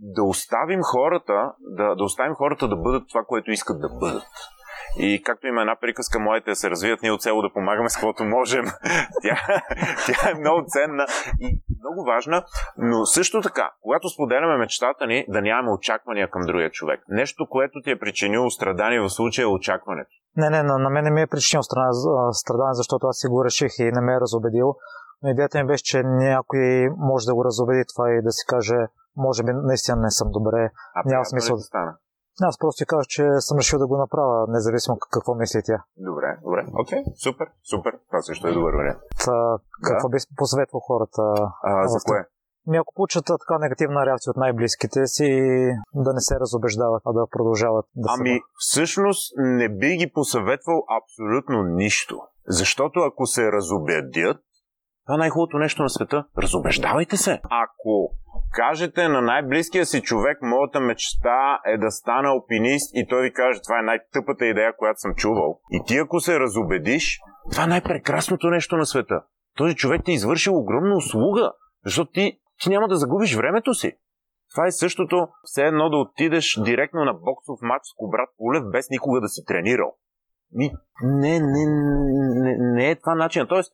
да 0.00 0.22
оставим 0.22 0.80
хората, 0.82 1.52
да, 1.60 1.94
да 1.94 2.04
оставим 2.04 2.34
хората 2.34 2.68
да 2.68 2.76
бъдат 2.76 3.08
това, 3.08 3.24
което 3.26 3.50
искат 3.50 3.80
да 3.80 3.88
бъдат. 3.88 4.22
И 4.98 5.22
както 5.22 5.46
има 5.46 5.60
една 5.60 5.76
приказка, 5.80 6.18
моите 6.18 6.54
се 6.54 6.70
развият 6.70 7.02
ние 7.02 7.12
от 7.12 7.22
село 7.22 7.42
да 7.42 7.52
помагаме 7.52 7.88
с 7.88 7.94
каквото 7.94 8.24
можем. 8.24 8.64
тя, 9.22 9.36
тя 10.06 10.30
е 10.30 10.40
много 10.40 10.64
ценна 10.66 11.06
и 11.40 11.62
много 11.82 12.04
важна, 12.06 12.44
но 12.78 13.06
също 13.06 13.40
така, 13.40 13.70
когато 13.82 14.08
споделяме 14.08 14.56
мечтата 14.56 15.06
ни, 15.06 15.24
да 15.28 15.42
нямаме 15.42 15.72
очаквания 15.72 16.30
към 16.30 16.42
другия 16.46 16.70
човек. 16.70 17.00
Нещо, 17.08 17.46
което 17.50 17.80
ти 17.84 17.90
е 17.90 17.98
причинило 17.98 18.50
страдание 18.50 19.00
в 19.00 19.10
случая 19.10 19.44
е 19.44 19.46
очакването. 19.46 20.10
Не, 20.36 20.50
не, 20.50 20.62
на, 20.62 20.78
на 20.78 20.90
мен 20.90 21.04
не 21.04 21.10
ми 21.10 21.22
е 21.22 21.26
причинил 21.26 21.62
страдание, 21.62 22.74
защото 22.74 23.06
аз 23.06 23.16
си 23.16 23.26
го 23.28 23.44
реших 23.44 23.72
и 23.78 23.92
не 23.92 24.00
ме 24.00 24.14
е 24.14 24.20
разобедил. 24.20 24.74
Но 25.22 25.30
идеята 25.30 25.58
ми 25.58 25.66
беше, 25.66 25.84
че 25.84 26.02
някой 26.02 26.88
може 26.96 27.26
да 27.26 27.34
го 27.34 27.44
разобеди 27.44 27.84
това 27.94 28.10
и 28.10 28.22
да 28.22 28.32
си 28.32 28.44
каже, 28.48 28.76
може 29.18 29.42
би 29.42 29.52
наистина 29.52 29.96
не 29.96 30.10
съм 30.10 30.28
добре. 30.30 30.70
А 30.94 31.02
няма 31.04 31.24
смисъл 31.24 31.56
да 31.56 31.62
стана. 31.62 31.96
Аз 32.42 32.58
просто 32.58 32.78
ти 32.78 32.86
казах, 32.86 33.06
че 33.06 33.24
съм 33.38 33.58
решил 33.58 33.78
да 33.78 33.86
го 33.86 33.96
направя, 33.96 34.46
независимо 34.48 34.98
какво 35.10 35.34
мисли 35.34 35.60
тя. 35.64 35.84
Добре, 35.96 36.38
добре. 36.42 36.66
Окей, 36.80 36.98
okay, 36.98 37.22
супер, 37.24 37.46
супер. 37.70 37.92
Това 38.08 38.22
също 38.22 38.48
е 38.48 38.52
добър 38.52 38.74
вариант. 38.74 38.98
Та, 39.24 39.56
какво 39.82 40.08
да. 40.08 40.12
би 40.12 40.18
посъветвал 40.36 40.80
хората? 40.80 41.22
А, 41.62 41.88
за 41.88 41.98
кое? 42.06 42.26
Ми 42.66 42.76
ако 42.78 42.94
получат 42.94 43.24
така 43.26 43.58
негативна 43.58 44.06
реакция 44.06 44.30
от 44.30 44.36
най-близките 44.36 45.06
си, 45.06 45.30
да 45.94 46.12
не 46.12 46.20
се 46.20 46.40
разобеждават, 46.40 47.02
а 47.06 47.12
да 47.12 47.26
продължават 47.30 47.86
да 47.96 48.08
Ами, 48.18 48.30
са... 48.30 48.40
всъщност 48.58 49.32
не 49.36 49.68
би 49.68 49.96
ги 49.96 50.12
посъветвал 50.14 50.84
абсолютно 51.02 51.62
нищо. 51.62 52.20
Защото 52.48 53.00
ако 53.00 53.26
се 53.26 53.52
разобедят, 53.52 54.36
това 55.08 55.14
е 55.14 55.18
най-хубавото 55.18 55.58
нещо 55.58 55.82
на 55.82 55.90
света. 55.90 56.24
Разобеждавайте 56.38 57.16
се. 57.16 57.40
Ако 57.44 58.10
кажете 58.52 59.08
на 59.08 59.20
най-близкия 59.20 59.86
си 59.86 60.00
човек, 60.02 60.38
моята 60.42 60.80
мечта 60.80 61.60
е 61.66 61.78
да 61.78 61.90
стана 61.90 62.28
алпинист 62.28 62.90
и 62.94 63.06
той 63.08 63.22
ви 63.22 63.32
каже, 63.32 63.60
това 63.62 63.78
е 63.78 63.82
най-тъпата 63.82 64.46
идея, 64.46 64.76
която 64.76 65.00
съм 65.00 65.14
чувал. 65.14 65.60
И 65.70 65.82
ти 65.86 65.96
ако 65.98 66.20
се 66.20 66.40
разобедиш, 66.40 67.20
това 67.52 67.64
е 67.64 67.66
най-прекрасното 67.66 68.50
нещо 68.50 68.76
на 68.76 68.86
света. 68.86 69.22
Този 69.56 69.74
човек 69.74 70.00
ти 70.04 70.10
е 70.10 70.14
извършил 70.14 70.58
огромна 70.58 70.96
услуга, 70.96 71.52
защото 71.84 72.10
ти, 72.12 72.38
ти 72.60 72.68
няма 72.68 72.88
да 72.88 72.96
загубиш 72.96 73.36
времето 73.36 73.74
си. 73.74 73.92
Това 74.54 74.66
е 74.66 74.72
същото, 74.72 75.28
все 75.42 75.62
едно 75.62 75.90
да 75.90 75.96
отидеш 75.96 76.60
директно 76.64 77.04
на 77.04 77.14
боксов 77.14 77.58
матч 77.62 77.82
с 77.84 77.96
Кобрат 77.96 78.28
Пулев, 78.38 78.62
без 78.72 78.90
никога 78.90 79.20
да 79.20 79.28
си 79.28 79.44
тренирал. 79.46 79.94
Не, 80.52 80.72
не, 81.02 81.40
не, 81.40 81.64
не, 82.42 82.56
не 82.58 82.90
е 82.90 82.96
това 82.96 83.14
начин. 83.14 83.46
Тоест, 83.48 83.72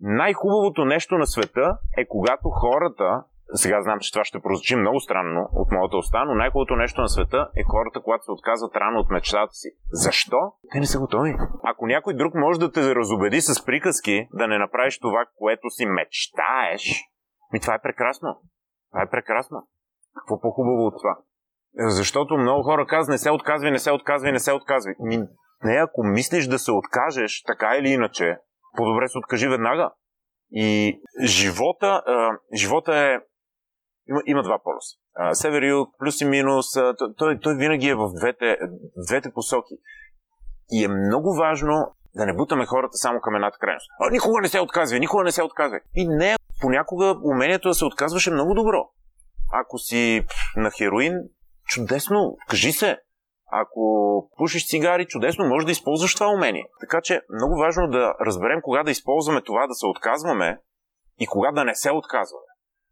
най-хубавото 0.00 0.84
нещо 0.84 1.18
на 1.18 1.26
света 1.26 1.78
е 1.98 2.06
когато 2.06 2.48
хората 2.50 3.24
сега 3.54 3.82
знам, 3.82 3.98
че 4.00 4.12
това 4.12 4.24
ще 4.24 4.40
прозвучи 4.40 4.76
много 4.76 5.00
странно 5.00 5.48
от 5.52 5.72
моята 5.72 5.96
уста, 5.96 6.24
но 6.24 6.34
най-хубавото 6.34 6.76
нещо 6.76 7.00
на 7.00 7.08
света 7.08 7.48
е 7.56 7.62
хората, 7.62 8.00
когато 8.00 8.24
се 8.24 8.32
отказват 8.32 8.76
рано 8.76 9.00
от 9.00 9.10
мечтата 9.10 9.52
си. 9.52 9.68
Защо? 9.90 10.52
Те 10.72 10.80
не 10.80 10.86
са 10.86 10.98
готови. 10.98 11.34
Ако 11.64 11.86
някой 11.86 12.14
друг 12.14 12.34
може 12.34 12.60
да 12.60 12.72
те 12.72 12.94
разобеди 12.94 13.40
с 13.40 13.64
приказки 13.64 14.28
да 14.32 14.48
не 14.48 14.58
направиш 14.58 14.98
това, 14.98 15.24
което 15.36 15.70
си 15.70 15.86
мечтаеш, 15.86 17.04
ми 17.52 17.60
това 17.60 17.74
е 17.74 17.82
прекрасно. 17.82 18.40
Това 18.90 19.02
е 19.02 19.10
прекрасно. 19.10 19.62
Какво 20.14 20.40
по-хубаво 20.40 20.86
от 20.86 20.94
това? 21.02 21.16
Защото 21.74 22.36
много 22.36 22.62
хора 22.62 22.86
казват, 22.86 23.12
не 23.12 23.18
се 23.18 23.30
отказвай, 23.30 23.70
не 23.70 23.78
се 23.78 23.92
отказвай, 23.92 24.32
не 24.32 24.38
се 24.38 24.52
отказвай. 24.52 24.94
Не, 25.64 25.74
ако 25.74 26.02
мислиш 26.04 26.46
да 26.46 26.58
се 26.58 26.72
откажеш, 26.72 27.42
така 27.42 27.76
или 27.76 27.88
иначе, 27.88 28.36
по-добре 28.76 29.08
се 29.08 29.18
откажи 29.18 29.48
веднага. 29.48 29.90
И 30.52 31.00
живота, 31.24 32.02
а, 32.06 32.38
живота 32.56 32.96
е 32.96 33.18
има, 34.08 34.20
има 34.26 34.42
два 34.42 34.58
полюса. 34.64 34.96
Север 35.32 35.62
юг, 35.62 35.88
плюс 35.98 36.20
и 36.20 36.24
минус, 36.24 36.76
а, 36.76 36.94
той, 37.16 37.40
той 37.40 37.56
винаги 37.56 37.88
е 37.88 37.94
в 37.94 38.10
двете, 38.20 38.56
двете 39.08 39.32
посоки. 39.32 39.74
И 40.70 40.84
е 40.84 40.88
много 40.88 41.34
важно 41.34 41.94
да 42.14 42.26
не 42.26 42.34
бутаме 42.34 42.66
хората 42.66 42.92
само 42.92 43.20
към 43.20 43.34
едната 43.34 43.58
крайност. 43.60 43.90
А, 44.00 44.10
никога 44.10 44.40
не 44.40 44.48
се 44.48 44.60
отказва, 44.60 44.98
никога 44.98 45.24
не 45.24 45.32
се 45.32 45.42
отказва. 45.42 45.80
И 45.94 46.08
не, 46.08 46.36
понякога 46.60 47.16
умението 47.24 47.68
да 47.68 47.74
се 47.74 47.84
отказваш 47.84 48.26
е 48.26 48.30
много 48.30 48.54
добро. 48.54 48.90
Ако 49.52 49.78
си 49.78 50.26
на 50.56 50.70
хероин, 50.70 51.14
чудесно, 51.66 52.36
кажи 52.48 52.72
се. 52.72 52.98
Ако 53.52 53.82
пушиш 54.36 54.68
цигари, 54.68 55.06
чудесно, 55.06 55.48
може 55.48 55.66
да 55.66 55.72
използваш 55.72 56.14
това 56.14 56.28
умение. 56.28 56.66
Така 56.80 57.00
че 57.02 57.20
много 57.34 57.58
важно 57.58 57.88
да 57.88 58.14
разберем 58.26 58.60
кога 58.62 58.82
да 58.82 58.90
използваме 58.90 59.42
това 59.42 59.66
да 59.66 59.74
се 59.74 59.86
отказваме 59.86 60.58
и 61.20 61.26
кога 61.26 61.52
да 61.52 61.64
не 61.64 61.74
се 61.74 61.90
отказваме. 61.90 62.50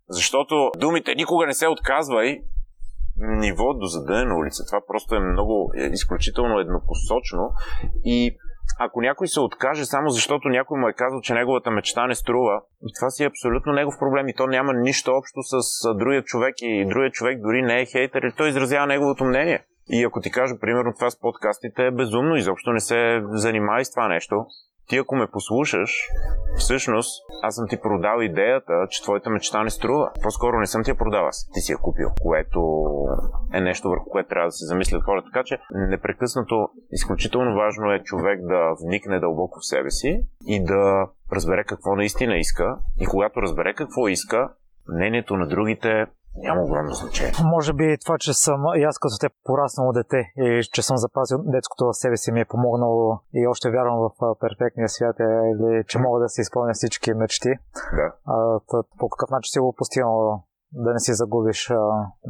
Защото 0.09 0.71
думите 0.77 1.15
никога 1.15 1.47
не 1.47 1.55
се 1.55 1.69
отказвай 1.69 2.39
ниво 3.17 3.75
до 3.75 3.87
задънена 3.87 4.37
улица. 4.37 4.65
Това 4.67 4.81
просто 4.87 5.15
е 5.15 5.21
много 5.21 5.71
е 5.77 5.83
изключително 5.83 6.59
еднопосочно 6.59 7.51
и 8.05 8.37
ако 8.81 9.01
някой 9.01 9.29
се 9.29 9.41
откаже 9.41 9.85
само 9.85 10.11
защото 10.11 10.49
някой 10.49 10.81
му 10.81 10.89
е 10.89 10.93
казал, 10.93 11.21
че 11.21 11.35
неговата 11.35 11.71
мечта 11.71 12.07
не 12.07 12.15
струва, 12.15 12.61
това 12.99 13.11
си 13.11 13.25
е 13.25 13.27
абсолютно 13.27 13.73
негов 13.73 13.95
проблем 13.99 14.29
и 14.29 14.35
то 14.35 14.47
няма 14.47 14.73
нищо 14.73 15.11
общо 15.13 15.43
с 15.43 15.95
другия 15.95 16.23
човек 16.23 16.55
и 16.59 16.87
другия 16.89 17.11
човек 17.11 17.41
дори 17.41 17.63
не 17.63 17.81
е 17.81 17.87
хейтер 17.87 18.23
и 18.23 18.37
той 18.37 18.49
изразява 18.49 18.87
неговото 18.87 19.25
мнение. 19.25 19.65
И 19.91 20.05
ако 20.05 20.21
ти 20.21 20.31
кажа, 20.31 20.55
примерно, 20.61 20.95
това 20.95 21.11
с 21.11 21.21
подкастите 21.21 21.87
е 21.87 21.91
безумно, 21.91 22.37
изобщо 22.37 22.73
не 22.73 22.81
се 22.81 23.23
занимава 23.31 23.85
с 23.85 23.91
това 23.91 24.09
нещо, 24.09 24.47
ти 24.89 24.97
ако 24.97 25.17
ме 25.17 25.27
послушаш, 25.27 26.09
всъщност 26.57 27.25
аз 27.43 27.55
съм 27.55 27.69
ти 27.69 27.81
продал 27.81 28.23
идеята, 28.23 28.73
че 28.91 29.03
твоята 29.03 29.31
мечта 29.31 29.63
не 29.63 29.71
струва. 29.71 30.11
По-скоро 30.23 30.59
не 30.59 30.67
съм 30.67 30.85
ти 30.85 30.91
я 30.91 30.97
продал, 30.97 31.27
аз 31.27 31.51
ти 31.55 31.61
си 31.61 31.73
я 31.73 31.79
купил, 31.79 32.09
което 32.23 32.61
е 33.53 33.61
нещо 33.61 33.89
върху 33.89 34.11
което 34.11 34.29
трябва 34.29 34.49
да 34.49 34.53
се 34.53 34.67
замислят 34.67 35.05
хората. 35.05 35.29
Така 35.33 35.45
че 35.45 35.59
непрекъснато 35.71 36.69
изключително 36.93 37.57
важно 37.57 37.93
е 37.93 38.03
човек 38.03 38.41
да 38.43 38.75
вникне 38.85 39.21
дълбоко 39.21 39.59
в 39.61 39.67
себе 39.67 39.91
си 39.91 40.21
и 40.47 40.65
да 40.65 41.07
разбере 41.33 41.65
какво 41.65 41.97
наистина 41.97 42.37
иска. 42.39 42.79
И 43.01 43.07
когато 43.07 43.43
разбере 43.43 43.75
какво 43.75 44.09
иска, 44.09 44.49
мнението 44.95 45.37
на 45.37 45.49
другите 45.49 46.07
няма 46.47 46.63
огромно 46.63 46.93
значение. 46.93 47.33
Може 47.45 47.73
би 47.73 47.97
това, 48.05 48.17
че 48.19 48.33
съм 48.33 48.61
и 48.77 48.83
аз 48.85 48.99
като 48.99 49.15
те 49.21 49.29
пораснало 49.45 49.93
дете 49.93 50.21
и 50.37 50.63
че 50.73 50.83
съм 50.83 50.97
запазил 50.97 51.39
детското 51.39 51.85
в 51.87 51.97
себе 52.03 52.17
си 52.17 52.33
ми 52.33 52.41
е 52.41 52.45
помогнало 52.45 53.21
и 53.35 53.47
още 53.47 53.71
вярвам 53.71 53.99
в 53.99 54.11
перфектния 54.41 54.89
свят 54.89 55.17
е, 55.21 55.23
или 55.51 55.85
че 55.89 55.99
мога 55.99 56.21
да 56.21 56.29
се 56.29 56.41
изпълня 56.41 56.73
всички 56.75 57.15
мечти. 57.15 57.53
Да. 57.99 58.09
А, 58.27 58.61
по 58.99 59.09
какъв 59.09 59.31
начин 59.31 59.51
си 59.51 59.59
го 59.59 59.75
постигнал 59.79 60.43
да 60.73 60.93
не 60.93 60.99
си 60.99 61.13
загубиш 61.15 61.71
а, 61.71 61.77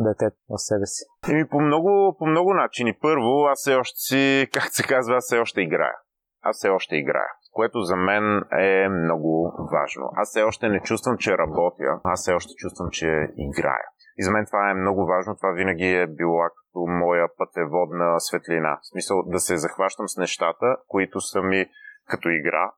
детето 0.07 0.37
в 0.49 0.59
себе 0.59 0.87
си? 0.87 1.05
Еми, 1.31 1.49
по 1.49 1.61
много, 1.61 2.17
по 2.19 2.27
много 2.27 2.55
начини. 2.55 2.99
Първо, 3.03 3.45
аз 3.53 3.59
все 3.59 3.75
още 3.75 3.99
си, 3.99 4.49
как 4.55 4.69
се 4.71 4.83
казва, 4.83 5.17
аз 5.17 5.25
все 5.25 5.39
още 5.39 5.61
играя. 5.61 5.97
Аз 6.43 6.57
все 6.57 6.69
още 6.69 6.97
играя 6.97 7.33
което 7.59 7.81
за 7.81 7.97
мен 7.97 8.43
е 8.53 8.89
много 8.89 9.53
важно. 9.73 10.11
Аз 10.17 10.29
все 10.29 10.43
още 10.43 10.69
не 10.69 10.81
чувствам, 10.81 11.17
че 11.19 11.39
работя, 11.39 12.01
аз 12.05 12.21
все 12.21 12.33
още 12.33 12.53
чувствам, 12.55 12.89
че 12.93 13.07
играя. 13.37 13.87
И 14.19 14.25
за 14.25 14.31
мен 14.31 14.47
това 14.47 14.71
е 14.71 14.75
много 14.75 15.07
важно. 15.07 15.37
Това 15.37 15.53
винаги 15.53 15.89
е 15.95 16.07
било 16.07 16.41
като 16.57 16.79
моя 16.87 17.29
пътеводна 17.39 18.21
светлина. 18.21 18.79
В 18.83 18.89
смисъл 18.89 19.23
да 19.27 19.39
се 19.41 19.57
захващам 19.57 20.09
с 20.09 20.17
нещата, 20.17 20.77
които 20.89 21.21
са 21.21 21.43
ми 21.43 21.67
като 22.07 22.29
игра, 22.29 22.73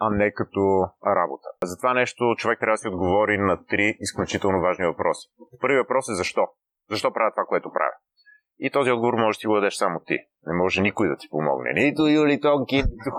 а 0.00 0.10
не 0.10 0.32
като 0.32 0.88
работа. 1.06 1.48
За 1.64 1.76
това 1.76 1.94
нещо 1.94 2.34
човек 2.38 2.58
трябва 2.60 2.72
да 2.72 2.76
си 2.76 2.88
отговори 2.88 3.38
на 3.38 3.64
три 3.66 3.96
изключително 4.00 4.60
важни 4.60 4.86
въпроси. 4.86 5.28
Първият 5.60 5.84
въпрос 5.84 6.08
е 6.08 6.14
защо? 6.14 6.46
Защо 6.90 7.12
правя 7.12 7.30
това, 7.30 7.44
което 7.44 7.72
правя? 7.72 7.94
И 8.58 8.70
този 8.70 8.90
отговор 8.90 9.14
може 9.14 9.36
да 9.36 9.40
си 9.40 9.46
го 9.46 9.54
дадеш 9.54 9.74
само 9.74 10.00
ти. 10.06 10.18
Не 10.46 10.54
може 10.54 10.80
никой 10.80 11.08
да 11.08 11.16
ти 11.16 11.28
помогне. 11.30 11.72
Нито 11.74 12.02
Юли 12.08 12.40
Тонки, 12.40 12.76
нито 12.76 13.10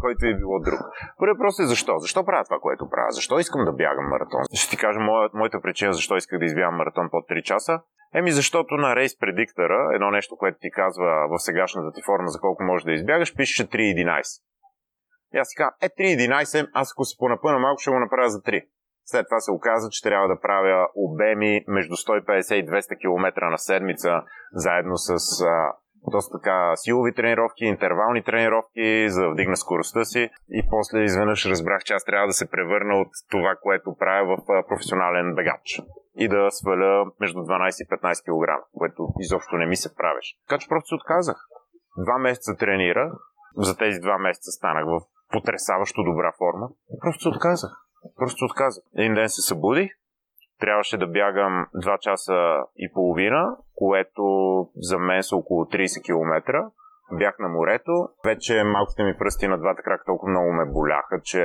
който 0.00 0.26
е 0.26 0.34
било 0.34 0.58
друг. 0.58 0.80
Първият 1.18 1.38
въпрос 1.38 1.58
е 1.58 1.66
защо? 1.66 1.98
Защо 1.98 2.24
правя 2.24 2.44
това, 2.44 2.58
което 2.60 2.90
правя? 2.90 3.10
Защо 3.10 3.38
искам 3.38 3.64
да 3.64 3.72
бягам 3.72 4.06
маратон? 4.08 4.40
Ще 4.54 4.70
ти 4.70 4.76
кажа 4.76 5.00
моя, 5.00 5.28
моята 5.34 5.60
причина 5.60 5.92
защо 5.92 6.16
исках 6.16 6.38
да 6.38 6.44
избягам 6.44 6.76
маратон 6.76 7.08
под 7.10 7.24
3 7.28 7.42
часа. 7.42 7.80
Еми 8.14 8.30
защото 8.32 8.74
на 8.74 8.96
рейс 8.96 9.18
предиктора, 9.18 9.88
едно 9.94 10.10
нещо, 10.10 10.36
което 10.36 10.58
ти 10.60 10.70
казва 10.70 11.28
в 11.30 11.38
сегашната 11.38 11.92
ти 11.94 12.02
форма 12.06 12.28
за 12.28 12.38
колко 12.40 12.62
можеш 12.62 12.84
да 12.84 12.92
избягаш, 12.92 13.36
пише 13.36 13.68
3.11. 13.68 14.42
И 15.34 15.38
аз 15.38 15.48
си 15.48 15.56
казвам, 15.56 15.74
е 15.82 15.88
3.11, 15.88 16.70
аз 16.74 16.92
ако 16.92 17.04
се 17.04 17.18
понапъна 17.18 17.58
малко, 17.58 17.80
ще 17.80 17.90
го 17.90 17.98
направя 17.98 18.28
за 18.28 18.38
3. 18.38 18.64
След 19.04 19.26
това 19.28 19.40
се 19.40 19.50
оказа, 19.52 19.88
че 19.90 20.02
трябва 20.02 20.28
да 20.28 20.40
правя 20.40 20.88
обеми 20.94 21.64
между 21.68 21.94
150 21.94 22.54
и 22.54 22.66
200 22.66 23.00
км 23.00 23.50
на 23.50 23.58
седмица, 23.58 24.22
заедно 24.52 24.96
с 24.96 25.16
доста 26.08 26.38
така 26.38 26.76
силови 26.76 27.14
тренировки, 27.14 27.64
интервални 27.64 28.22
тренировки, 28.22 29.10
за 29.10 29.22
да 29.22 29.30
вдигна 29.30 29.56
скоростта 29.56 30.04
си. 30.04 30.30
И 30.50 30.62
после 30.70 31.02
изведнъж 31.02 31.46
разбрах, 31.46 31.82
че 31.84 31.94
аз 31.94 32.04
трябва 32.04 32.26
да 32.26 32.32
се 32.32 32.50
превърна 32.50 32.94
от 32.94 33.08
това, 33.30 33.54
което 33.62 33.96
правя 33.98 34.36
в 34.36 34.66
професионален 34.68 35.34
бегач. 35.34 35.82
И 36.16 36.28
да 36.28 36.50
сваля 36.50 37.04
между 37.20 37.38
12 37.38 37.84
и 37.84 37.88
15 37.88 38.24
кг, 38.24 38.64
което 38.78 39.08
изобщо 39.20 39.56
не 39.56 39.66
ми 39.66 39.76
се 39.76 39.94
правеше. 39.94 40.36
Така 40.48 40.58
че 40.58 40.68
просто 40.68 40.88
се 40.88 40.94
отказах. 40.94 41.36
Два 41.98 42.18
месеца 42.18 42.56
тренира, 42.56 43.12
за 43.56 43.76
тези 43.76 44.00
два 44.00 44.18
месеца 44.18 44.50
станах 44.50 44.84
в 44.84 45.00
потрясаващо 45.32 46.02
добра 46.02 46.32
форма. 46.38 46.68
Просто 47.00 47.22
се 47.22 47.28
отказах. 47.28 47.70
Просто 48.16 48.44
отказах. 48.44 48.84
Един 48.96 49.14
ден 49.14 49.28
се 49.28 49.42
събудих, 49.42 49.90
трябваше 50.60 50.96
да 50.98 51.06
бягам 51.06 51.66
2 51.74 51.98
часа 51.98 52.62
и 52.76 52.92
половина, 52.92 53.56
което 53.74 54.24
за 54.76 54.98
мен 54.98 55.22
са 55.22 55.36
около 55.36 55.64
30 55.64 56.04
км. 56.04 56.62
Бях 57.12 57.38
на 57.38 57.48
морето. 57.48 58.08
Вече 58.24 58.64
малките 58.64 59.02
ми 59.04 59.16
пръсти 59.18 59.48
на 59.48 59.58
двата 59.58 59.82
крака 59.82 60.04
толкова 60.06 60.30
много 60.30 60.52
ме 60.52 60.64
боляха, 60.64 61.20
че 61.22 61.42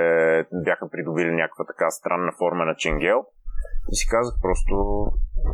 бяха 0.54 0.90
придобили 0.90 1.32
някаква 1.32 1.66
така 1.66 1.90
странна 1.90 2.32
форма 2.40 2.66
на 2.66 2.76
ченгел. 2.76 3.26
И 3.92 3.96
си 3.96 4.08
казах 4.10 4.36
просто, 4.42 5.06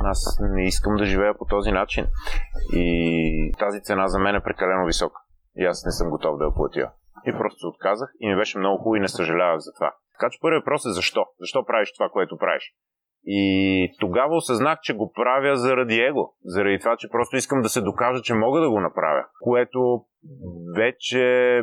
аз 0.04 0.40
не 0.42 0.66
искам 0.66 0.96
да 0.96 1.06
живея 1.06 1.38
по 1.38 1.46
този 1.46 1.72
начин. 1.72 2.06
И 2.74 3.52
тази 3.60 3.82
цена 3.82 4.08
за 4.08 4.20
мен 4.20 4.36
е 4.36 4.44
прекалено 4.44 4.86
висока. 4.86 5.22
И 5.56 5.66
аз 5.66 5.86
не 5.86 5.92
съм 5.92 6.10
готов 6.10 6.38
да 6.38 6.46
я 6.46 6.54
платя. 6.54 6.92
И 7.26 7.38
просто 7.38 7.60
се 7.60 7.68
отказах 7.68 8.10
и 8.20 8.30
ми 8.30 8.36
беше 8.36 8.60
много 8.60 8.78
хубаво 8.78 8.96
и 8.96 9.00
не 9.00 9.08
съжалявах 9.08 9.60
за 9.60 9.74
това. 9.74 9.94
Така 10.20 10.30
че 10.30 10.40
първият 10.42 10.62
въпрос 10.62 10.86
е 10.86 10.90
защо? 10.90 11.26
Защо 11.40 11.66
правиш 11.66 11.94
това, 11.94 12.10
което 12.10 12.38
правиш? 12.38 12.76
И 13.28 13.96
тогава 14.00 14.36
осъзнах, 14.36 14.80
че 14.82 14.96
го 14.96 15.12
правя 15.12 15.56
заради 15.56 16.00
его. 16.00 16.34
Заради 16.44 16.80
това, 16.80 16.96
че 16.98 17.10
просто 17.10 17.36
искам 17.36 17.62
да 17.62 17.70
се 17.70 17.82
докажа, 17.82 18.22
че 18.22 18.34
мога 18.34 18.62
да 18.62 18.70
го 18.70 18.80
направя. 18.80 19.26
Което 19.42 20.06
вече, 20.76 21.62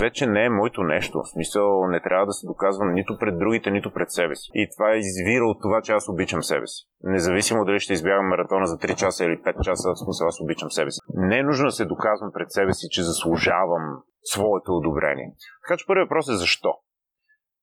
вече 0.00 0.26
не 0.26 0.44
е 0.44 0.50
моето 0.50 0.82
нещо. 0.82 1.18
В 1.18 1.28
смисъл, 1.28 1.86
не 1.86 2.00
трябва 2.00 2.26
да 2.26 2.32
се 2.32 2.46
доказвам 2.46 2.94
нито 2.94 3.16
пред 3.20 3.38
другите, 3.38 3.70
нито 3.70 3.92
пред 3.92 4.10
себе 4.10 4.34
си. 4.36 4.50
И 4.54 4.68
това 4.76 4.96
извира 4.96 5.44
от 5.44 5.58
това, 5.62 5.82
че 5.82 5.92
аз 5.92 6.08
обичам 6.08 6.42
себе 6.42 6.66
си. 6.66 6.84
Независимо 7.02 7.64
дали 7.64 7.80
ще 7.80 7.92
избягам 7.92 8.28
маратона 8.28 8.66
за 8.66 8.76
3 8.78 8.94
часа 8.94 9.24
или 9.24 9.36
5 9.36 9.60
часа, 9.60 9.90
в 9.90 9.98
смисъл 10.04 10.28
аз 10.28 10.40
обичам 10.40 10.70
себе 10.70 10.90
си. 10.90 11.00
Не 11.14 11.38
е 11.38 11.42
нужно 11.42 11.64
да 11.64 11.70
се 11.70 11.84
доказвам 11.84 12.30
пред 12.34 12.50
себе 12.50 12.72
си, 12.72 12.86
че 12.90 13.02
заслужавам 13.02 14.02
своето 14.22 14.72
одобрение. 14.72 15.32
Така 15.68 15.76
че 15.78 15.86
първият 15.86 16.06
въпрос 16.06 16.28
е 16.28 16.36
защо. 16.36 16.74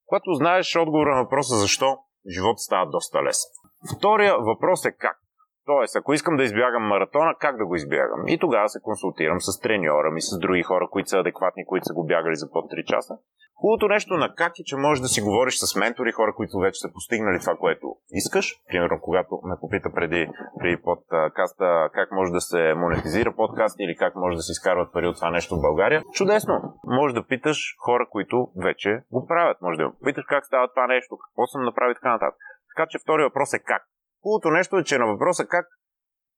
Когато 0.06 0.34
знаеш 0.34 0.76
отговора 0.76 1.16
на 1.16 1.24
въпроса 1.24 1.56
защо, 1.56 1.98
живота 2.30 2.58
става 2.58 2.86
доста 2.86 3.24
лесен. 3.24 3.52
Втория 3.98 4.38
въпрос 4.40 4.86
е 4.86 4.92
как. 4.92 5.25
Тоест, 5.66 5.96
ако 5.96 6.14
искам 6.14 6.38
да 6.38 6.44
избягам 6.44 6.84
маратона, 6.84 7.36
как 7.40 7.58
да 7.58 7.66
го 7.66 7.76
избягам? 7.76 8.28
И 8.28 8.40
тогава 8.40 8.70
се 8.70 8.80
консултирам 8.84 9.42
с 9.42 9.60
треньора 9.60 10.12
ми, 10.12 10.22
с 10.22 10.40
други 10.40 10.64
хора, 10.64 10.88
които 10.92 11.10
са 11.10 11.18
адекватни, 11.18 11.66
които 11.66 11.86
са 11.86 11.94
го 11.94 12.06
бягали 12.06 12.36
за 12.36 12.52
под 12.52 12.66
3 12.72 12.86
часа. 12.86 13.18
Хубавото 13.62 13.88
нещо 13.88 14.14
на 14.14 14.36
как 14.36 14.54
е, 14.60 14.64
че 14.64 14.76
можеш 14.76 15.02
да 15.02 15.08
си 15.08 15.22
говориш 15.22 15.56
с 15.58 15.76
ментори, 15.76 16.12
хора, 16.12 16.34
които 16.36 16.58
вече 16.58 16.80
са 16.80 16.94
постигнали 16.94 17.40
това, 17.40 17.56
което 17.56 17.96
искаш. 18.12 18.56
Примерно, 18.68 19.00
когато 19.02 19.40
ме 19.44 19.56
попита 19.62 19.90
преди, 19.96 20.28
преди 20.60 20.78
подкаста 20.82 21.90
как 21.94 22.12
може 22.12 22.32
да 22.32 22.42
се 22.42 22.74
монетизира 22.74 23.36
подкаст 23.36 23.76
или 23.80 23.96
как 23.96 24.16
може 24.16 24.36
да 24.36 24.42
се 24.42 24.52
изкарват 24.52 24.94
пари 24.94 25.08
от 25.08 25.16
това 25.16 25.30
нещо 25.32 25.56
в 25.56 25.62
България. 25.62 26.02
Чудесно! 26.14 26.54
Може 26.84 27.16
да 27.16 27.28
питаш 27.28 27.76
хора, 27.80 28.08
които 28.10 28.48
вече 28.64 28.90
го 29.12 29.28
правят. 29.28 29.58
Може 29.62 29.78
да 29.78 29.92
питаш 30.06 30.26
как 30.30 30.46
става 30.46 30.68
това 30.68 30.88
нещо, 30.88 31.18
какво 31.18 31.48
съм 31.48 31.66
направил 31.66 31.94
така 31.94 32.12
нататък. 32.12 32.40
Така 32.76 32.88
че 32.90 33.00
втори 33.00 33.24
въпрос 33.24 33.54
е 33.54 33.60
как. 33.60 33.84
Хубавото 34.26 34.52
нещо 34.52 34.78
е, 34.78 34.84
че 34.84 34.98
на 34.98 35.06
въпроса 35.06 35.46
как 35.48 35.68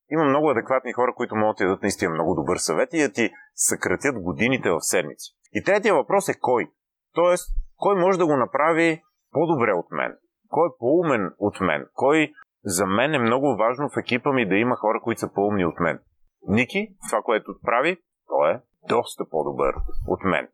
има 0.09 0.23
много 0.23 0.49
адекватни 0.49 0.93
хора, 0.93 1.13
които 1.15 1.35
могат 1.35 1.57
да 1.57 1.65
дадат 1.65 1.81
наистина 1.81 2.13
много 2.13 2.35
добър 2.35 2.57
съвет 2.57 2.89
и 2.93 3.01
да 3.01 3.11
ти 3.11 3.29
съкратят 3.55 4.21
годините 4.21 4.69
в 4.69 4.81
седмици. 4.81 5.31
И 5.53 5.63
третия 5.63 5.95
въпрос 5.95 6.29
е 6.29 6.39
кой. 6.39 6.67
Тоест, 7.13 7.49
кой 7.75 7.95
може 7.95 8.17
да 8.17 8.25
го 8.25 8.37
направи 8.37 9.01
по-добре 9.31 9.73
от 9.73 9.91
мен? 9.91 10.17
Кой 10.49 10.67
е 10.67 10.77
по-умен 10.79 11.31
от 11.39 11.61
мен? 11.61 11.85
Кой 11.93 12.31
за 12.63 12.85
мен 12.85 13.13
е 13.13 13.19
много 13.19 13.55
важно 13.55 13.89
в 13.89 13.97
екипа 13.99 14.31
ми 14.31 14.49
да 14.49 14.55
има 14.55 14.75
хора, 14.75 15.01
които 15.03 15.19
са 15.19 15.33
по-умни 15.33 15.65
от 15.65 15.79
мен. 15.79 15.99
Ники, 16.47 16.87
това, 17.09 17.21
което 17.21 17.55
прави, 17.63 17.97
той 18.27 18.51
е 18.51 18.59
доста 18.89 19.23
по-добър 19.31 19.73
от 20.07 20.23
мен. 20.23 20.47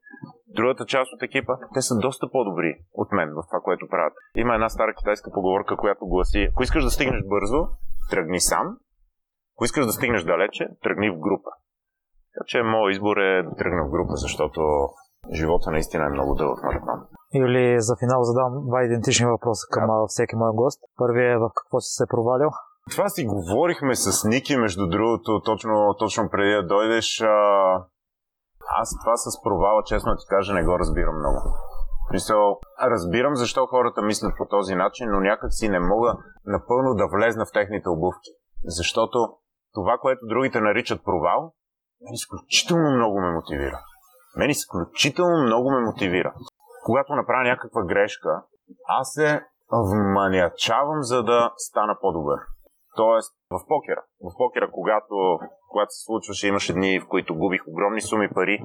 Другата 0.47 0.85
част 0.85 1.13
от 1.13 1.23
екипа, 1.23 1.53
те 1.73 1.81
са 1.81 1.95
доста 1.95 2.25
по-добри 2.31 2.71
от 2.93 3.11
мен 3.11 3.29
в 3.29 3.43
това, 3.49 3.59
което 3.63 3.87
правят. 3.89 4.13
Има 4.35 4.53
една 4.53 4.69
стара 4.69 4.93
китайска 4.97 5.31
поговорка, 5.33 5.77
която 5.77 6.07
гласи, 6.07 6.47
ако 6.51 6.63
искаш 6.63 6.83
да 6.83 6.91
стигнеш 6.91 7.21
бързо, 7.25 7.67
тръгни 8.09 8.39
сам. 8.39 8.77
Ако 9.55 9.65
искаш 9.65 9.85
да 9.85 9.91
стигнеш 9.91 10.23
далече, 10.23 10.67
тръгни 10.83 11.09
в 11.09 11.19
група. 11.19 11.49
Така 12.33 12.45
че 12.47 12.63
моят 12.63 12.93
избор 12.93 13.17
е 13.17 13.43
да 13.43 13.55
тръгна 13.55 13.83
в 13.85 13.91
група, 13.91 14.15
защото 14.15 14.61
живота 15.33 15.71
наистина 15.71 16.05
е 16.05 16.09
много 16.09 16.35
дълъг 16.35 16.63
маратон. 16.63 16.99
Юли, 17.35 17.81
за 17.81 17.95
финал 17.99 18.23
задам 18.23 18.51
два 18.67 18.83
идентични 18.83 19.25
въпроса 19.25 19.67
към 19.71 19.87
да. 19.87 20.05
всеки 20.07 20.35
мой 20.35 20.51
гост. 20.53 20.79
Първият 20.97 21.35
е 21.35 21.37
в 21.37 21.49
какво 21.55 21.79
си 21.79 21.91
се 21.99 22.05
провалил? 22.09 22.49
Това 22.91 23.09
си 23.09 23.25
говорихме 23.25 23.95
с 23.95 24.27
Ники, 24.27 24.57
между 24.57 24.87
другото, 24.87 25.41
точно, 25.45 25.95
точно 25.99 26.29
преди 26.29 26.53
да 26.53 26.67
дойдеш. 26.67 27.21
А... 27.21 27.85
Аз 28.81 28.89
това 29.03 29.15
с 29.17 29.41
провала, 29.43 29.83
честно 29.85 30.15
ти 30.15 30.25
кажа, 30.29 30.53
не 30.53 30.63
го 30.63 30.79
разбирам 30.79 31.19
много. 31.19 31.39
Мисъл, 32.11 32.59
разбирам 32.81 33.35
защо 33.35 33.65
хората 33.65 34.01
мислят 34.01 34.33
по 34.37 34.45
този 34.45 34.75
начин, 34.75 35.07
но 35.11 35.19
някак 35.19 35.53
си 35.53 35.69
не 35.69 35.79
мога 35.79 36.15
напълно 36.45 36.93
да 36.93 37.07
влезна 37.07 37.45
в 37.45 37.53
техните 37.53 37.89
обувки. 37.89 38.31
Защото 38.63 39.17
това, 39.73 39.97
което 40.01 40.27
другите 40.27 40.61
наричат 40.61 41.03
провал, 41.03 41.53
изключително 42.13 42.91
много 42.91 43.19
ме 43.21 43.31
мотивира. 43.31 43.79
мен 44.37 44.49
изключително 44.49 45.43
много 45.43 45.71
ме 45.71 45.79
мотивира. 45.79 46.33
Когато 46.85 47.15
направя 47.15 47.43
някаква 47.43 47.83
грешка, 47.83 48.43
аз 48.87 49.13
се 49.13 49.45
вманячавам, 49.71 51.03
за 51.03 51.23
да 51.23 51.53
стана 51.57 51.97
по-добър. 52.01 52.39
Тоест, 52.95 53.35
в 53.49 53.59
покера. 53.67 54.03
В 54.21 54.37
покера, 54.37 54.71
когато, 54.71 55.39
когато 55.69 55.91
се 55.91 56.03
случваше, 56.05 56.47
имаше 56.47 56.73
дни, 56.73 56.99
в 56.99 57.07
които 57.07 57.35
губих 57.35 57.67
огромни 57.67 58.01
суми 58.01 58.29
пари, 58.29 58.63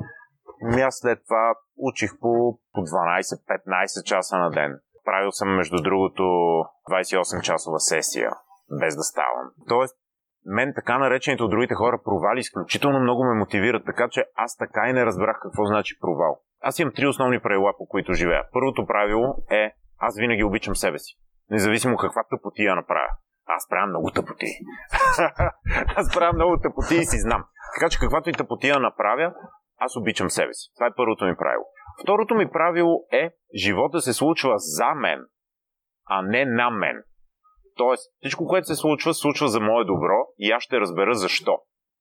ми 0.63 0.81
аз 0.81 0.99
след 0.99 1.19
това 1.25 1.55
учих 1.77 2.11
по, 2.21 2.59
по 2.73 2.81
12-15 2.81 4.05
часа 4.05 4.39
на 4.39 4.51
ден. 4.51 4.81
Правил 5.05 5.33
съм, 5.33 5.57
между 5.57 5.83
другото, 5.83 6.23
28 6.91 7.43
часова 7.43 7.81
сесия, 7.81 8.31
без 8.81 8.97
да 8.97 9.03
ставам. 9.03 9.51
Тоест, 9.69 9.97
мен 10.47 10.73
така 10.75 10.99
наречените 10.99 11.43
от 11.43 11.51
другите 11.51 11.75
хора 11.75 12.01
провали 12.05 12.41
изключително 12.41 13.01
много 13.01 13.25
ме 13.25 13.35
мотивират, 13.35 13.83
така 13.87 14.09
че 14.11 14.25
аз 14.35 14.57
така 14.57 14.89
и 14.89 14.93
не 14.93 15.07
разбрах 15.07 15.39
какво 15.43 15.65
значи 15.65 15.99
провал. 16.01 16.41
Аз 16.61 16.79
имам 16.79 16.95
три 16.95 17.07
основни 17.07 17.41
правила, 17.41 17.73
по 17.79 17.87
които 17.87 18.13
живея. 18.13 18.45
Първото 18.53 18.87
правило 18.87 19.35
е 19.51 19.73
аз 19.99 20.19
винаги 20.19 20.45
обичам 20.45 20.77
себе 20.77 20.99
си. 20.99 21.15
Независимо 21.51 21.97
каква 21.97 22.23
тъпотия 22.31 22.77
направя. 22.77 23.09
Аз 23.57 23.69
правя 23.69 23.87
много 23.87 24.11
тъпоти. 24.11 24.47
аз 25.97 26.15
правя 26.15 26.33
много 26.33 26.61
тъпоти 26.63 26.95
и 26.95 27.05
си 27.05 27.19
знам. 27.19 27.45
Така 27.75 27.91
че 27.91 27.99
каквато 27.99 28.31
и 28.31 28.33
тъпотия 28.33 28.81
направя, 28.81 29.35
аз 29.79 29.97
обичам 29.97 30.31
себе 30.31 30.55
си. 30.55 30.71
Това 30.77 30.87
е 30.87 30.97
първото 30.97 31.25
ми 31.25 31.37
правило. 31.37 31.65
Второто 32.03 32.35
ми 32.35 32.51
правило 32.51 33.05
е 33.13 33.31
живота 33.65 34.01
се 34.01 34.13
случва 34.13 34.55
за 34.57 34.95
мен, 34.95 35.21
а 36.07 36.23
не 36.23 36.45
на 36.45 36.71
мен. 36.71 37.03
Тоест, 37.77 38.13
всичко, 38.21 38.47
което 38.47 38.67
се 38.67 38.75
случва, 38.75 39.15
случва 39.15 39.49
за 39.49 39.61
мое 39.61 39.85
добро 39.85 40.27
и 40.39 40.51
аз 40.51 40.63
ще 40.63 40.81
разбера 40.81 41.15
защо. 41.15 41.59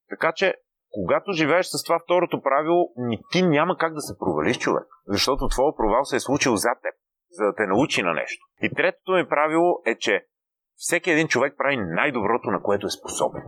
Така 0.10 0.32
че, 0.36 0.54
когато 0.91 1.32
живееш 1.32 1.66
с 1.66 1.84
това 1.84 2.00
второто 2.00 2.41
правило, 2.41 2.89
ти 3.32 3.41
няма 3.41 3.78
как 3.78 3.93
да 3.93 4.02
се 4.02 4.18
провалиш 4.20 4.58
човек. 4.58 4.88
Защото 5.08 5.48
твоя 5.48 5.76
провал 5.76 6.06
се 6.06 6.16
е 6.16 6.20
случил 6.20 6.56
за 6.56 6.70
теб, 6.82 6.93
за 7.30 7.45
да 7.45 7.56
те 7.56 7.68
научи 7.68 8.04
на 8.04 8.14
нещо. 8.14 8.45
И 8.62 8.70
третото 8.76 9.12
ми 9.12 9.28
правило 9.30 9.82
е, 9.86 9.98
че 9.98 10.26
всеки 10.78 11.12
един 11.12 11.28
човек 11.28 11.54
прави 11.58 11.78
най-доброто, 11.78 12.52
на 12.52 12.62
което 12.62 12.88
е 12.88 12.90
способен. 12.90 13.44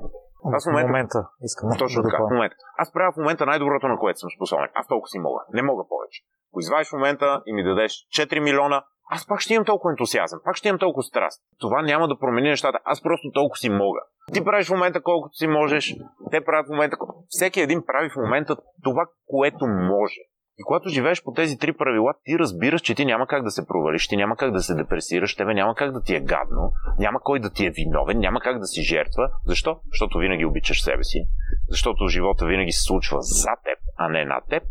Аз 0.55 0.65
в 0.65 0.67
момента, 0.67 0.87
в 0.87 0.91
момента 0.91 1.19
искам 1.41 1.69
Точно 1.79 2.03
така. 2.03 2.17
В 2.17 2.33
момента. 2.33 2.55
Аз 2.77 2.93
правя 2.93 3.11
в 3.11 3.17
момента 3.17 3.45
най-доброто, 3.45 3.87
на 3.87 3.97
което 3.97 4.19
съм 4.19 4.29
способен. 4.35 4.69
Аз 4.73 4.87
толкова 4.87 5.07
си 5.07 5.19
мога. 5.19 5.41
Не 5.53 5.61
мога 5.61 5.83
повече. 5.89 6.21
Ако 6.51 6.59
извадиш 6.59 6.89
в 6.89 6.93
момента 6.93 7.41
и 7.45 7.53
ми 7.53 7.63
дадеш 7.63 7.91
4 8.17 8.39
милиона, 8.39 8.83
аз 9.11 9.27
пак 9.27 9.39
ще 9.39 9.53
имам 9.53 9.65
толкова 9.65 9.91
ентусиазъм, 9.91 10.39
пак 10.43 10.55
ще 10.55 10.67
имам 10.67 10.79
толкова 10.79 11.03
страст. 11.03 11.41
Това 11.59 11.81
няма 11.81 12.07
да 12.07 12.19
промени 12.19 12.49
нещата. 12.49 12.79
Аз 12.83 13.03
просто 13.03 13.31
толкова 13.33 13.57
си 13.57 13.69
мога. 13.69 13.99
Ти 14.33 14.43
правиш 14.43 14.67
в 14.67 14.71
момента 14.71 15.01
колкото 15.01 15.35
си 15.35 15.47
можеш, 15.47 15.95
те 16.31 16.45
правят 16.45 16.67
в 16.67 16.69
момента. 16.69 16.97
Всеки 17.27 17.61
един 17.61 17.83
прави 17.85 18.09
в 18.09 18.15
момента 18.15 18.55
това, 18.83 19.05
което 19.27 19.67
може. 19.67 20.21
И 20.59 20.63
когато 20.63 20.89
живееш 20.89 21.23
по 21.23 21.31
тези 21.31 21.57
три 21.57 21.73
правила, 21.73 22.13
ти 22.25 22.39
разбираш, 22.39 22.81
че 22.81 22.95
ти 22.95 23.05
няма 23.05 23.27
как 23.27 23.43
да 23.43 23.51
се 23.51 23.67
провалиш, 23.67 24.07
ти 24.07 24.17
няма 24.17 24.35
как 24.35 24.51
да 24.51 24.61
се 24.61 24.75
депресираш, 24.75 25.35
тебе 25.35 25.53
няма 25.53 25.75
как 25.75 25.91
да 25.91 26.01
ти 26.01 26.15
е 26.15 26.19
гадно, 26.19 26.71
няма 26.99 27.19
кой 27.19 27.39
да 27.39 27.49
ти 27.49 27.65
е 27.65 27.69
виновен, 27.69 28.19
няма 28.19 28.39
как 28.39 28.59
да 28.59 28.65
си 28.65 28.81
жертва. 28.81 29.31
Защо? 29.45 29.79
Защото 29.87 30.17
винаги 30.17 30.45
обичаш 30.45 30.83
себе 30.83 31.03
си, 31.03 31.27
защото 31.69 32.07
живота 32.07 32.45
винаги 32.45 32.71
се 32.71 32.83
случва 32.83 33.17
за 33.21 33.51
теб, 33.63 33.79
а 33.97 34.09
не 34.09 34.25
на 34.25 34.41
теб. 34.49 34.63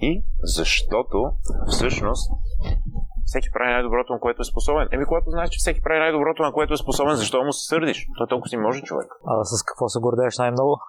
И 0.00 0.24
защото 0.42 1.32
всъщност 1.68 2.32
всеки 3.24 3.48
прави 3.50 3.72
най-доброто, 3.72 4.12
на 4.12 4.20
което 4.20 4.42
е 4.42 4.44
способен. 4.44 4.88
Еми, 4.92 5.04
когато 5.04 5.30
знаеш, 5.30 5.50
че 5.50 5.58
всеки 5.58 5.82
прави 5.82 5.98
най-доброто, 5.98 6.42
на 6.42 6.52
което 6.52 6.74
е 6.74 6.76
способен, 6.76 7.14
защо 7.16 7.44
му 7.44 7.52
се 7.52 7.66
сърдиш? 7.66 8.06
Той 8.18 8.26
толкова 8.26 8.48
си 8.48 8.56
може 8.56 8.82
човек. 8.82 9.08
А 9.26 9.44
с 9.44 9.62
какво 9.62 9.88
се 9.88 9.98
гордееш 10.00 10.38
най-много? 10.38 10.80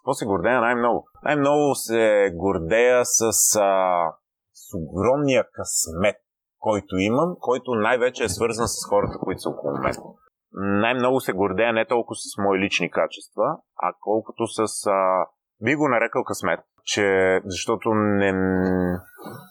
Какво 0.00 0.14
се 0.14 0.26
гордея 0.26 0.60
най-много? 0.60 1.08
Най-много 1.24 1.74
се 1.74 2.32
гордея 2.34 3.00
с, 3.04 3.22
а, 3.60 4.12
с 4.52 4.68
огромния 4.74 5.44
късмет, 5.52 6.16
който 6.58 6.96
имам, 6.96 7.36
който 7.40 7.74
най-вече 7.74 8.24
е 8.24 8.28
свързан 8.28 8.68
с 8.68 8.88
хората, 8.88 9.18
които 9.18 9.40
са 9.40 9.50
около 9.50 9.72
мен. 9.78 9.94
Най-много 10.52 11.20
се 11.20 11.32
гордея 11.32 11.72
не 11.72 11.86
толкова 11.86 12.14
с 12.16 12.38
мои 12.38 12.58
лични 12.58 12.90
качества, 12.90 13.56
а 13.82 13.92
колкото 14.00 14.46
с 14.46 14.86
а, 14.86 15.26
би 15.64 15.74
го 15.74 15.88
нарекал 15.88 16.24
късмет, 16.24 16.60
че 16.84 17.04
защото 17.44 17.94
не, 17.94 18.32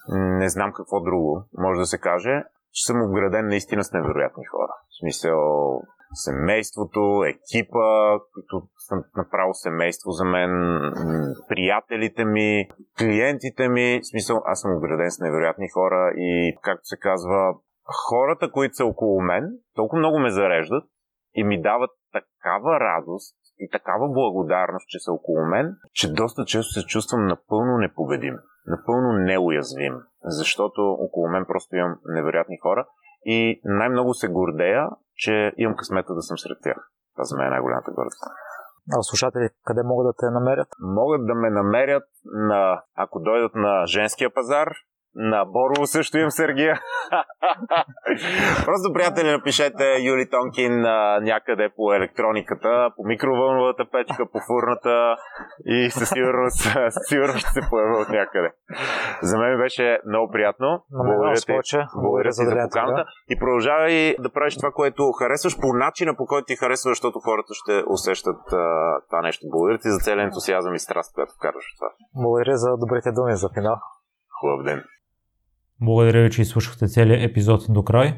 не 0.10 0.50
знам 0.50 0.74
какво 0.74 1.00
друго 1.00 1.44
може 1.58 1.80
да 1.80 1.86
се 1.86 1.98
каже, 1.98 2.44
че 2.72 2.86
съм 2.86 3.02
обграден 3.02 3.48
наистина 3.48 3.84
с 3.84 3.94
невероятни 3.94 4.46
хора. 4.46 4.74
В 4.90 5.00
смисъл, 5.00 5.40
семейството, 6.14 7.24
екипа, 7.28 8.20
които 8.34 8.68
са 8.78 8.96
направо 9.16 9.54
семейство 9.54 10.12
за 10.12 10.26
мен, 10.26 10.52
приятелите 11.50 12.26
ми, 12.26 12.70
клиентите 13.00 13.70
ми. 13.70 14.00
В 14.04 14.08
смисъл, 14.08 14.42
аз 14.46 14.62
съм 14.62 14.76
обграден 14.76 15.12
с 15.12 15.20
невероятни 15.20 15.70
хора 15.70 16.14
и, 16.16 16.58
както 16.62 16.86
се 16.86 16.98
казва, 16.98 17.54
хората, 18.10 18.52
които 18.52 18.76
са 18.76 18.86
около 18.86 19.22
мен, 19.22 19.44
толкова 19.76 20.00
много 20.00 20.20
ме 20.20 20.30
зареждат 20.30 20.84
и 21.34 21.44
ми 21.44 21.62
дават 21.62 21.92
такава 22.14 22.80
радост, 22.80 23.40
и 23.60 23.70
такава 23.70 24.08
благодарност, 24.08 24.88
че 24.88 25.00
са 25.00 25.12
около 25.12 25.46
мен, 25.46 25.76
че 25.94 26.14
доста 26.14 26.46
често 26.46 26.74
се 26.74 26.86
чувствам 26.86 27.28
напълно 27.28 27.78
непобедим, 27.78 28.36
напълно 28.68 29.12
неуязвим, 29.14 29.94
защото 30.24 30.82
около 30.82 31.30
мен 31.30 31.46
просто 31.48 31.76
имам 31.76 31.96
невероятни 32.06 32.58
хора 32.58 32.88
и 33.26 33.62
най-много 33.66 34.14
се 34.14 34.28
гордея, 34.28 34.90
че 35.24 35.54
имам 35.58 35.76
късмета 35.78 36.14
да 36.14 36.22
съм 36.22 36.38
сред 36.38 36.58
тях. 36.64 36.80
Това 37.16 37.24
за 37.24 37.38
мен 37.38 37.48
е 37.48 37.50
най-голямата 37.50 37.92
гордост. 37.92 38.24
А 38.94 39.02
слушатели, 39.02 39.50
къде 39.66 39.84
могат 39.84 40.06
да 40.10 40.14
те 40.20 40.28
намерят? 40.32 40.68
Могат 40.80 41.28
да 41.28 41.36
ме 41.36 41.50
намерят 41.50 42.08
на, 42.26 42.84
ако 42.96 43.20
дойдат 43.20 43.56
на 43.56 43.86
женския 43.88 44.34
пазар, 44.34 44.68
на 45.16 45.46
Борово 45.46 45.86
също 45.86 46.18
имам 46.18 46.32
Сергия. 46.32 46.80
Просто, 48.66 48.94
приятели, 48.94 49.32
напишете 49.32 49.98
Юли 50.02 50.30
Тонкин 50.30 50.86
а, 50.86 51.20
някъде 51.22 51.70
по 51.76 51.94
електрониката, 51.94 52.92
по 52.96 53.04
микровълновата 53.06 53.86
печка, 53.92 54.26
по 54.32 54.40
фурната 54.48 55.16
и 55.66 55.90
със 55.92 56.10
сигурност, 56.10 56.60
сигурно 57.10 57.34
ще 57.34 57.50
се 57.50 57.62
поява 57.70 57.98
от 57.98 58.10
някъде. 58.10 58.50
За 59.22 59.38
мен 59.38 59.58
беше 59.58 60.00
много 60.08 60.32
приятно. 60.32 60.84
Благодаря 60.92 61.34
ти, 61.36 61.78
благодаря 61.96 62.30
ти 62.30 62.46
за 62.46 62.56
поканата. 62.64 63.06
И 63.30 63.40
продължавай 63.40 64.16
да 64.20 64.30
правиш 64.30 64.58
това, 64.58 64.72
което 64.72 65.12
харесваш 65.12 65.60
по 65.62 65.74
начина, 65.74 66.16
по 66.18 66.26
който 66.26 66.46
ти 66.46 66.56
харесва, 66.56 66.90
защото 66.92 67.20
хората 67.20 67.54
ще 67.54 67.84
усещат 67.88 68.42
а, 68.54 68.64
това 69.10 69.22
нещо. 69.22 69.46
Благодаря 69.52 69.78
ти 69.78 69.90
за 69.90 70.00
целият 70.00 70.28
ентусиазъм 70.28 70.74
и 70.74 70.80
страст, 70.80 71.14
която 71.16 71.34
вкарваш 71.38 71.66
в 71.70 71.78
това. 71.80 71.90
Благодаря 72.24 72.58
за 72.58 72.70
добрите 72.78 73.12
думи 73.12 73.36
за 73.36 73.50
финал. 73.56 73.76
Хубав 74.40 74.64
ден. 74.66 74.84
Благодаря 75.82 76.24
ви, 76.24 76.32
че 76.32 76.42
изслушахте 76.42 76.88
целият 76.88 77.32
епизод 77.32 77.66
до 77.70 77.84
край. 77.84 78.14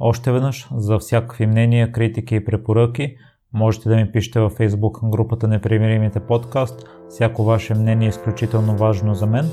Още 0.00 0.32
веднъж, 0.32 0.68
за 0.76 0.98
всякакви 0.98 1.46
мнения, 1.46 1.92
критики 1.92 2.34
и 2.34 2.44
препоръки, 2.44 3.16
можете 3.52 3.88
да 3.88 3.96
ми 3.96 4.12
пишете 4.12 4.40
във 4.40 4.58
Facebook 4.58 5.10
групата 5.10 5.48
Непримиримите 5.48 6.20
подкаст. 6.20 6.88
Всяко 7.08 7.44
ваше 7.44 7.74
мнение 7.74 8.06
е 8.06 8.08
изключително 8.08 8.76
важно 8.76 9.14
за 9.14 9.26
мен. 9.26 9.50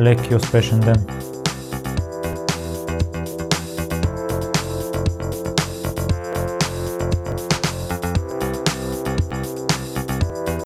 Лек 0.00 0.30
и 0.30 0.34
успешен 0.34 0.80
ден! 0.80 1.06